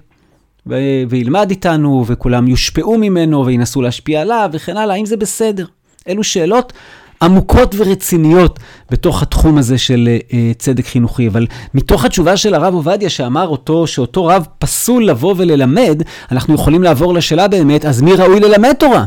ו- 0.68 1.04
וילמד 1.10 1.50
איתנו, 1.50 2.04
וכולם 2.08 2.48
יושפעו 2.48 2.98
ממנו 2.98 3.46
וינסו 3.46 3.82
להשפיע 3.82 4.22
עליו 4.22 4.50
וכן 4.54 4.78
הלאה, 4.78 4.96
האם 4.96 5.06
זה 5.06 5.18
בסדר? 5.18 5.66
אלו 6.08 6.24
שאלות 6.24 6.74
עמוקות 7.22 7.76
ורציניות 7.78 8.60
בתוך 8.90 9.22
התחום 9.22 9.58
הזה 9.58 9.78
של 9.78 10.10
uh, 10.20 10.34
צדק 10.58 10.86
חינוכי. 10.86 11.28
אבל 11.28 11.48
מתוך 11.74 12.06
התשובה 12.06 12.38
של 12.38 12.54
הרב 12.54 12.74
עובדיה 12.74 13.10
שאמר 13.10 13.48
אותו, 13.48 13.88
שאותו 13.88 14.26
רב 14.26 14.46
פסול 14.60 15.06
לבוא 15.06 15.36
וללמד, 15.38 16.02
אנחנו 16.32 16.56
יכולים 16.56 16.84
לעבור 16.84 17.14
לשאלה 17.14 17.48
באמת, 17.48 17.86
אז 17.86 18.02
מי 18.02 18.14
ראוי 18.14 18.40
ללמד 18.40 18.74
תורה? 18.74 19.06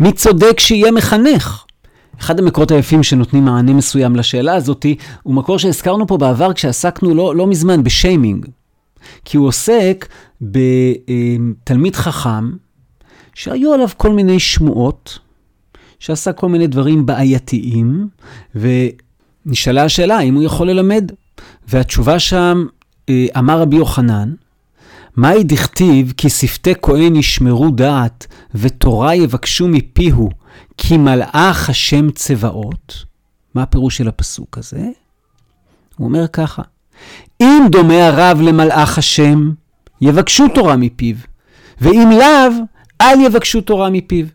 מי 0.00 0.12
צודק 0.12 0.60
שיהיה 0.60 0.92
מחנך? 0.92 1.64
אחד 2.20 2.38
המקורות 2.38 2.70
היפים 2.70 3.02
שנותנים 3.02 3.44
מענה 3.44 3.72
מסוים 3.72 4.16
לשאלה 4.16 4.54
הזאתי, 4.54 4.96
הוא 5.22 5.34
מקור 5.34 5.58
שהזכרנו 5.58 6.06
פה 6.06 6.16
בעבר 6.16 6.52
כשעסקנו 6.52 7.14
לא, 7.14 7.36
לא 7.36 7.46
מזמן 7.46 7.82
בשיימינג. 7.82 8.46
כי 9.24 9.36
הוא 9.36 9.48
עוסק 9.48 10.08
בתלמיד 10.40 11.96
חכם, 11.96 12.50
שהיו 13.34 13.72
עליו 13.72 13.88
כל 13.96 14.12
מיני 14.12 14.38
שמועות, 14.38 15.18
שעשה 16.02 16.32
כל 16.32 16.48
מיני 16.48 16.66
דברים 16.66 17.06
בעייתיים, 17.06 18.08
ונשאלה 18.54 19.84
השאלה 19.84 20.16
האם 20.16 20.34
הוא 20.34 20.42
יכול 20.42 20.70
ללמד. 20.70 21.12
והתשובה 21.68 22.18
שם, 22.18 22.64
אה, 23.08 23.26
אמר 23.38 23.60
רבי 23.60 23.76
יוחנן, 23.76 24.34
מהי 25.16 25.44
דכתיב 25.44 26.12
כי 26.16 26.28
שפתי 26.28 26.72
כהן 26.82 27.16
ישמרו 27.16 27.70
דעת 27.70 28.26
ותורה 28.54 29.14
יבקשו 29.14 29.68
מפיהו 29.68 30.30
כי 30.76 30.96
מלאך 30.96 31.70
השם 31.70 32.10
צבאות? 32.10 33.04
מה 33.54 33.62
הפירוש 33.62 33.96
של 33.96 34.08
הפסוק 34.08 34.58
הזה? 34.58 34.88
הוא 35.96 36.08
אומר 36.08 36.28
ככה, 36.28 36.62
אם 37.40 37.62
דומה 37.70 38.06
הרב 38.06 38.40
למלאך 38.40 38.98
השם, 38.98 39.52
יבקשו 40.00 40.48
תורה 40.54 40.76
מפיו, 40.76 41.16
ואם 41.80 42.10
לאו, 42.10 42.64
אל 43.00 43.20
יבקשו 43.20 43.60
תורה 43.60 43.90
מפיו. 43.90 44.26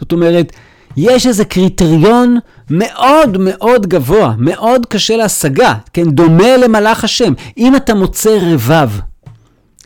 זאת 0.00 0.12
אומרת, 0.12 0.52
יש 0.96 1.26
איזה 1.26 1.44
קריטריון 1.44 2.38
מאוד 2.70 3.38
מאוד 3.40 3.86
גבוה, 3.86 4.34
מאוד 4.38 4.86
קשה 4.86 5.16
להשגה, 5.16 5.74
כן, 5.92 6.10
דומה 6.10 6.56
למלאך 6.56 7.04
השם. 7.04 7.32
אם 7.58 7.76
אתה 7.76 7.94
מוצא 7.94 8.38
רבב 8.42 8.90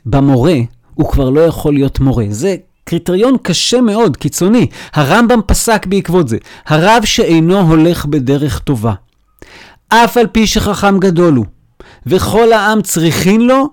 במורה, 0.06 0.56
הוא 0.94 1.08
כבר 1.08 1.30
לא 1.30 1.40
יכול 1.40 1.74
להיות 1.74 2.00
מורה. 2.00 2.24
זה 2.30 2.56
קריטריון 2.84 3.36
קשה 3.42 3.80
מאוד, 3.80 4.16
קיצוני. 4.16 4.66
הרמב"ם 4.94 5.40
פסק 5.46 5.86
בעקבות 5.86 6.28
זה. 6.28 6.36
הרב 6.66 7.04
שאינו 7.04 7.60
הולך 7.60 8.06
בדרך 8.06 8.58
טובה, 8.58 8.92
אף 9.88 10.16
על 10.16 10.26
פי 10.26 10.46
שחכם 10.46 10.98
גדול 10.98 11.34
הוא, 11.34 11.46
וכל 12.06 12.52
העם 12.52 12.82
צריכין 12.82 13.40
לו, 13.40 13.68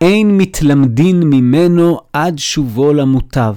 אין 0.00 0.38
מתלמדין 0.38 1.20
ממנו 1.20 2.00
עד 2.12 2.38
שובו 2.38 2.92
למוטב. 2.92 3.54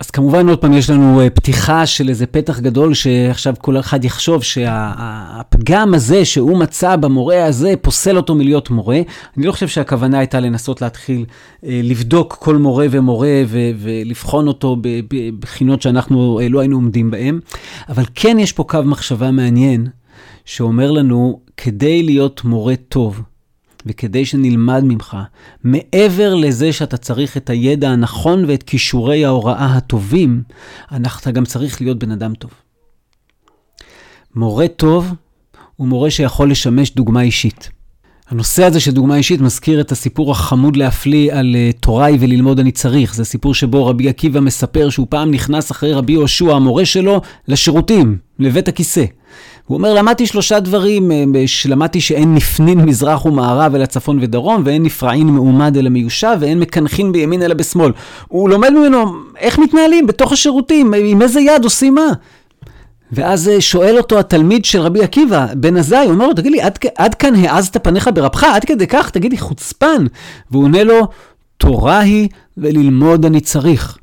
אז 0.00 0.10
כמובן 0.10 0.48
עוד 0.48 0.58
פעם 0.58 0.72
יש 0.72 0.90
לנו 0.90 1.20
אה, 1.20 1.30
פתיחה 1.30 1.86
של 1.86 2.08
איזה 2.08 2.26
פתח 2.26 2.60
גדול 2.60 2.94
שעכשיו 2.94 3.54
כל 3.58 3.78
אחד 3.78 4.04
יחשוב 4.04 4.42
שהפגם 4.42 5.94
הזה 5.94 6.24
שהוא 6.24 6.58
מצא 6.58 6.96
במורה 6.96 7.44
הזה 7.44 7.74
פוסל 7.82 8.16
אותו 8.16 8.34
מלהיות 8.34 8.70
מורה. 8.70 9.00
אני 9.36 9.46
לא 9.46 9.52
חושב 9.52 9.68
שהכוונה 9.68 10.18
הייתה 10.18 10.40
לנסות 10.40 10.82
להתחיל 10.82 11.24
אה, 11.66 11.80
לבדוק 11.84 12.36
כל 12.40 12.56
מורה 12.56 12.86
ומורה 12.90 13.42
ולבחון 13.78 14.48
אותו 14.48 14.76
בבחינות 14.82 15.82
שאנחנו 15.82 16.40
אה, 16.40 16.48
לא 16.48 16.60
היינו 16.60 16.76
עומדים 16.76 17.10
בהן, 17.10 17.40
אבל 17.88 18.04
כן 18.14 18.36
יש 18.38 18.52
פה 18.52 18.64
קו 18.64 18.78
מחשבה 18.84 19.30
מעניין 19.30 19.86
שאומר 20.44 20.90
לנו, 20.90 21.40
כדי 21.56 22.02
להיות 22.02 22.44
מורה 22.44 22.76
טוב, 22.88 23.22
וכדי 23.86 24.24
שנלמד 24.24 24.84
ממך, 24.84 25.16
מעבר 25.64 26.34
לזה 26.34 26.72
שאתה 26.72 26.96
צריך 26.96 27.36
את 27.36 27.50
הידע 27.50 27.90
הנכון 27.90 28.44
ואת 28.48 28.62
כישורי 28.62 29.24
ההוראה 29.24 29.76
הטובים, 29.76 30.42
אתה 30.96 31.30
גם 31.30 31.44
צריך 31.44 31.80
להיות 31.80 31.98
בן 31.98 32.10
אדם 32.10 32.34
טוב. 32.34 32.50
מורה 34.34 34.68
טוב 34.68 35.14
הוא 35.76 35.88
מורה 35.88 36.10
שיכול 36.10 36.50
לשמש 36.50 36.90
דוגמה 36.94 37.22
אישית. 37.22 37.70
הנושא 38.28 38.64
הזה 38.64 38.80
של 38.80 38.90
דוגמה 38.90 39.16
אישית 39.16 39.40
מזכיר 39.40 39.80
את 39.80 39.92
הסיפור 39.92 40.32
החמוד 40.32 40.76
להפליא 40.76 41.34
על 41.34 41.56
uh, 41.56 41.80
תוראי 41.80 42.16
וללמוד 42.20 42.60
אני 42.60 42.72
צריך. 42.72 43.14
זה 43.14 43.24
סיפור 43.24 43.54
שבו 43.54 43.86
רבי 43.86 44.08
עקיבא 44.08 44.40
מספר 44.40 44.90
שהוא 44.90 45.06
פעם 45.10 45.30
נכנס 45.30 45.70
אחרי 45.70 45.92
רבי 45.92 46.12
יהושע, 46.12 46.54
המורה 46.54 46.84
שלו, 46.84 47.20
לשירותים, 47.48 48.18
לבית 48.38 48.68
הכיסא. 48.68 49.04
הוא 49.66 49.76
אומר, 49.76 49.94
למדתי 49.94 50.26
שלושה 50.26 50.60
דברים, 50.60 51.12
אה, 51.12 51.24
למדתי 51.68 52.00
שאין 52.00 52.34
נפנין 52.34 52.80
מזרח 52.80 53.26
ומערב 53.26 53.74
אלא 53.74 53.86
צפון 53.86 54.18
ודרום, 54.22 54.62
ואין 54.64 54.82
נפרעין 54.82 55.26
מעומד 55.26 55.76
אלא 55.76 55.90
מיושב, 55.90 56.36
ואין 56.40 56.60
מקנחין 56.60 57.12
בימין 57.12 57.42
אלא 57.42 57.54
בשמאל. 57.54 57.92
הוא 58.28 58.48
לומד 58.48 58.70
ממנו 58.70 59.04
איך 59.38 59.58
מתנהלים 59.58 60.06
בתוך 60.06 60.32
השירותים, 60.32 60.94
עם 60.94 61.22
איזה 61.22 61.40
יד 61.40 61.64
עושים 61.64 61.94
מה. 61.94 62.06
ואז 63.12 63.48
אה, 63.48 63.60
שואל 63.60 63.98
אותו 63.98 64.18
התלמיד 64.18 64.64
של 64.64 64.80
רבי 64.80 65.02
עקיבא, 65.02 65.46
בן 65.54 65.76
עזאי, 65.76 66.04
הוא 66.04 66.12
אומר 66.12 66.26
לו, 66.26 66.34
תגיד 66.34 66.52
לי, 66.52 66.60
עד, 66.60 66.78
עד 66.98 67.14
כאן 67.14 67.34
העזת 67.34 67.84
פניך 67.84 68.10
ברבך? 68.14 68.44
עד 68.44 68.64
כדי 68.64 68.86
כך, 68.86 69.10
תגיד 69.10 69.30
לי, 69.30 69.38
חוצפן. 69.38 70.06
והוא 70.50 70.64
עונה 70.64 70.84
לו, 70.84 71.06
תורה 71.56 71.98
היא 71.98 72.28
וללמוד 72.56 73.24
אני 73.24 73.40
צריך. 73.40 73.98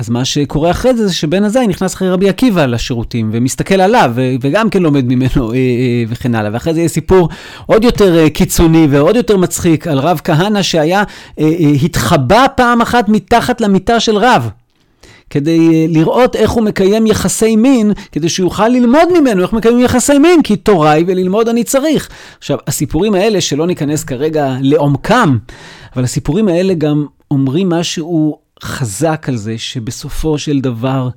אז 0.00 0.10
מה 0.10 0.24
שקורה 0.24 0.70
אחרי 0.70 0.94
זה, 0.94 1.06
זה 1.06 1.14
שבן 1.14 1.44
עזאי 1.44 1.66
נכנס 1.66 1.94
אחרי 1.94 2.10
רבי 2.10 2.28
עקיבא 2.28 2.66
לשירותים, 2.66 3.30
ומסתכל 3.32 3.80
עליו, 3.80 4.12
וגם 4.40 4.70
כן 4.70 4.82
לומד 4.82 5.04
ממנו 5.04 5.52
אה, 5.52 5.56
אה, 5.56 6.04
וכן 6.08 6.34
הלאה. 6.34 6.50
ואחרי 6.52 6.74
זה 6.74 6.80
יהיה 6.80 6.88
סיפור 6.88 7.28
עוד 7.66 7.84
יותר 7.84 8.18
אה, 8.18 8.30
קיצוני 8.30 8.86
ועוד 8.90 9.16
יותר 9.16 9.36
מצחיק 9.36 9.86
על 9.86 9.98
רב 9.98 10.20
כהנא 10.24 10.62
שהיה, 10.62 11.02
התחבא 11.84 12.46
פעם 12.56 12.80
אחת 12.80 13.08
מתחת 13.08 13.60
למיטה 13.60 14.00
של 14.00 14.16
רב. 14.16 14.50
כדי 15.30 15.88
לראות 15.88 16.36
איך 16.36 16.50
הוא 16.50 16.64
מקיים 16.64 17.06
יחסי 17.06 17.56
מין, 17.56 17.92
כדי 18.12 18.28
שהוא 18.28 18.46
יוכל 18.46 18.68
ללמוד 18.68 19.20
ממנו 19.20 19.42
איך 19.42 19.52
מקיימים 19.52 19.84
יחסי 19.84 20.18
מין, 20.18 20.42
כי 20.42 20.56
תוריי 20.56 21.04
וללמוד 21.06 21.48
אני 21.48 21.64
צריך. 21.64 22.08
עכשיו, 22.38 22.58
הסיפורים 22.66 23.14
האלה, 23.14 23.40
שלא 23.40 23.66
ניכנס 23.66 24.04
כרגע 24.04 24.56
לעומקם, 24.60 25.38
אבל 25.96 26.04
הסיפורים 26.04 26.48
האלה 26.48 26.74
גם 26.74 27.06
אומרים 27.30 27.68
משהו 27.68 28.38
חזק 28.62 29.24
על 29.28 29.36
זה 29.36 29.58
שבסופו 29.58 30.38
של 30.38 30.60
דבר 30.60 31.08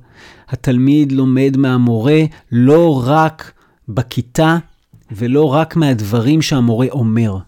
התלמיד 0.48 1.12
לומד 1.12 1.56
מהמורה 1.56 2.20
לא 2.52 3.02
רק 3.06 3.52
בכיתה 3.88 4.56
ולא 5.10 5.52
רק 5.52 5.76
מהדברים 5.76 6.42
שהמורה 6.42 6.86
אומר. 6.90 7.38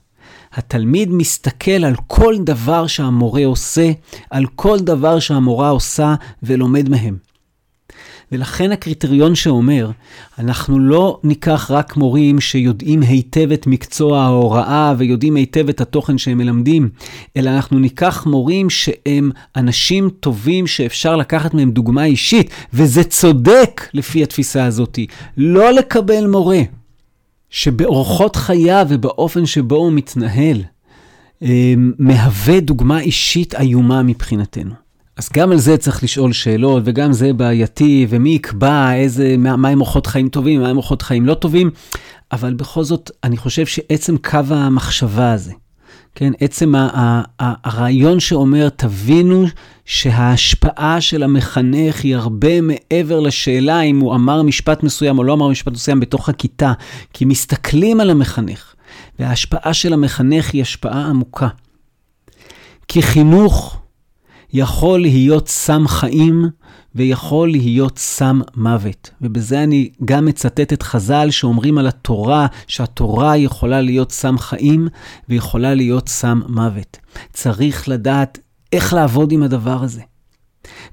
התלמיד 0.52 1.08
מסתכל 1.12 1.84
על 1.84 1.94
כל 2.06 2.34
דבר 2.38 2.86
שהמורה 2.86 3.46
עושה, 3.46 3.92
על 4.30 4.46
כל 4.46 4.78
דבר 4.80 5.18
שהמורה 5.18 5.68
עושה 5.68 6.14
ולומד 6.42 6.88
מהם. 6.88 7.16
ולכן 8.32 8.72
הקריטריון 8.72 9.34
שאומר, 9.34 9.90
אנחנו 10.38 10.78
לא 10.78 11.20
ניקח 11.24 11.70
רק 11.70 11.96
מורים 11.96 12.40
שיודעים 12.40 13.02
היטב 13.02 13.52
את 13.52 13.66
מקצוע 13.66 14.20
ההוראה 14.22 14.94
ויודעים 14.98 15.36
היטב 15.36 15.68
את 15.68 15.80
התוכן 15.80 16.18
שהם 16.18 16.38
מלמדים, 16.38 16.88
אלא 17.36 17.50
אנחנו 17.50 17.78
ניקח 17.78 18.26
מורים 18.26 18.70
שהם 18.70 19.30
אנשים 19.56 20.10
טובים 20.20 20.66
שאפשר 20.66 21.16
לקחת 21.16 21.54
מהם 21.54 21.70
דוגמה 21.70 22.04
אישית, 22.04 22.50
וזה 22.72 23.04
צודק 23.04 23.88
לפי 23.94 24.22
התפיסה 24.22 24.64
הזאת. 24.64 24.98
לא 25.36 25.72
לקבל 25.72 26.26
מורה 26.26 26.60
שבאורחות 27.50 28.36
חייו 28.36 28.86
ובאופן 28.88 29.46
שבו 29.46 29.76
הוא 29.76 29.92
מתנהל, 29.92 30.62
אה, 31.42 31.74
מהווה 31.98 32.60
דוגמה 32.60 33.00
אישית 33.00 33.54
איומה 33.54 34.02
מבחינתנו. 34.02 34.85
אז 35.16 35.28
גם 35.34 35.52
על 35.52 35.58
זה 35.58 35.76
צריך 35.76 36.02
לשאול 36.02 36.32
שאלות, 36.32 36.82
וגם 36.86 37.12
זה 37.12 37.32
בעייתי, 37.32 38.06
ומי 38.08 38.30
יקבע 38.30 38.94
איזה, 38.94 39.36
מה, 39.38 39.56
מה 39.56 39.68
הם 39.68 39.80
אורחות 39.80 40.06
חיים 40.06 40.28
טובים, 40.28 40.60
מה 40.62 40.68
הם 40.68 40.76
אורחות 40.76 41.02
חיים 41.02 41.26
לא 41.26 41.34
טובים, 41.34 41.70
אבל 42.32 42.54
בכל 42.54 42.84
זאת, 42.84 43.10
אני 43.24 43.36
חושב 43.36 43.66
שעצם 43.66 44.16
קו 44.16 44.38
המחשבה 44.50 45.32
הזה, 45.32 45.52
כן, 46.14 46.32
עצם 46.40 46.74
ה- 46.74 46.88
ה- 46.94 47.22
ה- 47.42 47.54
הרעיון 47.64 48.20
שאומר, 48.20 48.68
תבינו 48.68 49.46
שההשפעה 49.84 51.00
של 51.00 51.22
המחנך 51.22 52.04
היא 52.04 52.16
הרבה 52.16 52.60
מעבר 52.60 53.20
לשאלה 53.20 53.80
אם 53.80 54.00
הוא 54.00 54.14
אמר 54.14 54.42
משפט 54.42 54.82
מסוים 54.82 55.18
או 55.18 55.24
לא 55.24 55.32
אמר 55.32 55.48
משפט 55.48 55.72
מסוים 55.72 56.00
בתוך 56.00 56.28
הכיתה, 56.28 56.72
כי 57.12 57.24
מסתכלים 57.24 58.00
על 58.00 58.10
המחנך, 58.10 58.74
וההשפעה 59.18 59.74
של 59.74 59.92
המחנך 59.92 60.52
היא 60.52 60.62
השפעה 60.62 61.06
עמוקה. 61.06 61.48
כי 62.88 63.02
חינוך, 63.02 63.78
יכול 64.52 65.00
להיות 65.00 65.48
סם 65.48 65.88
חיים 65.88 66.48
ויכול 66.94 67.50
להיות 67.50 67.98
סם 67.98 68.40
מוות. 68.56 69.10
ובזה 69.20 69.62
אני 69.62 69.90
גם 70.04 70.24
מצטט 70.24 70.72
את 70.72 70.82
חז"ל 70.82 71.30
שאומרים 71.30 71.78
על 71.78 71.86
התורה, 71.86 72.46
שהתורה 72.66 73.36
יכולה 73.36 73.80
להיות 73.80 74.12
סם 74.12 74.38
חיים 74.38 74.88
ויכולה 75.28 75.74
להיות 75.74 76.08
סם 76.08 76.40
מוות. 76.48 76.96
צריך 77.32 77.88
לדעת 77.88 78.38
איך 78.72 78.94
לעבוד 78.94 79.32
עם 79.32 79.42
הדבר 79.42 79.82
הזה. 79.82 80.02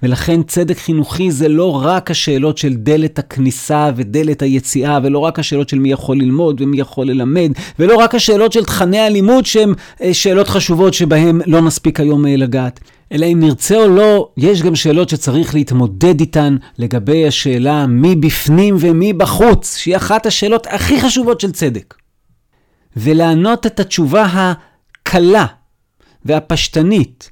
ולכן 0.04 0.44
צדק 0.44 0.78
חינוכי 0.78 1.32
זה 1.32 1.48
לא 1.48 1.84
רק 1.86 2.12
השאלות 2.12 2.58
של 2.58 2.74
דלת 2.74 3.20
הכניסה 3.20 3.90
ודלת 3.96 4.42
היציאה, 4.42 5.00
ולא 5.04 5.20
רק 5.20 5.40
השאלות 5.40 5.70
של 5.70 5.80
מי 5.80 5.92
יכול 5.92 6.18
ללמוד 6.18 6.62
ומי 6.62 6.80
יכול 6.80 7.08
ללמד, 7.08 7.52
ולא 7.80 7.96
רק 7.96 8.16
השאלות 8.16 8.52
של 8.52 8.66
תכני 8.66 9.00
הלימוד 9.00 9.46
שהן 9.46 9.74
אה, 10.02 10.14
שאלות 10.14 10.48
חשובות 10.48 10.94
שבהן 10.94 11.42
לא 11.46 11.62
נספיק 11.62 12.00
היום 12.00 12.26
אה, 12.26 12.36
לגעת. 12.36 12.80
אלא 13.14 13.26
אם 13.26 13.40
נרצה 13.40 13.76
או 13.76 13.88
לא, 13.88 14.30
יש 14.38 14.62
גם 14.62 14.76
שאלות 14.76 15.10
שצריך 15.10 15.56
להתמודד 15.56 16.20
איתן 16.20 16.58
לגבי 16.78 17.28
השאלה 17.28 17.88
מי 17.88 18.16
בפנים 18.16 18.76
ומי 18.80 19.14
בחוץ, 19.14 19.78
שהיא 19.78 19.96
אחת 19.96 20.26
השאלות 20.26 20.68
הכי 20.68 21.02
חשובות 21.02 21.42
של 21.42 21.52
צדק. 21.52 21.96
ולענות 22.98 23.66
את 23.66 23.80
התשובה 23.80 24.26
הקלה 24.26 25.46
והפשטנית, 26.26 27.32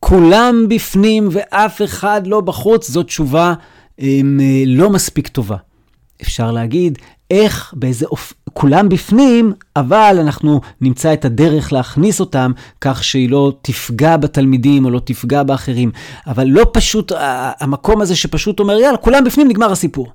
כולם 0.00 0.66
בפנים 0.68 1.28
ואף 1.32 1.82
אחד 1.82 2.26
לא 2.26 2.40
בחוץ, 2.40 2.90
זו 2.90 3.02
תשובה 3.02 3.54
הם, 3.98 4.40
אה, 4.42 4.62
לא 4.66 4.90
מספיק 4.90 5.28
טובה. 5.28 5.56
אפשר 6.22 6.52
להגיד, 6.52 6.98
איך, 7.32 7.74
באיזה 7.76 8.06
אופ... 8.06 8.32
כולם 8.52 8.88
בפנים, 8.88 9.52
אבל 9.76 10.16
אנחנו 10.20 10.60
נמצא 10.80 11.12
את 11.12 11.24
הדרך 11.24 11.72
להכניס 11.72 12.20
אותם 12.20 12.52
כך 12.80 13.04
שהיא 13.04 13.30
לא 13.30 13.52
תפגע 13.62 14.16
בתלמידים 14.16 14.84
או 14.84 14.90
לא 14.90 15.00
תפגע 15.04 15.42
באחרים. 15.42 15.90
אבל 16.26 16.46
לא 16.46 16.66
פשוט, 16.72 17.12
המקום 17.60 18.00
הזה 18.00 18.16
שפשוט 18.16 18.60
אומר, 18.60 18.78
יאללה, 18.78 18.96
כולם 18.96 19.24
בפנים, 19.24 19.48
נגמר 19.48 19.72
הסיפור. 19.72 20.12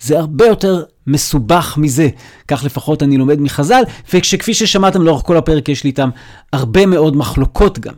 זה 0.00 0.18
הרבה 0.18 0.46
יותר 0.46 0.82
מסובך 1.06 1.74
מזה. 1.78 2.08
כך 2.48 2.64
לפחות 2.64 3.02
אני 3.02 3.16
לומד 3.16 3.40
מחז"ל, 3.40 3.82
וכפי 4.14 4.54
ששמעתם 4.54 5.02
לאורך 5.02 5.22
כל 5.22 5.36
הפרק, 5.36 5.68
יש 5.68 5.84
לי 5.84 5.90
איתם 5.90 6.10
הרבה 6.52 6.86
מאוד 6.86 7.16
מחלוקות 7.16 7.78
גם. 7.78 7.94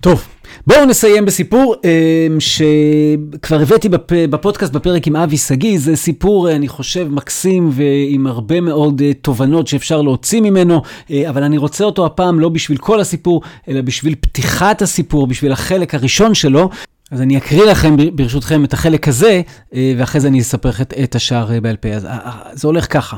טוב, 0.00 0.28
בואו 0.66 0.84
נסיים 0.84 1.24
בסיפור 1.24 1.74
אמ, 1.84 2.40
שכבר 2.40 3.60
הבאתי 3.60 3.88
בפודקאסט 4.30 4.72
בפרק 4.72 5.06
עם 5.06 5.16
אבי 5.16 5.36
שגיא, 5.36 5.78
זה 5.78 5.96
סיפור, 5.96 6.50
אני 6.50 6.68
חושב, 6.68 7.08
מקסים 7.10 7.70
ועם 7.72 8.26
הרבה 8.26 8.60
מאוד 8.60 9.02
אה, 9.02 9.12
תובנות 9.14 9.66
שאפשר 9.66 10.02
להוציא 10.02 10.40
ממנו, 10.40 10.82
אה, 11.10 11.28
אבל 11.28 11.42
אני 11.42 11.58
רוצה 11.58 11.84
אותו 11.84 12.06
הפעם 12.06 12.40
לא 12.40 12.48
בשביל 12.48 12.78
כל 12.78 13.00
הסיפור, 13.00 13.42
אלא 13.68 13.80
בשביל 13.80 14.14
פתיחת 14.20 14.82
הסיפור, 14.82 15.26
בשביל 15.26 15.52
החלק 15.52 15.94
הראשון 15.94 16.34
שלו. 16.34 16.70
אז 17.10 17.20
אני 17.20 17.36
אקריא 17.36 17.64
לכם 17.64 17.96
ברשותכם 18.14 18.64
את 18.64 18.72
החלק 18.72 19.08
הזה, 19.08 19.42
אה, 19.74 19.94
ואחרי 19.96 20.20
זה 20.20 20.28
אני 20.28 20.40
אספר 20.40 20.70
את 21.02 21.14
השאר 21.14 21.60
בעל 21.60 21.76
פה. 21.76 21.88
אז 21.88 22.06
זה 22.52 22.68
הולך 22.68 22.92
ככה. 22.92 23.16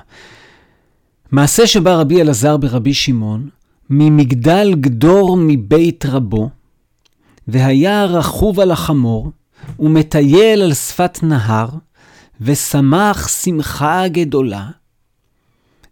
מעשה 1.33 1.67
שבא 1.67 1.95
רבי 1.95 2.21
אלעזר 2.21 2.57
ברבי 2.57 2.95
שמעון, 2.95 3.49
ממגדל 3.91 4.75
גדור 4.81 5.37
מבית 5.37 6.07
רבו, 6.07 6.49
והיה 7.49 8.05
רכוב 8.05 8.61
על 8.61 8.71
החמור, 8.71 9.31
ומטייל 9.81 10.63
על 10.63 10.75
שפת 10.75 11.19
נהר, 11.23 11.69
ושמח 12.41 13.29
שמחה 13.29 14.09
גדולה, 14.09 14.67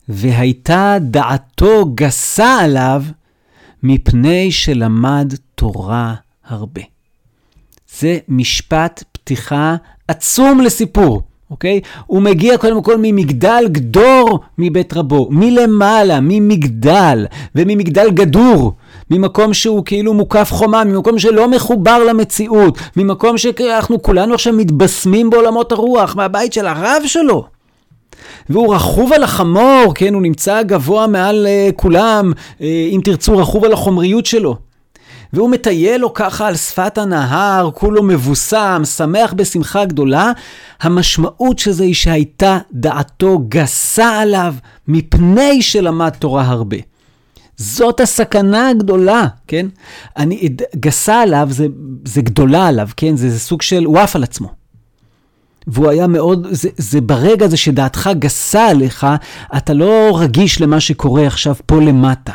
והייתה 0.08 0.96
דעתו 1.00 1.86
גסה 1.94 2.58
עליו, 2.60 3.02
מפני 3.82 4.52
שלמד 4.52 5.34
תורה 5.54 6.14
הרבה. 6.46 6.82
זה 7.98 8.18
משפט 8.28 9.04
פתיחה 9.12 9.76
עצום 10.08 10.60
לסיפור. 10.60 11.22
אוקיי? 11.50 11.80
הוא 12.06 12.22
מגיע 12.22 12.58
קודם 12.58 12.82
כל 12.82 12.96
ממגדל 13.02 13.64
גדור 13.72 14.40
מבית 14.58 14.92
רבו, 14.92 15.28
מלמעלה, 15.30 16.20
ממגדל, 16.20 17.26
וממגדל 17.54 18.10
גדור, 18.10 18.72
ממקום 19.10 19.54
שהוא 19.54 19.84
כאילו 19.84 20.14
מוקף 20.14 20.48
חומה, 20.52 20.84
ממקום 20.84 21.18
שלא 21.18 21.48
מחובר 21.48 22.04
למציאות, 22.04 22.78
ממקום 22.96 23.38
שאנחנו 23.38 24.02
כולנו 24.02 24.34
עכשיו 24.34 24.52
מתבשמים 24.52 25.30
בעולמות 25.30 25.72
הרוח, 25.72 26.16
מהבית 26.16 26.52
של 26.52 26.66
הרב 26.66 27.02
שלו. 27.06 27.44
והוא 28.50 28.74
רכוב 28.74 29.12
על 29.12 29.22
החמור, 29.22 29.92
כן, 29.94 30.14
הוא 30.14 30.22
נמצא 30.22 30.62
גבוה 30.62 31.06
מעל 31.06 31.46
uh, 31.46 31.72
כולם, 31.72 32.32
uh, 32.58 32.62
אם 32.62 33.00
תרצו, 33.04 33.38
רכוב 33.38 33.64
על 33.64 33.72
החומריות 33.72 34.26
שלו. 34.26 34.56
והוא 35.32 35.50
מטייל 35.50 36.00
לו 36.00 36.14
ככה 36.14 36.46
על 36.46 36.56
שפת 36.56 36.98
הנהר, 36.98 37.70
כולו 37.74 38.02
מבוסם, 38.02 38.82
שמח 38.96 39.32
בשמחה 39.32 39.84
גדולה. 39.84 40.32
המשמעות 40.80 41.58
של 41.58 41.72
זה 41.72 41.84
היא 41.84 41.94
שהייתה 41.94 42.58
דעתו 42.72 43.38
גסה 43.48 44.18
עליו, 44.20 44.54
מפני 44.88 45.62
שלמד 45.62 46.10
תורה 46.18 46.42
הרבה. 46.42 46.76
זאת 47.56 48.00
הסכנה 48.00 48.68
הגדולה, 48.68 49.26
כן? 49.46 49.66
אני, 50.16 50.48
גסה 50.76 51.20
עליו 51.20 51.48
זה, 51.50 51.66
זה 52.04 52.22
גדולה 52.22 52.66
עליו, 52.66 52.88
כן? 52.96 53.16
זה, 53.16 53.30
זה 53.30 53.38
סוג 53.38 53.62
של, 53.62 53.84
הוא 53.84 53.98
עף 53.98 54.16
על 54.16 54.22
עצמו. 54.22 54.52
והוא 55.66 55.88
היה 55.88 56.06
מאוד, 56.06 56.46
זה, 56.50 56.68
זה 56.76 57.00
ברגע 57.00 57.44
הזה 57.46 57.56
שדעתך 57.56 58.10
גסה 58.18 58.68
עליך, 58.68 59.06
אתה 59.56 59.74
לא 59.74 60.18
רגיש 60.20 60.60
למה 60.60 60.80
שקורה 60.80 61.26
עכשיו 61.26 61.54
פה 61.66 61.80
למטה. 61.80 62.32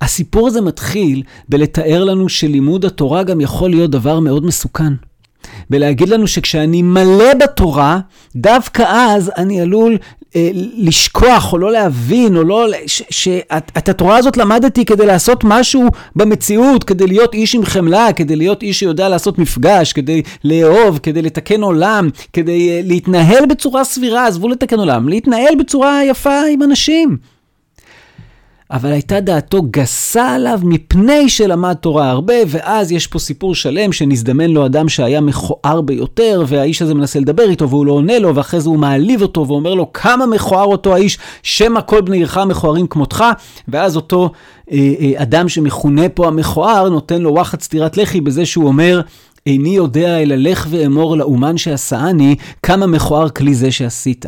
הסיפור 0.00 0.48
הזה 0.48 0.60
מתחיל 0.60 1.22
בלתאר 1.48 2.04
לנו 2.04 2.28
שלימוד 2.28 2.84
התורה 2.84 3.22
גם 3.22 3.40
יכול 3.40 3.70
להיות 3.70 3.90
דבר 3.90 4.20
מאוד 4.20 4.44
מסוכן. 4.44 4.92
בלהגיד 5.70 6.08
לנו 6.08 6.26
שכשאני 6.26 6.82
מלא 6.82 7.34
בתורה, 7.34 8.00
דווקא 8.36 8.82
אז 8.82 9.30
אני 9.36 9.60
עלול 9.60 9.98
לשכוח 10.76 11.52
או 11.52 11.58
לא 11.58 11.72
להבין, 11.72 12.36
או 12.36 12.42
לא... 12.42 12.66
שאת 12.86 13.88
התורה 13.88 14.16
הזאת 14.16 14.36
למדתי 14.36 14.84
כדי 14.84 15.06
לעשות 15.06 15.44
משהו 15.44 15.84
במציאות, 16.16 16.84
כדי 16.84 17.06
להיות 17.06 17.34
איש 17.34 17.54
עם 17.54 17.64
חמלה, 17.64 18.12
כדי 18.12 18.36
להיות 18.36 18.62
איש 18.62 18.78
שיודע 18.78 19.08
לעשות 19.08 19.38
מפגש, 19.38 19.92
כדי 19.92 20.22
לאהוב, 20.44 20.98
כדי 20.98 21.22
לתקן 21.22 21.62
עולם, 21.62 22.08
כדי 22.32 22.70
אה, 22.70 22.80
להתנהל 22.84 23.46
בצורה 23.46 23.84
סבירה, 23.84 24.26
עזבו 24.26 24.48
לתקן 24.48 24.78
עולם, 24.78 25.08
להתנהל 25.08 25.54
בצורה 25.58 26.04
יפה 26.04 26.40
עם 26.52 26.62
אנשים. 26.62 27.31
אבל 28.72 28.92
הייתה 28.92 29.20
דעתו 29.20 29.62
גסה 29.70 30.34
עליו 30.34 30.60
מפני 30.62 31.28
שלמד 31.28 31.74
תורה 31.74 32.10
הרבה, 32.10 32.34
ואז 32.46 32.92
יש 32.92 33.06
פה 33.06 33.18
סיפור 33.18 33.54
שלם 33.54 33.92
שנזדמן 33.92 34.50
לו 34.50 34.66
אדם 34.66 34.88
שהיה 34.88 35.20
מכוער 35.20 35.80
ביותר, 35.80 36.44
והאיש 36.46 36.82
הזה 36.82 36.94
מנסה 36.94 37.20
לדבר 37.20 37.50
איתו 37.50 37.68
והוא 37.68 37.86
לא 37.86 37.92
עונה 37.92 38.18
לו, 38.18 38.34
ואחרי 38.34 38.60
זה 38.60 38.68
הוא 38.68 38.78
מעליב 38.78 39.22
אותו 39.22 39.48
ואומר 39.48 39.74
לו 39.74 39.92
כמה 39.92 40.26
מכוער 40.26 40.64
אותו 40.64 40.94
האיש, 40.94 41.18
שמא 41.42 41.80
כל 41.86 42.00
בני 42.00 42.16
עירך 42.16 42.38
מכוערים 42.38 42.86
כמותך, 42.86 43.24
ואז 43.68 43.96
אותו 43.96 44.30
אה, 44.72 44.92
אה, 45.00 45.12
אדם 45.22 45.48
שמכונה 45.48 46.08
פה 46.08 46.26
המכוער 46.26 46.88
נותן 46.88 47.22
לו 47.22 47.32
וואחד 47.32 47.60
סטירת 47.60 47.96
לחי 47.96 48.20
בזה 48.20 48.46
שהוא 48.46 48.66
אומר, 48.66 49.00
איני 49.46 49.76
יודע 49.76 50.22
אלא 50.22 50.34
לך 50.36 50.66
ואמור 50.70 51.16
לאומן 51.16 51.56
שעשאני, 51.56 52.36
כמה 52.62 52.86
מכוער 52.86 53.28
כלי 53.28 53.54
זה 53.54 53.70
שעשית. 53.70 54.26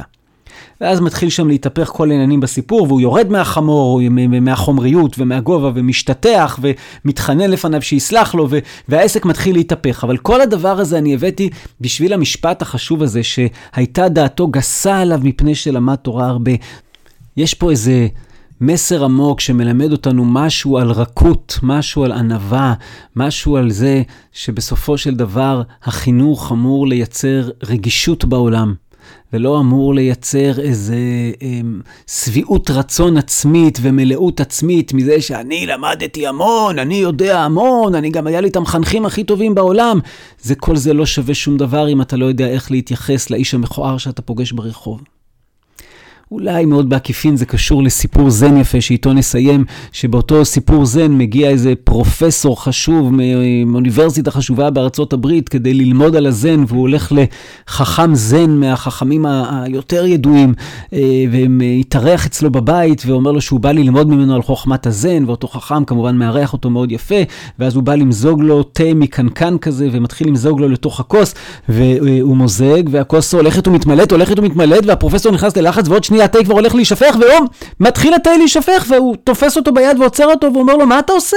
ואז 0.80 1.00
מתחיל 1.00 1.30
שם 1.30 1.48
להתהפך 1.48 1.88
כל 1.88 2.10
העניינים 2.10 2.40
בסיפור, 2.40 2.82
והוא 2.82 3.00
יורד 3.00 3.30
מהחמור, 3.30 4.00
מהחומריות 4.40 5.16
ומהגובה, 5.18 5.70
ומשתטח, 5.74 6.58
ומתחנן 7.04 7.50
לפניו 7.50 7.82
שיסלח 7.82 8.34
לו, 8.34 8.48
והעסק 8.88 9.24
מתחיל 9.24 9.56
להתהפך. 9.56 10.04
אבל 10.04 10.16
כל 10.16 10.40
הדבר 10.40 10.80
הזה 10.80 10.98
אני 10.98 11.14
הבאתי 11.14 11.50
בשביל 11.80 12.12
המשפט 12.12 12.62
החשוב 12.62 13.02
הזה, 13.02 13.20
שהייתה 13.22 14.08
דעתו 14.08 14.46
גסה 14.46 14.98
עליו 14.98 15.20
מפני 15.22 15.54
שלמד 15.54 15.94
תורה 15.94 16.26
הרבה. 16.26 16.52
יש 17.36 17.54
פה 17.54 17.70
איזה... 17.70 18.08
מסר 18.60 19.04
עמוק 19.04 19.40
שמלמד 19.40 19.92
אותנו 19.92 20.24
משהו 20.24 20.78
על 20.78 20.90
רכות, 20.90 21.58
משהו 21.62 22.04
על 22.04 22.12
ענווה, 22.12 22.74
משהו 23.16 23.56
על 23.56 23.70
זה 23.70 24.02
שבסופו 24.32 24.98
של 24.98 25.14
דבר 25.14 25.62
החינוך 25.84 26.52
אמור 26.52 26.86
לייצר 26.86 27.50
רגישות 27.62 28.24
בעולם. 28.24 28.74
ולא 29.32 29.60
אמור 29.60 29.94
לייצר 29.94 30.60
איזה 30.60 30.96
אמ, 31.42 31.80
שביעות 32.06 32.70
רצון 32.70 33.16
עצמית 33.16 33.78
ומלאות 33.82 34.40
עצמית 34.40 34.94
מזה 34.94 35.20
שאני 35.20 35.66
למדתי 35.66 36.26
המון, 36.26 36.78
אני 36.78 36.94
יודע 36.94 37.40
המון, 37.40 37.94
אני 37.94 38.10
גם 38.10 38.26
היה 38.26 38.40
לי 38.40 38.48
את 38.48 38.56
המחנכים 38.56 39.06
הכי 39.06 39.24
טובים 39.24 39.54
בעולם. 39.54 39.98
זה 40.40 40.54
כל 40.54 40.76
זה 40.76 40.92
לא 40.92 41.06
שווה 41.06 41.34
שום 41.34 41.56
דבר 41.56 41.88
אם 41.88 42.02
אתה 42.02 42.16
לא 42.16 42.24
יודע 42.26 42.48
איך 42.48 42.70
להתייחס 42.70 43.30
לאיש 43.30 43.54
המכוער 43.54 43.98
שאתה 43.98 44.22
פוגש 44.22 44.52
ברחוב. 44.52 45.13
אולי 46.34 46.64
מאוד 46.64 46.88
בעקיפין 46.88 47.36
זה 47.36 47.46
קשור 47.46 47.82
לסיפור 47.82 48.30
זן 48.30 48.56
יפה 48.56 48.80
שאיתו 48.80 49.12
נסיים, 49.12 49.64
שבאותו 49.92 50.44
סיפור 50.44 50.86
זן 50.86 51.12
מגיע 51.12 51.48
איזה 51.50 51.72
פרופסור 51.84 52.62
חשוב 52.64 53.12
מאוניברסיטה 53.66 54.30
חשובה 54.30 54.70
בארצות 54.70 55.12
הברית 55.12 55.48
כדי 55.48 55.74
ללמוד 55.74 56.16
על 56.16 56.26
הזן, 56.26 56.64
והוא 56.68 56.80
הולך 56.80 57.12
לחכם 57.12 58.14
זן 58.14 58.50
מהחכמים 58.50 59.26
היותר 59.26 60.06
ידועים, 60.06 60.54
אה, 60.92 61.24
ומתארח 61.32 62.26
אצלו 62.26 62.50
בבית 62.50 63.02
ואומר 63.06 63.32
לו 63.32 63.40
שהוא 63.40 63.60
בא 63.60 63.72
ללמוד 63.72 64.08
ממנו 64.08 64.34
על 64.34 64.42
חוכמת 64.42 64.86
הזן, 64.86 65.24
ואותו 65.26 65.48
חכם 65.48 65.84
כמובן 65.84 66.16
מארח 66.16 66.52
אותו 66.52 66.70
מאוד 66.70 66.92
יפה, 66.92 67.22
ואז 67.58 67.74
הוא 67.74 67.82
בא 67.82 67.94
למזוג 67.94 68.42
לו 68.42 68.62
תה 68.62 68.94
מקנקן 68.94 69.58
כזה, 69.58 69.88
ומתחיל 69.92 70.28
למזוג 70.28 70.60
לו 70.60 70.68
לתוך 70.68 71.00
הכוס, 71.00 71.34
והוא 71.68 72.36
מוזג, 72.36 72.82
והכוס 72.90 73.34
הולכת 73.34 73.68
ומתמלאת, 73.68 74.12
הולכת 74.12 74.38
ומתמלאת, 74.38 74.86
והפרופסור 74.86 75.32
נכנס 75.32 75.56
ללחץ, 75.56 75.88
ועוד 75.88 76.04
שנייה 76.04 76.23
התה 76.24 76.44
כבר 76.44 76.54
הולך 76.54 76.74
להישפך, 76.74 77.16
והוא 77.20 77.48
מתחיל 77.80 78.14
התה 78.14 78.36
להישפך, 78.36 78.86
והוא 78.88 79.16
תופס 79.24 79.56
אותו 79.56 79.72
ביד 79.72 80.00
ועוצר 80.00 80.26
אותו, 80.26 80.54
ואומר 80.54 80.74
לו, 80.76 80.86
מה 80.86 80.98
אתה 80.98 81.12
עושה? 81.12 81.36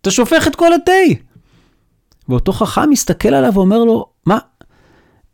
אתה 0.00 0.10
שופך 0.10 0.46
את 0.46 0.56
כל 0.56 0.72
התה. 0.72 0.92
ואותו 2.28 2.52
חכם 2.52 2.90
מסתכל 2.90 3.34
עליו 3.34 3.54
ואומר 3.54 3.78
לו, 3.78 4.06
מה, 4.26 4.38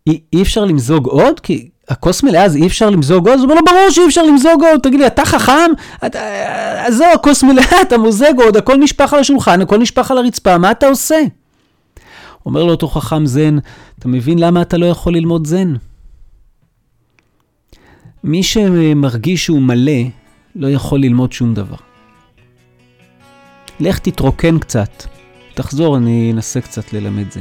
אי, 0.06 0.20
אי 0.32 0.42
אפשר 0.42 0.64
למזוג 0.64 1.06
עוד? 1.06 1.40
כי 1.40 1.68
הכוס 1.88 2.22
מלאה, 2.22 2.44
אז 2.44 2.56
אי 2.56 2.66
אפשר 2.66 2.90
למזוג 2.90 3.28
עוד? 3.28 3.38
אז 3.38 3.44
הוא 3.44 3.50
אומר 3.50 3.60
לו, 3.60 3.64
ברור 3.66 3.90
שאי 3.90 4.06
אפשר 4.06 4.22
למזוג 4.22 4.64
עוד. 4.64 4.80
תגיד 4.80 5.00
לי, 5.00 5.06
אתה 5.06 5.24
חכם? 5.24 5.70
אתה, 6.06 6.18
אז 6.86 6.96
זהו, 6.96 7.12
הכוס 7.14 7.42
מלאה, 7.42 7.82
אתה 7.82 7.98
מוזג 7.98 8.32
עוד, 8.36 8.56
הכל 8.56 8.76
נשפך 8.76 9.12
על 9.12 9.20
השולחן, 9.20 9.60
הכל 9.60 9.78
נשפך 9.78 10.10
על 10.10 10.18
הרצפה, 10.18 10.58
מה 10.58 10.70
אתה 10.70 10.88
עושה? 10.88 11.20
אומר 12.46 12.64
לו 12.64 12.70
אותו 12.70 12.88
חכם 12.88 13.26
זן, 13.26 13.58
אתה 13.98 14.08
מבין 14.08 14.38
למה 14.38 14.62
אתה 14.62 14.78
לא 14.78 14.86
יכול 14.86 15.14
ללמוד 15.14 15.46
זן? 15.46 15.74
מי 18.24 18.42
שמרגיש 18.42 19.44
שהוא 19.44 19.62
מלא, 19.62 20.02
לא 20.56 20.68
יכול 20.68 21.00
ללמוד 21.00 21.32
שום 21.32 21.54
דבר. 21.54 21.76
לך 23.80 23.98
תתרוקן 23.98 24.58
קצת, 24.58 25.04
תחזור, 25.54 25.96
אני 25.96 26.32
אנסה 26.32 26.60
קצת 26.60 26.92
ללמד 26.92 27.30
זה. 27.30 27.40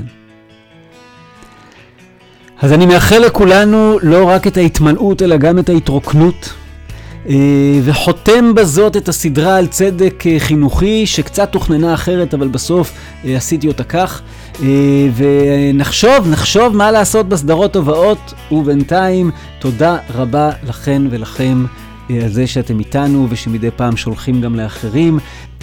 אז 2.61 2.73
אני 2.73 2.85
מאחל 2.85 3.19
לכולנו 3.19 3.99
לא 4.03 4.29
רק 4.29 4.47
את 4.47 4.57
ההתמלאות, 4.57 5.21
אלא 5.21 5.37
גם 5.37 5.59
את 5.59 5.69
ההתרוקנות. 5.69 6.53
אה, 7.29 7.79
וחותם 7.83 8.55
בזאת 8.55 8.97
את 8.97 9.09
הסדרה 9.09 9.57
על 9.57 9.67
צדק 9.67 10.23
אה, 10.27 10.39
חינוכי, 10.39 11.05
שקצת 11.05 11.51
תוכננה 11.51 11.93
אחרת, 11.93 12.33
אבל 12.33 12.47
בסוף 12.47 12.91
אה, 13.25 13.37
עשיתי 13.37 13.67
אותה 13.67 13.83
כך. 13.83 14.21
ונחשוב, 15.15 16.27
נחשוב 16.27 16.75
מה 16.75 16.91
לעשות 16.91 17.29
בסדרות 17.29 17.75
הבאות, 17.75 18.33
ובינתיים 18.51 19.31
תודה 19.59 19.97
רבה 20.13 20.51
לכן 20.67 21.01
ולכם 21.09 21.65
על 22.09 22.29
זה 22.29 22.47
שאתם 22.47 22.79
איתנו 22.79 23.27
ושמדי 23.29 23.71
פעם 23.75 23.97
שולחים 23.97 24.41
גם 24.41 24.55
לאחרים. 24.55 25.19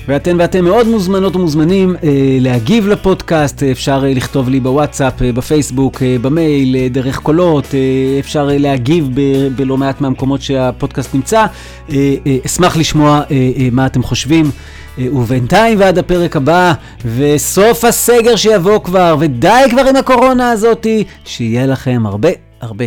ואתן 0.08 0.36
ואתם 0.40 0.64
מאוד 0.64 0.86
מוזמנות 0.88 1.36
ומוזמנים 1.36 1.96
אה, 2.04 2.08
להגיב 2.40 2.86
לפודקאסט, 2.88 3.62
אפשר 3.62 4.02
אה, 4.06 4.14
לכתוב 4.14 4.48
לי 4.48 4.60
בוואטסאפ, 4.60 5.22
אה, 5.22 5.32
בפייסבוק, 5.32 6.02
אה, 6.02 6.16
במייל, 6.22 6.76
אה, 6.76 6.88
דרך 6.88 7.18
קולות, 7.18 7.74
אה, 7.74 7.80
אפשר 8.20 8.48
אה, 8.50 8.58
להגיב 8.58 9.08
ב- 9.14 9.48
בלא 9.56 9.76
מעט 9.76 10.00
מהמקומות 10.00 10.42
שהפודקאסט 10.42 11.14
נמצא. 11.14 11.46
אה, 11.90 12.14
אה, 12.26 12.36
אשמח 12.46 12.76
לשמוע 12.76 13.20
אה, 13.30 13.50
אה, 13.56 13.68
מה 13.72 13.86
אתם 13.86 14.02
חושבים. 14.02 14.50
אה, 14.98 15.06
ובינתיים 15.12 15.78
ועד 15.80 15.98
הפרק 15.98 16.36
הבא, 16.36 16.72
וסוף 17.16 17.84
הסגר 17.84 18.36
שיבוא 18.36 18.78
כבר, 18.78 19.16
ודי 19.20 19.62
כבר 19.70 19.82
עם 19.88 19.96
הקורונה 19.96 20.50
הזאתי, 20.50 21.04
שיהיה 21.24 21.66
לכם 21.66 22.02
הרבה 22.06 22.28
הרבה 22.60 22.84